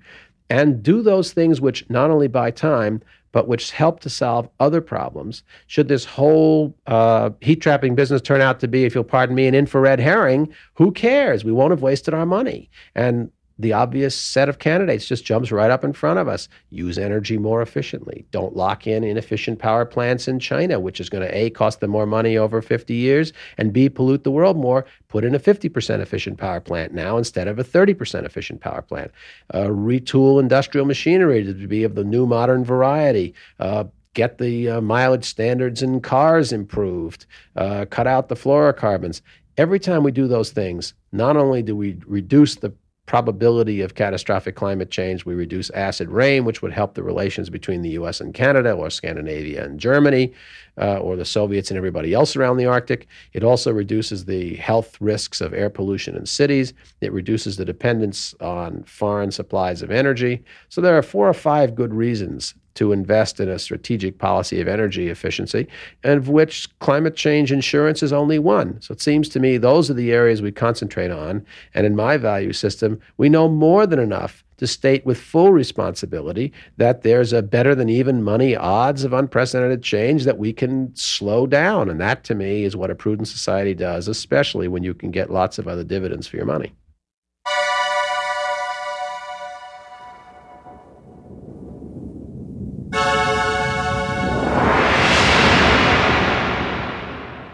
and 0.51 0.83
do 0.83 1.01
those 1.01 1.33
things 1.33 1.61
which 1.61 1.89
not 1.89 2.11
only 2.11 2.27
buy 2.27 2.51
time, 2.51 3.01
but 3.33 3.49
which 3.49 3.71
help 3.71 4.01
to 4.01 4.11
solve 4.11 4.49
other 4.59 4.81
problems. 4.81 5.43
Should 5.67 5.89
this 5.89 6.05
whole 6.05 6.75
uh, 6.87 7.31
heat 7.41 7.61
trapping 7.61 7.95
business 7.95 8.23
turn 8.23 8.41
out 8.41 8.61
to 8.61 8.69
be, 8.69 8.85
if 8.85 8.95
you'll 8.95 9.05
pardon 9.05 9.35
me, 9.35 9.47
an 9.47 9.55
infrared 9.55 10.01
herring, 10.01 10.53
who 10.75 10.93
cares? 10.93 11.45
We 11.45 11.53
won't 11.53 11.71
have 11.71 11.83
wasted 11.83 12.15
our 12.15 12.27
money. 12.27 12.71
And 12.95 13.31
the 13.61 13.75
obvious 13.75 14.15
set 14.15 14.49
of 14.49 14.59
candidates 14.59 15.05
just 15.07 15.25
jumps 15.25 15.53
right 15.53 15.71
up 15.71 15.85
in 15.85 15.93
front 15.93 16.19
of 16.19 16.29
us. 16.29 16.49
Use 16.71 16.99
energy 16.99 17.37
more 17.37 17.61
efficiently. 17.61 18.25
Don't 18.31 18.57
lock 18.57 18.87
in 18.87 19.05
inefficient 19.05 19.59
power 19.59 19.85
plants 19.85 20.27
in 20.27 20.39
China, 20.39 20.81
which 20.81 20.99
is 20.99 21.11
going 21.11 21.27
to 21.27 21.37
A, 21.37 21.51
cost 21.51 21.81
them 21.81 21.91
more 21.91 22.07
money 22.07 22.39
over 22.39 22.63
50 22.63 22.95
years, 22.95 23.35
and 23.59 23.73
B, 23.73 23.91
pollute 23.91 24.25
the 24.25 24.31
world 24.31 24.57
more. 24.57 24.87
Put 25.09 25.25
in 25.25 25.35
a 25.35 25.39
50% 25.39 26.01
efficient 26.01 26.39
power 26.39 26.61
plant 26.61 26.95
now 26.95 27.19
instead 27.19 27.49
of 27.49 27.59
a 27.59 27.65
30% 27.65 28.25
efficient 28.25 28.63
power 28.63 28.81
plant. 28.81 29.11
Uh, 29.53 29.65
retool 29.65 30.41
industrial 30.41 30.87
machinery 30.87 31.45
to 31.45 31.53
be 31.67 31.85
of 31.85 31.95
the 31.95 32.05
new 32.05 32.27
modern 32.27 32.65
variety. 32.65 33.35
Uh, 33.59 33.85
get 34.15 34.39
the 34.39 34.71
uh, 34.71 34.81
mileage 34.81 35.25
standards 35.25 35.83
in 35.83 36.01
cars 36.01 36.51
improved, 36.53 37.27
uh, 37.57 37.85
cut 37.91 38.07
out 38.07 38.29
the 38.29 38.35
fluorocarbons. 38.35 39.21
Every 39.57 39.79
time 39.79 40.03
we 40.03 40.13
do 40.13 40.27
those 40.27 40.51
things, 40.51 40.95
not 41.13 41.37
only 41.37 41.63
do 41.63 41.77
we 41.77 41.99
reduce 42.07 42.57
the 42.57 42.73
probability 43.11 43.81
of 43.81 43.97
catastrophic 43.97 44.55
climate 44.55 44.89
change. 44.89 45.25
We 45.25 45.35
reduce 45.35 45.69
acid 45.71 46.09
rain, 46.11 46.45
which 46.45 46.63
would 46.63 46.73
help 46.73 46.95
the 46.95 47.03
relations 47.03 47.51
between 47.51 47.83
the 47.83 47.91
US 47.99 48.21
and 48.21 48.33
Canada, 48.33 48.71
or 48.71 48.89
Scandinavia 48.89 49.65
and 49.65 49.81
Germany, 49.81 50.33
uh, 50.81 50.99
or 50.99 51.17
the 51.17 51.25
Soviets 51.25 51.73
and 51.73 51.77
everybody 51.77 52.15
else 52.15 52.37
around 52.37 52.59
the 52.59 52.67
Arctic. 52.67 53.09
It 53.33 53.43
also 53.43 53.73
reduces 53.73 54.27
the 54.27 54.55
health 54.55 54.97
risks 55.01 55.41
of 55.41 55.53
air 55.53 55.71
pollution 55.71 56.15
in 56.15 56.25
cities. 56.25 56.73
It 57.01 57.13
reduces 57.13 57.57
the 57.57 57.65
dependence 57.65 58.33
on 58.41 58.85
foreign 58.85 59.33
supplies 59.33 59.83
of 59.83 59.91
energy. 59.91 60.45
So 60.69 60.81
there 60.81 60.97
are 60.97 61.03
four 61.03 61.29
or 61.29 61.35
five 61.35 61.75
good 61.75 61.93
reasons 61.93 62.55
to 62.75 62.93
invest 62.93 63.41
in 63.41 63.49
a 63.49 63.59
strategic 63.59 64.19
policy 64.19 64.61
of 64.61 64.69
energy 64.69 65.09
efficiency, 65.09 65.67
and 66.03 66.19
of 66.19 66.29
which 66.29 66.69
climate 66.79 67.17
change 67.17 67.53
insurance 67.53 68.03
is 68.03 68.13
only 68.13 68.39
one. 68.39 68.81
So 68.81 68.93
it 68.93 69.01
seems 69.01 69.29
to 69.31 69.41
me 69.41 69.57
those 69.57 69.91
are 69.91 69.95
the 69.95 70.13
areas 70.13 70.43
we 70.43 70.53
concentrate 70.53 71.11
on. 71.11 71.45
And 71.75 71.87
in 71.87 71.97
my 71.97 72.17
value 72.17 72.53
system, 72.53 73.01
we 73.17 73.29
know 73.29 73.49
more 73.49 73.87
than 73.87 73.99
enough 73.99 74.45
to 74.59 74.67
state 74.67 75.07
with 75.07 75.19
full 75.19 75.53
responsibility 75.53 76.53
that 76.77 77.03
there's 77.03 77.33
a 77.33 77.43
better 77.43 77.75
than 77.75 77.89
even 77.89 78.23
money 78.23 78.55
odds 78.55 79.05
of 79.05 79.13
unprecedented 79.15 79.83
change 79.83 80.25
that 80.25 80.37
we 80.37 80.53
can 80.53 80.95
slow 80.95 81.47
down. 81.47 81.89
And 81.89 81.99
that 82.01 82.25
to 82.25 82.35
me 82.35 82.65
is 82.65 82.77
what 82.77 82.91
a 82.91 82.95
prudent 82.95 83.29
society 83.29 83.75
does, 83.75 84.07
especially 84.07 84.69
when 84.69 84.83
you 84.83 84.93
can 84.93 85.11
get 85.11 85.31
lots 85.31 85.59
of 85.59 85.67
other 85.67 85.83
dividends 85.83 86.27
for 86.27 86.37
your 86.37 86.45
money. 86.45 86.75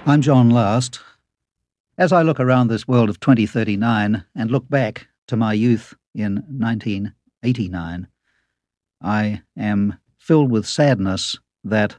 I'm 0.09 0.23
John 0.23 0.51
Last. 0.51 1.01
As 1.99 2.13
I 2.13 2.23
look 2.23 2.39
around 2.39 2.69
this 2.69 2.87
world 2.87 3.09
of 3.09 3.19
2039 3.19 4.25
and 4.37 4.51
look 4.53 4.71
back 4.71 5.09
to 5.27 5.37
my 5.37 5.53
youth 5.53 5.95
in 6.15 6.45
1989, 6.47 8.07
I 9.03 9.43
am 9.57 9.99
filled 10.17 10.53
with 10.53 10.65
sadness 10.65 11.37
that 11.65 11.97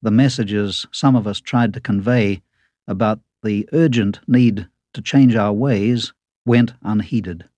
the 0.00 0.12
messages 0.12 0.86
some 0.92 1.16
of 1.16 1.26
us 1.26 1.40
tried 1.40 1.74
to 1.74 1.80
convey 1.80 2.40
about 2.86 3.18
the 3.42 3.68
urgent 3.72 4.20
need 4.28 4.68
to 4.92 5.02
change 5.02 5.34
our 5.34 5.52
ways 5.52 6.12
went 6.46 6.74
unheeded. 6.82 7.48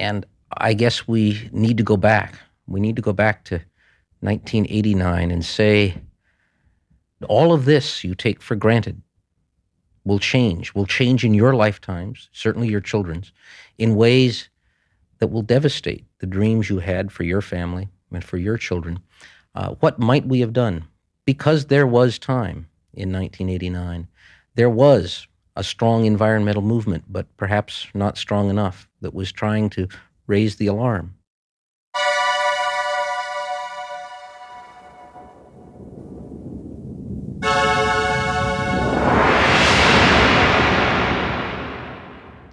And 0.00 0.26
I 0.50 0.74
guess 0.74 1.06
we 1.06 1.48
need 1.52 1.76
to 1.76 1.84
go 1.84 1.96
back. 1.96 2.40
We 2.66 2.80
need 2.80 2.96
to 2.96 3.02
go 3.02 3.12
back 3.12 3.44
to 3.44 3.60
1989 4.18 5.30
and 5.30 5.44
say, 5.44 6.02
all 7.26 7.52
of 7.52 7.64
this 7.64 8.04
you 8.04 8.14
take 8.14 8.40
for 8.40 8.54
granted 8.56 9.02
will 10.04 10.18
change, 10.18 10.74
will 10.74 10.86
change 10.86 11.24
in 11.24 11.34
your 11.34 11.54
lifetimes, 11.54 12.30
certainly 12.32 12.68
your 12.68 12.80
children's, 12.80 13.32
in 13.76 13.94
ways 13.94 14.48
that 15.18 15.28
will 15.28 15.42
devastate 15.42 16.06
the 16.20 16.26
dreams 16.26 16.70
you 16.70 16.78
had 16.78 17.12
for 17.12 17.24
your 17.24 17.42
family 17.42 17.88
and 18.12 18.24
for 18.24 18.38
your 18.38 18.56
children. 18.56 18.98
Uh, 19.54 19.74
what 19.80 19.98
might 19.98 20.26
we 20.26 20.40
have 20.40 20.52
done? 20.52 20.84
Because 21.24 21.66
there 21.66 21.86
was 21.86 22.18
time 22.18 22.68
in 22.94 23.12
1989. 23.12 24.08
There 24.54 24.70
was 24.70 25.26
a 25.56 25.64
strong 25.64 26.04
environmental 26.04 26.62
movement, 26.62 27.04
but 27.08 27.26
perhaps 27.36 27.88
not 27.92 28.16
strong 28.16 28.48
enough, 28.48 28.88
that 29.00 29.12
was 29.12 29.30
trying 29.32 29.68
to 29.70 29.88
raise 30.26 30.56
the 30.56 30.68
alarm. 30.68 31.14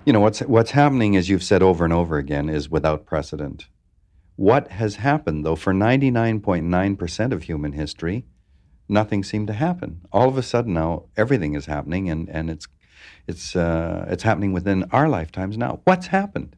You 0.06 0.14
know, 0.14 0.20
what's, 0.20 0.42
what's 0.42 0.72
happening, 0.72 1.16
as 1.16 1.30
you've 1.30 1.44
said 1.44 1.64
over 1.64 1.84
and 1.84 1.92
over 1.92 2.20
again, 2.20 2.48
is 2.48 2.70
without 2.70 3.08
precedent. 3.08 3.70
What 4.36 4.68
has 4.68 4.98
happened, 4.98 5.44
though, 5.44 5.56
for 5.56 5.74
99.9% 5.74 7.32
of 7.32 7.44
human 7.44 7.72
history, 7.72 8.26
nothing 8.88 9.24
seemed 9.24 9.48
to 9.48 9.54
happen. 9.54 10.02
All 10.12 10.30
of 10.30 10.38
a 10.38 10.44
sudden 10.44 10.76
now, 10.76 11.06
everything 11.18 11.56
is 11.56 11.66
happening, 11.66 12.08
and, 12.08 12.30
and 12.30 12.52
it's, 12.52 12.68
it's, 13.26 13.56
uh, 13.56 14.06
it's 14.08 14.22
happening 14.22 14.54
within 14.54 14.84
our 14.92 15.10
lifetimes 15.10 15.58
now. 15.58 15.80
What's 15.86 16.06
happened? 16.06 16.56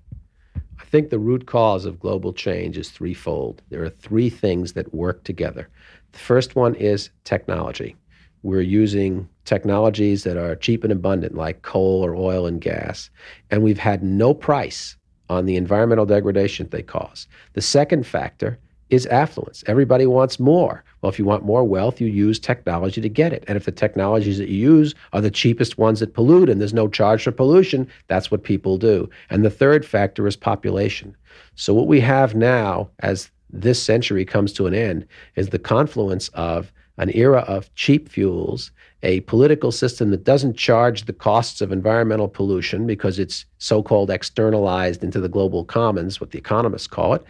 I 0.77 0.83
think 0.83 1.09
the 1.09 1.19
root 1.19 1.45
cause 1.45 1.85
of 1.85 2.01
global 2.01 2.33
change 2.33 2.77
is 2.77 2.89
threefold. 2.89 3.61
There 3.69 3.83
are 3.83 3.89
three 3.89 4.29
things 4.29 4.73
that 4.73 4.93
work 4.93 5.23
together. 5.23 5.69
The 6.11 6.19
first 6.19 6.57
one 6.57 6.75
is 6.75 7.11
technology. 7.23 7.95
We're 8.43 8.59
using 8.59 9.29
technologies 9.47 10.23
that 10.23 10.37
are 10.37 10.55
cheap 10.55 10.83
and 10.83 10.93
abundant, 10.93 11.33
like 11.33 11.61
coal 11.61 12.05
or 12.05 12.15
oil 12.15 12.45
and 12.45 12.61
gas, 12.61 13.09
and 13.49 13.63
we've 13.63 13.79
had 13.79 14.03
no 14.03 14.33
price 14.33 14.95
on 15.29 15.45
the 15.45 15.55
environmental 15.55 16.05
degradation 16.05 16.67
they 16.69 16.83
cause. 16.83 17.27
The 17.53 17.61
second 17.61 18.05
factor 18.05 18.59
is 18.89 19.05
affluence. 19.07 19.63
Everybody 19.67 20.05
wants 20.05 20.39
more. 20.39 20.83
Well, 21.01 21.09
if 21.09 21.19
you 21.19 21.25
want 21.25 21.45
more 21.45 21.63
wealth, 21.63 21.99
you 21.99 22.07
use 22.07 22.39
technology 22.39 23.01
to 23.01 23.09
get 23.09 23.33
it. 23.33 23.43
And 23.47 23.57
if 23.57 23.65
the 23.65 23.71
technologies 23.71 24.37
that 24.37 24.49
you 24.49 24.57
use 24.57 24.95
are 25.13 25.21
the 25.21 25.31
cheapest 25.31 25.77
ones 25.77 25.99
that 25.99 26.13
pollute 26.13 26.49
and 26.49 26.59
there's 26.59 26.73
no 26.73 26.87
charge 26.87 27.23
for 27.23 27.31
pollution, 27.31 27.87
that's 28.07 28.31
what 28.31 28.43
people 28.43 28.77
do. 28.77 29.09
And 29.29 29.43
the 29.43 29.49
third 29.49 29.85
factor 29.85 30.27
is 30.27 30.35
population. 30.35 31.15
So, 31.55 31.73
what 31.73 31.87
we 31.87 31.99
have 31.99 32.35
now, 32.35 32.89
as 32.99 33.29
this 33.49 33.81
century 33.81 34.25
comes 34.25 34.53
to 34.53 34.67
an 34.67 34.73
end, 34.73 35.05
is 35.35 35.49
the 35.49 35.59
confluence 35.59 36.29
of 36.29 36.71
an 36.97 37.11
era 37.15 37.39
of 37.47 37.73
cheap 37.75 38.09
fuels, 38.09 38.71
a 39.03 39.19
political 39.21 39.71
system 39.71 40.09
that 40.11 40.23
doesn't 40.23 40.57
charge 40.57 41.05
the 41.05 41.13
costs 41.13 41.61
of 41.61 41.71
environmental 41.71 42.27
pollution 42.27 42.87
because 42.87 43.19
it's 43.19 43.45
so 43.59 43.83
called 43.83 44.09
externalized 44.09 45.03
into 45.03 45.19
the 45.19 45.29
global 45.29 45.63
commons, 45.63 46.19
what 46.19 46.31
the 46.31 46.37
economists 46.37 46.87
call 46.87 47.13
it, 47.13 47.23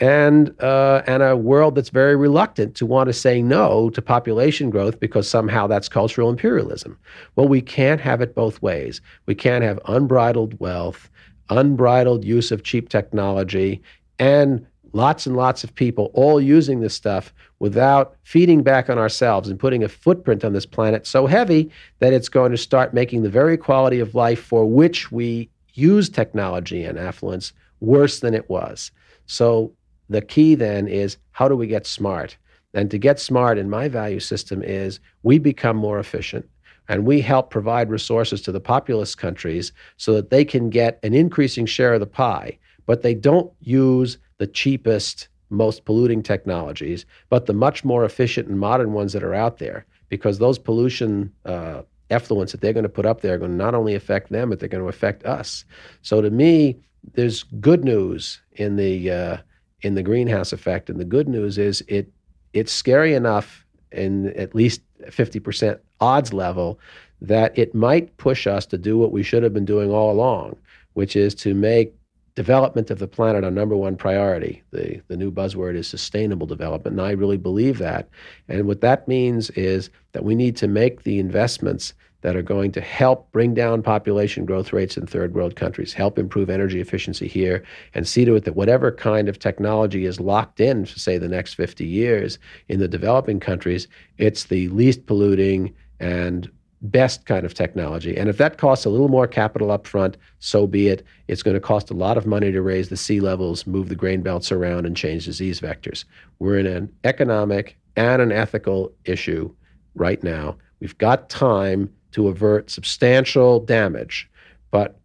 and, 0.00 0.54
uh, 0.62 1.02
and 1.06 1.22
a 1.22 1.36
world 1.36 1.74
that's 1.74 1.90
very 1.90 2.16
reluctant 2.16 2.74
to 2.76 2.86
want 2.86 3.08
to 3.08 3.12
say 3.12 3.42
no 3.42 3.90
to 3.90 4.00
population 4.00 4.70
growth 4.70 4.98
because 4.98 5.28
somehow 5.28 5.66
that's 5.66 5.90
cultural 5.90 6.30
imperialism. 6.30 6.98
Well, 7.36 7.48
we 7.48 7.60
can't 7.60 8.00
have 8.00 8.22
it 8.22 8.34
both 8.34 8.62
ways. 8.62 9.02
We 9.26 9.34
can't 9.34 9.62
have 9.62 9.78
unbridled 9.86 10.58
wealth, 10.58 11.10
unbridled 11.50 12.24
use 12.24 12.50
of 12.50 12.62
cheap 12.62 12.88
technology, 12.88 13.82
and 14.18 14.66
lots 14.92 15.26
and 15.26 15.36
lots 15.36 15.64
of 15.64 15.74
people 15.74 16.10
all 16.14 16.40
using 16.40 16.80
this 16.80 16.94
stuff 16.94 17.32
without 17.58 18.16
feeding 18.24 18.62
back 18.62 18.90
on 18.90 18.98
ourselves 18.98 19.48
and 19.48 19.58
putting 19.58 19.84
a 19.84 19.88
footprint 19.88 20.44
on 20.44 20.52
this 20.52 20.66
planet 20.66 21.06
so 21.06 21.26
heavy 21.26 21.70
that 21.98 22.12
it's 22.12 22.28
going 22.28 22.50
to 22.50 22.58
start 22.58 22.94
making 22.94 23.22
the 23.22 23.30
very 23.30 23.56
quality 23.56 24.00
of 24.00 24.14
life 24.14 24.42
for 24.42 24.66
which 24.66 25.12
we 25.12 25.48
use 25.74 26.08
technology 26.08 26.84
and 26.84 26.98
affluence 26.98 27.52
worse 27.80 28.20
than 28.20 28.34
it 28.34 28.48
was. 28.50 28.90
So 29.26 29.72
the 30.08 30.20
key 30.20 30.54
then 30.54 30.88
is 30.88 31.16
how 31.32 31.48
do 31.48 31.56
we 31.56 31.66
get 31.66 31.86
smart? 31.86 32.36
And 32.74 32.90
to 32.90 32.98
get 32.98 33.18
smart 33.18 33.58
in 33.58 33.70
my 33.70 33.88
value 33.88 34.20
system 34.20 34.62
is 34.62 35.00
we 35.22 35.38
become 35.38 35.76
more 35.76 35.98
efficient 35.98 36.48
and 36.88 37.04
we 37.04 37.20
help 37.20 37.50
provide 37.50 37.90
resources 37.90 38.42
to 38.42 38.52
the 38.52 38.60
populous 38.60 39.14
countries 39.14 39.72
so 39.96 40.12
that 40.14 40.30
they 40.30 40.44
can 40.44 40.70
get 40.70 40.98
an 41.02 41.14
increasing 41.14 41.66
share 41.66 41.94
of 41.94 42.00
the 42.00 42.06
pie, 42.06 42.58
but 42.86 43.02
they 43.02 43.14
don't 43.14 43.52
use 43.60 44.18
the 44.40 44.46
cheapest, 44.46 45.28
most 45.50 45.84
polluting 45.84 46.22
technologies, 46.22 47.04
but 47.28 47.44
the 47.44 47.52
much 47.52 47.84
more 47.84 48.06
efficient 48.06 48.48
and 48.48 48.58
modern 48.58 48.94
ones 48.94 49.12
that 49.12 49.22
are 49.22 49.34
out 49.34 49.58
there, 49.58 49.84
because 50.08 50.38
those 50.38 50.58
pollution 50.58 51.30
uh, 51.44 51.82
effluents 52.10 52.50
that 52.52 52.62
they're 52.62 52.72
going 52.72 52.82
to 52.82 52.88
put 52.88 53.04
up 53.04 53.20
there 53.20 53.34
are 53.34 53.38
going 53.38 53.50
to 53.50 53.56
not 53.56 53.74
only 53.74 53.94
affect 53.94 54.32
them, 54.32 54.48
but 54.48 54.58
they're 54.58 54.68
going 54.68 54.82
to 54.82 54.88
affect 54.88 55.24
us. 55.26 55.66
So 56.00 56.22
to 56.22 56.30
me, 56.30 56.78
there's 57.12 57.42
good 57.60 57.84
news 57.84 58.40
in 58.52 58.76
the 58.76 59.10
uh, 59.10 59.36
in 59.82 59.94
the 59.94 60.02
greenhouse 60.02 60.54
effect, 60.54 60.88
and 60.88 60.98
the 60.98 61.04
good 61.04 61.28
news 61.28 61.58
is 61.58 61.84
it 61.86 62.10
it's 62.54 62.72
scary 62.72 63.12
enough 63.12 63.64
in 63.92 64.28
at 64.38 64.54
least 64.54 64.80
50% 65.02 65.78
odds 66.00 66.32
level 66.32 66.78
that 67.20 67.56
it 67.58 67.74
might 67.74 68.16
push 68.16 68.46
us 68.46 68.64
to 68.66 68.78
do 68.78 68.96
what 68.96 69.12
we 69.12 69.22
should 69.22 69.42
have 69.42 69.52
been 69.52 69.64
doing 69.66 69.90
all 69.90 70.10
along, 70.10 70.56
which 70.94 71.14
is 71.14 71.34
to 71.34 71.52
make 71.54 71.94
development 72.34 72.90
of 72.90 72.98
the 72.98 73.08
planet 73.08 73.44
our 73.44 73.50
number 73.50 73.76
one 73.76 73.96
priority. 73.96 74.62
The, 74.70 75.00
the 75.08 75.16
new 75.16 75.30
buzzword 75.30 75.76
is 75.76 75.88
sustainable 75.88 76.46
development, 76.46 76.98
and 76.98 77.06
I 77.06 77.12
really 77.12 77.36
believe 77.36 77.78
that. 77.78 78.08
And 78.48 78.66
what 78.66 78.80
that 78.82 79.08
means 79.08 79.50
is 79.50 79.90
that 80.12 80.24
we 80.24 80.34
need 80.34 80.56
to 80.56 80.68
make 80.68 81.02
the 81.02 81.18
investments 81.18 81.94
that 82.22 82.36
are 82.36 82.42
going 82.42 82.70
to 82.72 82.80
help 82.80 83.30
bring 83.32 83.54
down 83.54 83.82
population 83.82 84.44
growth 84.44 84.72
rates 84.72 84.96
in 84.96 85.06
third 85.06 85.34
world 85.34 85.56
countries, 85.56 85.92
help 85.92 86.18
improve 86.18 86.50
energy 86.50 86.80
efficiency 86.80 87.26
here, 87.26 87.64
and 87.94 88.06
see 88.06 88.24
to 88.24 88.34
it 88.34 88.44
that 88.44 88.56
whatever 88.56 88.92
kind 88.92 89.28
of 89.28 89.38
technology 89.38 90.04
is 90.04 90.20
locked 90.20 90.60
in 90.60 90.84
for, 90.84 90.98
say, 90.98 91.16
the 91.16 91.28
next 91.28 91.54
50 91.54 91.86
years 91.86 92.38
in 92.68 92.78
the 92.78 92.88
developing 92.88 93.40
countries, 93.40 93.88
it's 94.18 94.44
the 94.44 94.68
least 94.68 95.06
polluting 95.06 95.74
and 95.98 96.50
best 96.82 97.26
kind 97.26 97.44
of 97.44 97.54
technology. 97.54 98.16
And 98.16 98.28
if 98.28 98.38
that 98.38 98.58
costs 98.58 98.86
a 98.86 98.90
little 98.90 99.08
more 99.08 99.26
capital 99.26 99.70
up 99.70 99.86
front, 99.86 100.16
so 100.38 100.66
be 100.66 100.88
it. 100.88 101.04
It's 101.28 101.42
going 101.42 101.54
to 101.54 101.60
cost 101.60 101.90
a 101.90 101.94
lot 101.94 102.16
of 102.16 102.26
money 102.26 102.50
to 102.52 102.62
raise 102.62 102.88
the 102.88 102.96
sea 102.96 103.20
levels, 103.20 103.66
move 103.66 103.88
the 103.88 103.94
grain 103.94 104.22
belts 104.22 104.50
around, 104.50 104.86
and 104.86 104.96
change 104.96 105.26
disease 105.26 105.60
vectors. 105.60 106.04
We're 106.38 106.58
in 106.58 106.66
an 106.66 106.92
economic 107.04 107.78
and 107.96 108.22
an 108.22 108.32
ethical 108.32 108.92
issue 109.04 109.54
right 109.94 110.22
now. 110.22 110.56
We've 110.80 110.96
got 110.96 111.28
time 111.28 111.92
to 112.12 112.28
avert 112.28 112.70
substantial 112.70 113.60
damage, 113.60 114.30
but 114.70 114.98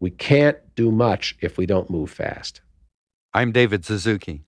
we 0.00 0.10
can't 0.10 0.58
do 0.74 0.90
much 0.90 1.36
if 1.40 1.56
we 1.56 1.64
don't 1.64 1.88
move 1.88 2.10
fast. 2.10 2.60
I'm 3.32 3.52
David 3.52 3.84
Suzuki. 3.84 4.44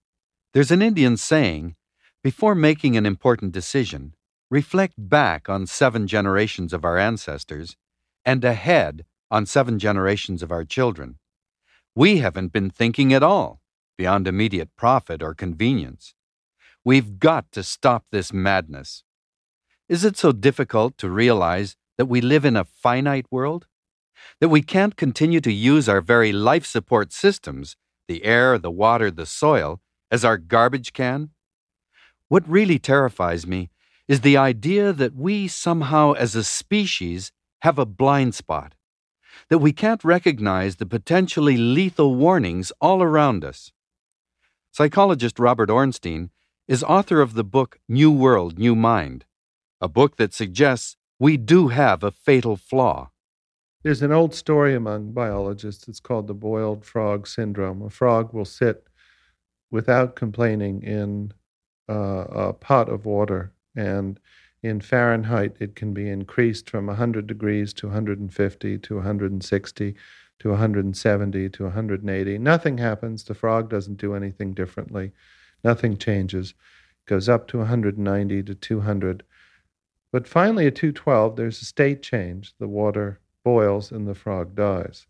There's 0.53 0.71
an 0.71 0.83
Indian 0.83 1.17
saying 1.17 1.77
before 2.23 2.55
making 2.55 2.97
an 2.97 3.07
important 3.07 3.53
decision, 3.53 4.15
reflect 4.51 4.95
back 4.97 5.49
on 5.49 5.67
seven 5.67 6.07
generations 6.07 6.73
of 6.73 6.85
our 6.85 6.99
ancestors 6.99 7.77
and 8.25 8.45
ahead 8.45 9.05
on 9.31 9.47
seven 9.47 9.79
generations 9.79 10.43
of 10.43 10.51
our 10.51 10.65
children. 10.65 11.19
We 11.95 12.19
haven't 12.19 12.53
been 12.53 12.71
thinking 12.71 13.13
at 13.13 13.23
all 13.23 13.61
beyond 13.97 14.29
immediate 14.29 14.71
profit 14.77 15.23
or 15.23 15.35
convenience. 15.35 16.15
We've 16.85 17.19
got 17.19 17.51
to 17.53 17.63
stop 17.63 18.05
this 18.11 18.33
madness. 18.33 19.03
Is 19.89 20.05
it 20.05 20.17
so 20.17 20.33
difficult 20.33 20.97
to 20.99 21.11
realize 21.11 21.77
that 21.97 22.07
we 22.07 22.21
live 22.21 22.45
in 22.45 22.57
a 22.57 22.65
finite 22.65 23.27
world? 23.31 23.67
That 24.41 24.49
we 24.49 24.63
can't 24.63 24.97
continue 24.97 25.41
to 25.41 25.53
use 25.53 25.89
our 25.89 26.01
very 26.01 26.33
life 26.33 26.65
support 26.65 27.13
systems, 27.13 27.77
the 28.07 28.25
air, 28.25 28.59
the 28.59 28.71
water, 28.71 29.11
the 29.11 29.27
soil, 29.27 29.81
as 30.11 30.25
our 30.25 30.39
garbage 30.39 30.93
can? 30.93 31.31
What 32.29 32.49
really 32.49 32.79
terrifies 32.79 33.47
me 33.47 33.71
is 34.09 34.23
the 34.23 34.39
idea 34.39 34.93
that 34.93 35.15
we 35.15 35.47
somehow, 35.47 36.13
as 36.13 36.35
a 36.35 36.43
species, 36.43 37.31
have 37.61 37.79
a 37.79 37.85
blind 37.85 38.35
spot, 38.35 38.75
that 39.51 39.59
we 39.59 39.73
can't 39.73 40.03
recognize 40.03 40.77
the 40.77 40.87
potentially 40.87 41.57
lethal 41.59 42.15
warnings 42.15 42.73
all 42.81 43.03
around 43.03 43.45
us. 43.45 43.71
Psychologist 44.73 45.39
Robert 45.39 45.71
Ornstein 45.71 46.31
is 46.67 46.83
author 46.83 47.21
of 47.21 47.35
the 47.35 47.45
book 47.45 47.79
New 47.89 48.11
World, 48.11 48.59
New 48.59 48.75
Mind, 48.75 49.27
a 49.81 49.89
book 49.89 50.17
that 50.17 50.33
suggests 50.33 50.97
we 51.19 51.37
do 51.37 51.69
have 51.69 52.03
a 52.03 52.11
fatal 52.11 52.57
flaw. 52.57 53.11
There's 53.83 54.03
an 54.03 54.13
old 54.13 54.35
story 54.35 54.75
among 54.75 55.13
biologists. 55.13 55.87
It's 55.87 56.01
called 56.01 56.27
the 56.27 56.35
boiled 56.35 56.85
frog 56.85 57.27
syndrome. 57.27 57.83
A 57.83 57.91
frog 57.91 58.33
will 58.33 58.45
sit 58.45 58.89
without 59.71 60.17
complaining 60.17 60.83
in 60.83 61.33
uh, 61.89 62.25
a 62.31 62.53
pot 62.53 62.89
of 62.89 63.05
water 63.05 63.53
and 63.79 64.19
in 64.61 64.81
Fahrenheit, 64.81 65.55
it 65.61 65.77
can 65.77 65.95
be 65.95 66.09
increased 66.09 66.69
from 66.69 66.89
100 66.89 67.29
degrees 67.29 67.73
to 67.75 67.87
150 67.87 68.79
to 68.79 68.95
160 68.97 69.95
to 70.41 70.49
170 70.49 71.49
to 71.49 71.63
180. 71.63 72.39
Nothing 72.39 72.79
happens. 72.79 73.23
The 73.23 73.35
frog 73.35 73.71
doesn't 73.71 73.99
do 73.99 74.15
anything 74.15 74.53
differently. 74.55 75.13
Nothing 75.63 75.97
changes. 75.97 76.55
Goes 77.07 77.29
up 77.29 77.47
to 77.49 77.59
190 77.59 78.43
to 78.43 78.55
200. 78.55 79.23
But 80.11 80.27
finally, 80.27 80.67
at 80.67 80.75
212, 80.75 81.37
there's 81.37 81.63
a 81.63 81.65
state 81.65 82.03
change. 82.03 82.55
The 82.59 82.69
water 82.69 83.21
boils 83.45 83.93
and 83.93 84.09
the 84.09 84.15
frog 84.15 84.57
dies. 84.57 85.07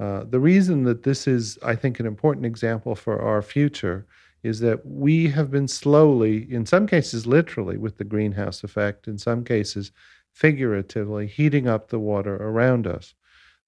Uh, 0.00 0.24
the 0.24 0.40
reason 0.40 0.82
that 0.84 1.04
this 1.04 1.28
is, 1.28 1.56
I 1.62 1.76
think, 1.76 2.00
an 2.00 2.06
important 2.06 2.46
example 2.46 2.96
for 2.96 3.20
our 3.20 3.42
future 3.42 4.06
is 4.42 4.60
that 4.60 4.84
we 4.84 5.28
have 5.28 5.50
been 5.50 5.68
slowly, 5.68 6.52
in 6.52 6.66
some 6.66 6.86
cases 6.86 7.26
literally 7.26 7.76
with 7.76 7.98
the 7.98 8.04
greenhouse 8.04 8.64
effect, 8.64 9.06
in 9.06 9.18
some 9.18 9.44
cases 9.44 9.92
figuratively, 10.32 11.26
heating 11.26 11.68
up 11.68 11.88
the 11.88 11.98
water 11.98 12.36
around 12.36 12.86
us. 12.86 13.14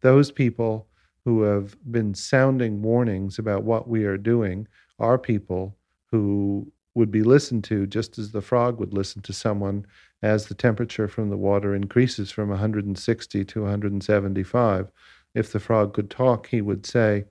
Those 0.01 0.31
people 0.31 0.89
who 1.25 1.43
have 1.43 1.77
been 1.91 2.15
sounding 2.15 2.83
warnings 2.83 3.39
about 3.39 3.63
what 3.63 3.89
we 3.89 4.05
are 4.05 4.19
doing 4.19 4.67
are 4.99 5.19
people 5.19 5.77
who 6.11 6.71
would 6.95 7.11
be 7.11 7.23
listened 7.23 7.65
to 7.65 7.87
just 7.87 8.19
as 8.19 8.31
the 8.31 8.41
frog 8.41 8.79
would 8.79 8.93
listen 8.93 9.21
to 9.23 9.33
someone 9.33 9.87
as 10.23 10.47
the 10.47 10.55
temperature 10.55 11.09
from 11.09 11.29
the 11.29 11.37
water 11.37 11.75
increases 11.75 12.31
from 12.31 12.49
160 12.49 13.45
to 13.45 13.63
175. 13.63 14.89
If 15.35 15.53
the 15.53 15.61
frog 15.61 15.93
could 15.93 16.11
talk, 16.11 16.47
he 16.47 16.61
would 16.61 16.87
say, 16.87 17.25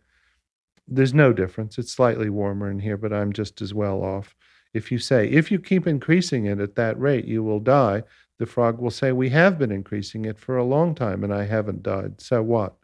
There's 0.87 1.13
no 1.13 1.33
difference. 1.33 1.77
It's 1.77 1.91
slightly 1.91 2.29
warmer 2.29 2.69
in 2.69 2.79
here, 2.79 2.97
but 2.97 3.13
I'm 3.13 3.33
just 3.33 3.61
as 3.61 3.73
well 3.73 4.03
off. 4.03 4.35
If 4.73 4.91
you 4.91 4.97
say, 4.99 5.27
If 5.29 5.51
you 5.51 5.59
keep 5.59 5.87
increasing 5.87 6.45
it 6.45 6.59
at 6.59 6.75
that 6.75 6.99
rate, 6.99 7.25
you 7.25 7.43
will 7.43 7.59
die, 7.59 8.03
the 8.39 8.45
frog 8.45 8.79
will 8.79 8.91
say, 8.91 9.11
We 9.11 9.29
have 9.29 9.57
been 9.57 9.71
increasing 9.71 10.25
it 10.25 10.37
for 10.37 10.57
a 10.57 10.63
long 10.63 10.95
time 10.95 11.23
and 11.23 11.33
I 11.33 11.45
haven't 11.45 11.83
died. 11.83 12.19
So 12.21 12.41
what? 12.41 12.75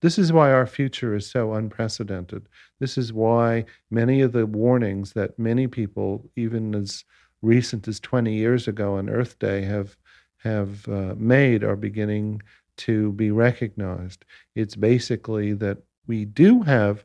This 0.00 0.18
is 0.18 0.32
why 0.32 0.50
our 0.50 0.66
future 0.66 1.14
is 1.14 1.30
so 1.30 1.52
unprecedented. 1.52 2.48
This 2.78 2.96
is 2.96 3.12
why 3.12 3.66
many 3.90 4.22
of 4.22 4.32
the 4.32 4.46
warnings 4.46 5.12
that 5.12 5.38
many 5.38 5.66
people, 5.66 6.30
even 6.36 6.74
as 6.74 7.04
recent 7.42 7.86
as 7.86 8.00
20 8.00 8.32
years 8.34 8.66
ago 8.66 8.96
on 8.96 9.10
Earth 9.10 9.38
Day, 9.38 9.62
have 9.62 9.96
have 10.38 10.88
uh, 10.88 11.14
made 11.18 11.62
are 11.62 11.76
beginning 11.76 12.40
to 12.78 13.12
be 13.12 13.30
recognized. 13.30 14.24
It's 14.54 14.74
basically 14.74 15.52
that 15.54 15.78
we 16.06 16.24
do 16.24 16.62
have 16.62 17.04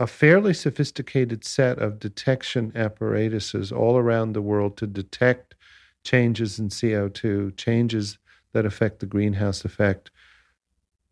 a 0.00 0.06
fairly 0.06 0.54
sophisticated 0.54 1.44
set 1.44 1.78
of 1.78 2.00
detection 2.00 2.72
apparatuses 2.74 3.70
all 3.70 3.96
around 3.96 4.32
the 4.32 4.42
world 4.42 4.76
to 4.78 4.86
detect 4.86 5.54
changes 6.02 6.58
in 6.58 6.68
CO2, 6.68 7.56
changes 7.56 8.18
that 8.52 8.66
affect 8.66 8.98
the 8.98 9.06
greenhouse 9.06 9.64
effect 9.64 10.10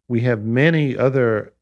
we 0.08 0.22
have 0.22 0.42
many 0.42 0.96
other 0.96 1.52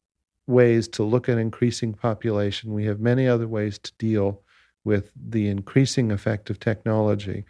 ways 0.47 0.87
to 0.87 1.03
look 1.03 1.27
at 1.27 1.37
increasing 1.37 1.93
population. 1.93 2.73
We 2.73 2.85
have 2.85 3.01
many 3.01 3.27
other 3.27 3.47
ways 3.47 3.77
to 3.79 3.91
deal 3.99 4.41
with 4.85 5.11
the 5.15 5.49
increasing 5.49 6.11
effect 6.11 6.49
of 6.49 6.59
technology. 6.59 7.43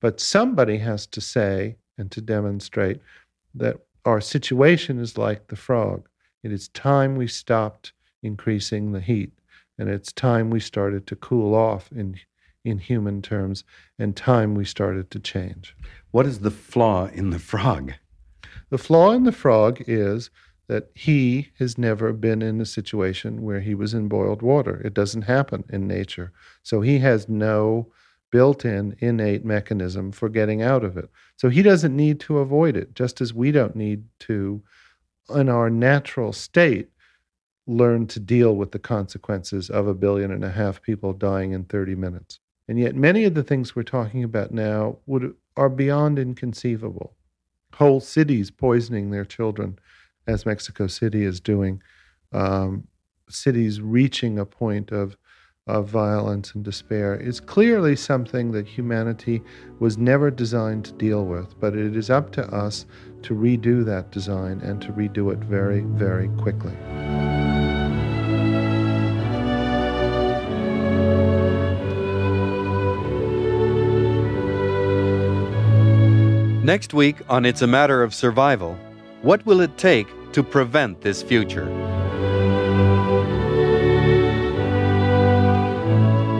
But 0.00 0.20
somebody 0.20 0.78
has 0.78 1.06
to 1.08 1.20
say 1.20 1.76
and 1.98 2.10
to 2.12 2.20
demonstrate 2.20 3.00
that 3.56 3.78
our 4.04 4.20
situation 4.20 5.00
is 5.00 5.18
like 5.18 5.48
the 5.48 5.56
frog. 5.56 6.08
It 6.44 6.52
is 6.52 6.68
time 6.68 7.16
we 7.16 7.26
stopped 7.26 7.92
increasing 8.24 8.92
the 8.92 9.00
heat, 9.00 9.32
and 9.78 9.88
it's 9.88 10.12
time 10.12 10.50
we 10.50 10.60
started 10.60 11.06
to 11.06 11.16
cool 11.16 11.54
off 11.54 11.90
in, 11.92 12.18
in 12.64 12.78
human 12.78 13.22
terms, 13.22 13.64
and 13.98 14.16
time 14.16 14.54
we 14.54 14.64
started 14.64 15.10
to 15.10 15.20
change. 15.20 15.76
What 16.10 16.26
is 16.26 16.40
the 16.40 16.50
flaw 16.50 17.06
in 17.06 17.30
the 17.30 17.38
frog? 17.38 17.92
The 18.70 18.78
flaw 18.78 19.12
in 19.12 19.24
the 19.24 19.32
frog 19.32 19.82
is 19.86 20.30
that 20.66 20.90
he 20.94 21.50
has 21.58 21.76
never 21.76 22.12
been 22.12 22.40
in 22.40 22.60
a 22.60 22.66
situation 22.66 23.42
where 23.42 23.60
he 23.60 23.74
was 23.74 23.92
in 23.92 24.08
boiled 24.08 24.40
water. 24.40 24.80
It 24.84 24.94
doesn't 24.94 25.22
happen 25.22 25.64
in 25.68 25.86
nature. 25.86 26.32
So 26.62 26.80
he 26.80 26.98
has 27.00 27.28
no 27.28 27.92
built 28.32 28.64
in 28.64 28.96
innate 28.98 29.44
mechanism 29.44 30.10
for 30.10 30.28
getting 30.28 30.62
out 30.62 30.82
of 30.82 30.96
it. 30.96 31.08
So 31.36 31.50
he 31.50 31.62
doesn't 31.62 31.94
need 31.94 32.18
to 32.20 32.38
avoid 32.38 32.76
it, 32.76 32.94
just 32.94 33.20
as 33.20 33.34
we 33.34 33.52
don't 33.52 33.76
need 33.76 34.04
to, 34.20 34.62
in 35.34 35.48
our 35.48 35.70
natural 35.70 36.32
state, 36.32 36.88
learn 37.66 38.06
to 38.06 38.20
deal 38.20 38.54
with 38.56 38.72
the 38.72 38.78
consequences 38.78 39.70
of 39.70 39.86
a 39.86 39.94
billion 39.94 40.30
and 40.30 40.44
a 40.44 40.50
half 40.50 40.82
people 40.82 41.12
dying 41.12 41.52
in 41.52 41.64
30 41.64 41.94
minutes. 41.94 42.40
And 42.68 42.78
yet, 42.78 42.94
many 42.94 43.24
of 43.24 43.34
the 43.34 43.42
things 43.42 43.74
we're 43.74 43.82
talking 43.82 44.24
about 44.24 44.50
now 44.50 44.98
would, 45.06 45.34
are 45.56 45.68
beyond 45.68 46.18
inconceivable. 46.18 47.14
Whole 47.74 48.00
cities 48.00 48.50
poisoning 48.50 49.10
their 49.10 49.24
children 49.24 49.78
as 50.26 50.46
Mexico 50.46 50.86
City 50.86 51.24
is 51.24 51.40
doing, 51.40 51.82
um, 52.32 52.86
cities 53.28 53.80
reaching 53.80 54.38
a 54.38 54.46
point 54.46 54.90
of 54.90 55.16
of 55.66 55.88
violence 55.88 56.54
and 56.54 56.62
despair 56.62 57.14
is 57.14 57.40
clearly 57.40 57.96
something 57.96 58.52
that 58.52 58.66
humanity 58.66 59.42
was 59.78 59.96
never 59.96 60.30
designed 60.30 60.84
to 60.84 60.92
deal 60.92 61.24
with, 61.24 61.58
but 61.58 61.74
it 61.74 61.96
is 61.96 62.10
up 62.10 62.30
to 62.32 62.46
us 62.54 62.84
to 63.22 63.34
redo 63.34 63.84
that 63.84 64.10
design 64.10 64.60
and 64.60 64.82
to 64.82 64.92
redo 64.92 65.32
it 65.32 65.38
very, 65.38 65.80
very 65.80 66.28
quickly. 66.36 66.76
Next 76.64 76.94
week 76.94 77.16
on 77.28 77.44
It's 77.44 77.60
a 77.60 77.66
Matter 77.66 78.02
of 78.02 78.14
Survival, 78.14 78.74
what 79.20 79.44
will 79.44 79.60
it 79.60 79.76
take 79.76 80.08
to 80.32 80.42
prevent 80.42 81.02
this 81.02 81.22
future? 81.22 81.66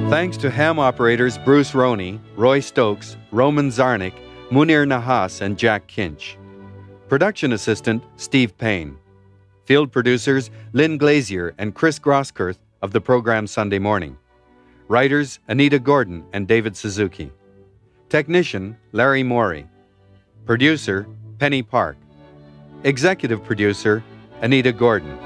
Thanks 0.09 0.39
to 0.39 0.49
ham 0.49 0.79
operators 0.79 1.37
Bruce 1.37 1.75
Roney, 1.75 2.19
Roy 2.37 2.61
Stokes, 2.61 3.19
Roman 3.33 3.69
Zarnik, 3.69 4.15
Munir 4.49 4.87
Nahas, 4.87 5.43
and 5.43 5.59
Jack 5.59 5.89
Kinch. 5.89 6.37
Production 7.11 7.53
assistant 7.53 8.03
Steve 8.17 8.57
Payne. 8.57 8.97
Field 9.67 9.93
producers 9.93 10.51
Lynn 10.73 10.97
Glazier 10.97 11.55
and 11.59 11.75
Chris 11.75 11.99
Grosskirth 11.99 12.61
of 12.81 12.93
the 12.93 13.01
program 13.03 13.47
Sunday 13.47 13.79
Morning. 13.79 14.17
Writers 14.89 15.39
Anita 15.49 15.79
Gordon 15.79 16.25
and 16.33 16.49
David 16.49 16.79
Suzuki. 16.79 17.31
Technician 18.09 18.79
Larry 18.93 19.23
Morey. 19.23 19.69
Producer 20.47 21.07
Penny 21.39 21.63
Park. 21.63 21.97
Executive 22.83 23.43
producer 23.43 24.05
Anita 24.43 24.73
Gordon. 24.73 25.17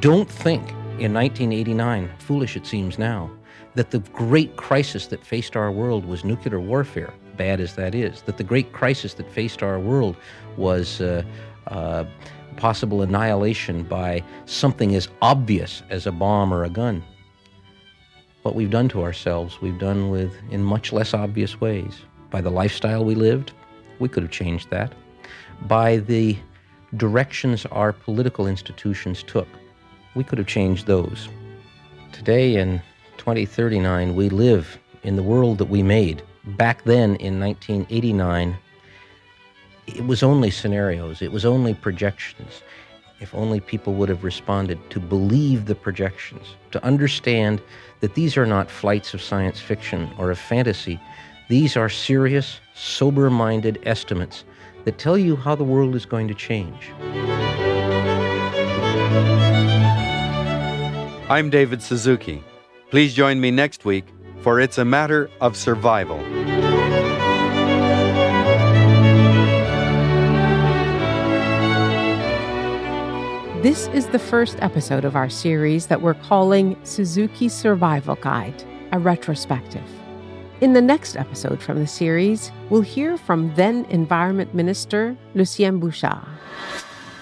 Don't 0.00 0.30
think 0.30 0.70
in 0.98 1.12
1989, 1.12 2.10
foolish 2.18 2.56
it 2.56 2.66
seems 2.66 2.98
now, 2.98 3.30
that 3.74 3.90
the 3.90 3.98
great 3.98 4.56
crisis 4.56 5.08
that 5.08 5.22
faced 5.22 5.54
our 5.54 5.70
world 5.70 6.06
was 6.06 6.24
nuclear 6.24 6.60
warfare, 6.60 7.12
bad 7.36 7.60
as 7.60 7.74
that 7.74 7.94
is, 7.94 8.22
that 8.22 8.38
the 8.38 8.44
great 8.44 8.72
crisis 8.72 9.12
that 9.14 9.30
faced 9.30 9.62
our 9.62 9.78
world 9.78 10.16
was 10.56 11.02
uh, 11.02 11.22
uh, 11.66 12.04
possible 12.56 13.02
annihilation 13.02 13.82
by 13.82 14.24
something 14.46 14.94
as 14.94 15.08
obvious 15.20 15.82
as 15.90 16.06
a 16.06 16.12
bomb 16.12 16.54
or 16.54 16.64
a 16.64 16.70
gun. 16.70 17.04
What 18.46 18.54
we've 18.54 18.70
done 18.70 18.88
to 18.90 19.02
ourselves, 19.02 19.60
we've 19.60 19.76
done 19.76 20.08
with 20.08 20.32
in 20.52 20.62
much 20.62 20.92
less 20.92 21.14
obvious 21.14 21.60
ways 21.60 22.02
by 22.30 22.40
the 22.40 22.48
lifestyle 22.48 23.04
we 23.04 23.16
lived, 23.16 23.50
we 23.98 24.08
could 24.08 24.22
have 24.22 24.30
changed 24.30 24.70
that. 24.70 24.92
By 25.62 25.96
the 25.96 26.38
directions 26.96 27.66
our 27.72 27.92
political 27.92 28.46
institutions 28.46 29.24
took, 29.24 29.48
we 30.14 30.22
could 30.22 30.38
have 30.38 30.46
changed 30.46 30.86
those. 30.86 31.28
Today, 32.12 32.54
in 32.54 32.80
2039, 33.16 34.14
we 34.14 34.28
live 34.28 34.78
in 35.02 35.16
the 35.16 35.24
world 35.24 35.58
that 35.58 35.64
we 35.64 35.82
made. 35.82 36.22
Back 36.44 36.84
then, 36.84 37.16
in 37.16 37.40
1989, 37.40 38.56
it 39.88 40.06
was 40.06 40.22
only 40.22 40.52
scenarios, 40.52 41.20
it 41.20 41.32
was 41.32 41.44
only 41.44 41.74
projections. 41.74 42.62
If 43.18 43.34
only 43.34 43.60
people 43.60 43.94
would 43.94 44.10
have 44.10 44.24
responded 44.24 44.78
to 44.90 45.00
believe 45.00 45.64
the 45.64 45.74
projections, 45.74 46.54
to 46.72 46.84
understand 46.84 47.62
that 48.00 48.14
these 48.14 48.36
are 48.36 48.44
not 48.44 48.70
flights 48.70 49.14
of 49.14 49.22
science 49.22 49.58
fiction 49.58 50.10
or 50.18 50.30
of 50.30 50.38
fantasy, 50.38 51.00
these 51.48 51.78
are 51.78 51.88
serious, 51.88 52.60
sober 52.74 53.30
minded 53.30 53.78
estimates 53.84 54.44
that 54.84 54.98
tell 54.98 55.16
you 55.16 55.34
how 55.34 55.54
the 55.54 55.64
world 55.64 55.94
is 55.94 56.04
going 56.04 56.28
to 56.28 56.34
change. 56.34 56.90
I'm 61.30 61.48
David 61.48 61.80
Suzuki. 61.80 62.44
Please 62.90 63.14
join 63.14 63.40
me 63.40 63.50
next 63.50 63.86
week 63.86 64.04
for 64.42 64.60
It's 64.60 64.76
a 64.76 64.84
Matter 64.84 65.30
of 65.40 65.56
Survival. 65.56 66.20
This 73.62 73.88
is 73.88 74.06
the 74.08 74.18
first 74.18 74.58
episode 74.60 75.06
of 75.06 75.16
our 75.16 75.30
series 75.30 75.86
that 75.86 76.02
we're 76.02 76.12
calling 76.14 76.76
Suzuki 76.84 77.48
Survival 77.48 78.14
Guide, 78.16 78.62
a 78.92 78.98
retrospective. 78.98 79.88
In 80.60 80.74
the 80.74 80.82
next 80.82 81.16
episode 81.16 81.62
from 81.62 81.78
the 81.78 81.86
series, 81.86 82.52
we'll 82.68 82.82
hear 82.82 83.16
from 83.16 83.54
then 83.54 83.86
Environment 83.86 84.54
Minister 84.54 85.16
Lucien 85.34 85.80
Bouchard. 85.80 86.28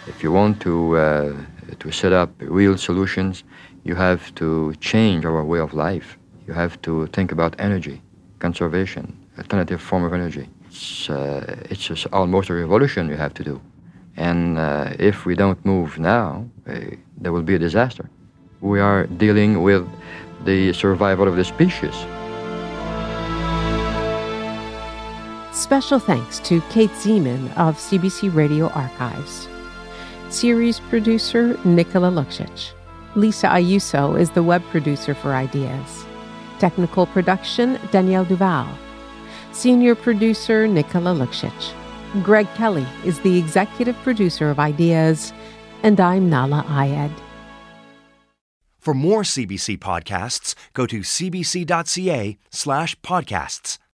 If 0.08 0.24
you 0.24 0.32
want 0.32 0.60
to, 0.62 0.96
uh, 0.96 1.36
to 1.78 1.92
set 1.92 2.12
up 2.12 2.30
real 2.40 2.76
solutions, 2.78 3.44
you 3.84 3.94
have 3.94 4.34
to 4.34 4.74
change 4.80 5.24
our 5.24 5.44
way 5.44 5.60
of 5.60 5.72
life. 5.72 6.18
You 6.48 6.52
have 6.52 6.82
to 6.82 7.06
think 7.06 7.30
about 7.30 7.54
energy, 7.60 8.02
conservation, 8.40 9.16
alternative 9.38 9.80
form 9.80 10.02
of 10.02 10.12
energy. 10.12 10.48
It's, 10.66 11.08
uh, 11.08 11.56
it's 11.70 12.06
almost 12.06 12.50
a 12.50 12.54
revolution 12.54 13.08
you 13.08 13.16
have 13.16 13.34
to 13.34 13.44
do. 13.44 13.60
And 14.16 14.58
uh, 14.58 14.92
if 14.98 15.26
we 15.26 15.34
don't 15.34 15.62
move 15.64 15.98
now, 15.98 16.48
uh, 16.68 16.80
there 17.18 17.32
will 17.32 17.42
be 17.42 17.54
a 17.54 17.58
disaster. 17.58 18.08
We 18.60 18.80
are 18.80 19.06
dealing 19.06 19.62
with 19.62 19.86
the 20.44 20.72
survival 20.72 21.26
of 21.28 21.36
the 21.36 21.44
species. 21.44 21.94
Special 25.52 25.98
thanks 25.98 26.40
to 26.40 26.60
Kate 26.70 26.90
Zeman 26.90 27.46
of 27.56 27.76
CBC 27.76 28.34
Radio 28.34 28.68
Archives. 28.70 29.48
Series 30.28 30.80
producer 30.80 31.58
Nicola 31.64 32.10
Luksic. 32.10 32.72
Lisa 33.14 33.46
Ayuso 33.46 34.18
is 34.18 34.30
the 34.30 34.42
web 34.42 34.62
producer 34.70 35.14
for 35.14 35.32
Ideas. 35.34 36.04
Technical 36.58 37.06
production 37.06 37.78
Danielle 37.92 38.24
Duval. 38.24 38.68
Senior 39.52 39.94
producer 39.94 40.66
Nicola 40.66 41.14
Luksic. 41.14 41.72
Greg 42.22 42.46
Kelly 42.54 42.86
is 43.04 43.18
the 43.20 43.36
executive 43.36 43.96
producer 43.96 44.48
of 44.48 44.60
Ideas, 44.60 45.32
and 45.82 45.98
I'm 45.98 46.30
Nahlah 46.30 46.64
Ayed. 46.66 47.10
For 48.78 48.94
more 48.94 49.22
CBC 49.22 49.78
podcasts, 49.78 50.54
go 50.74 50.86
to 50.86 51.00
cbc.ca 51.00 52.38
slash 52.50 52.94
podcasts. 53.00 53.78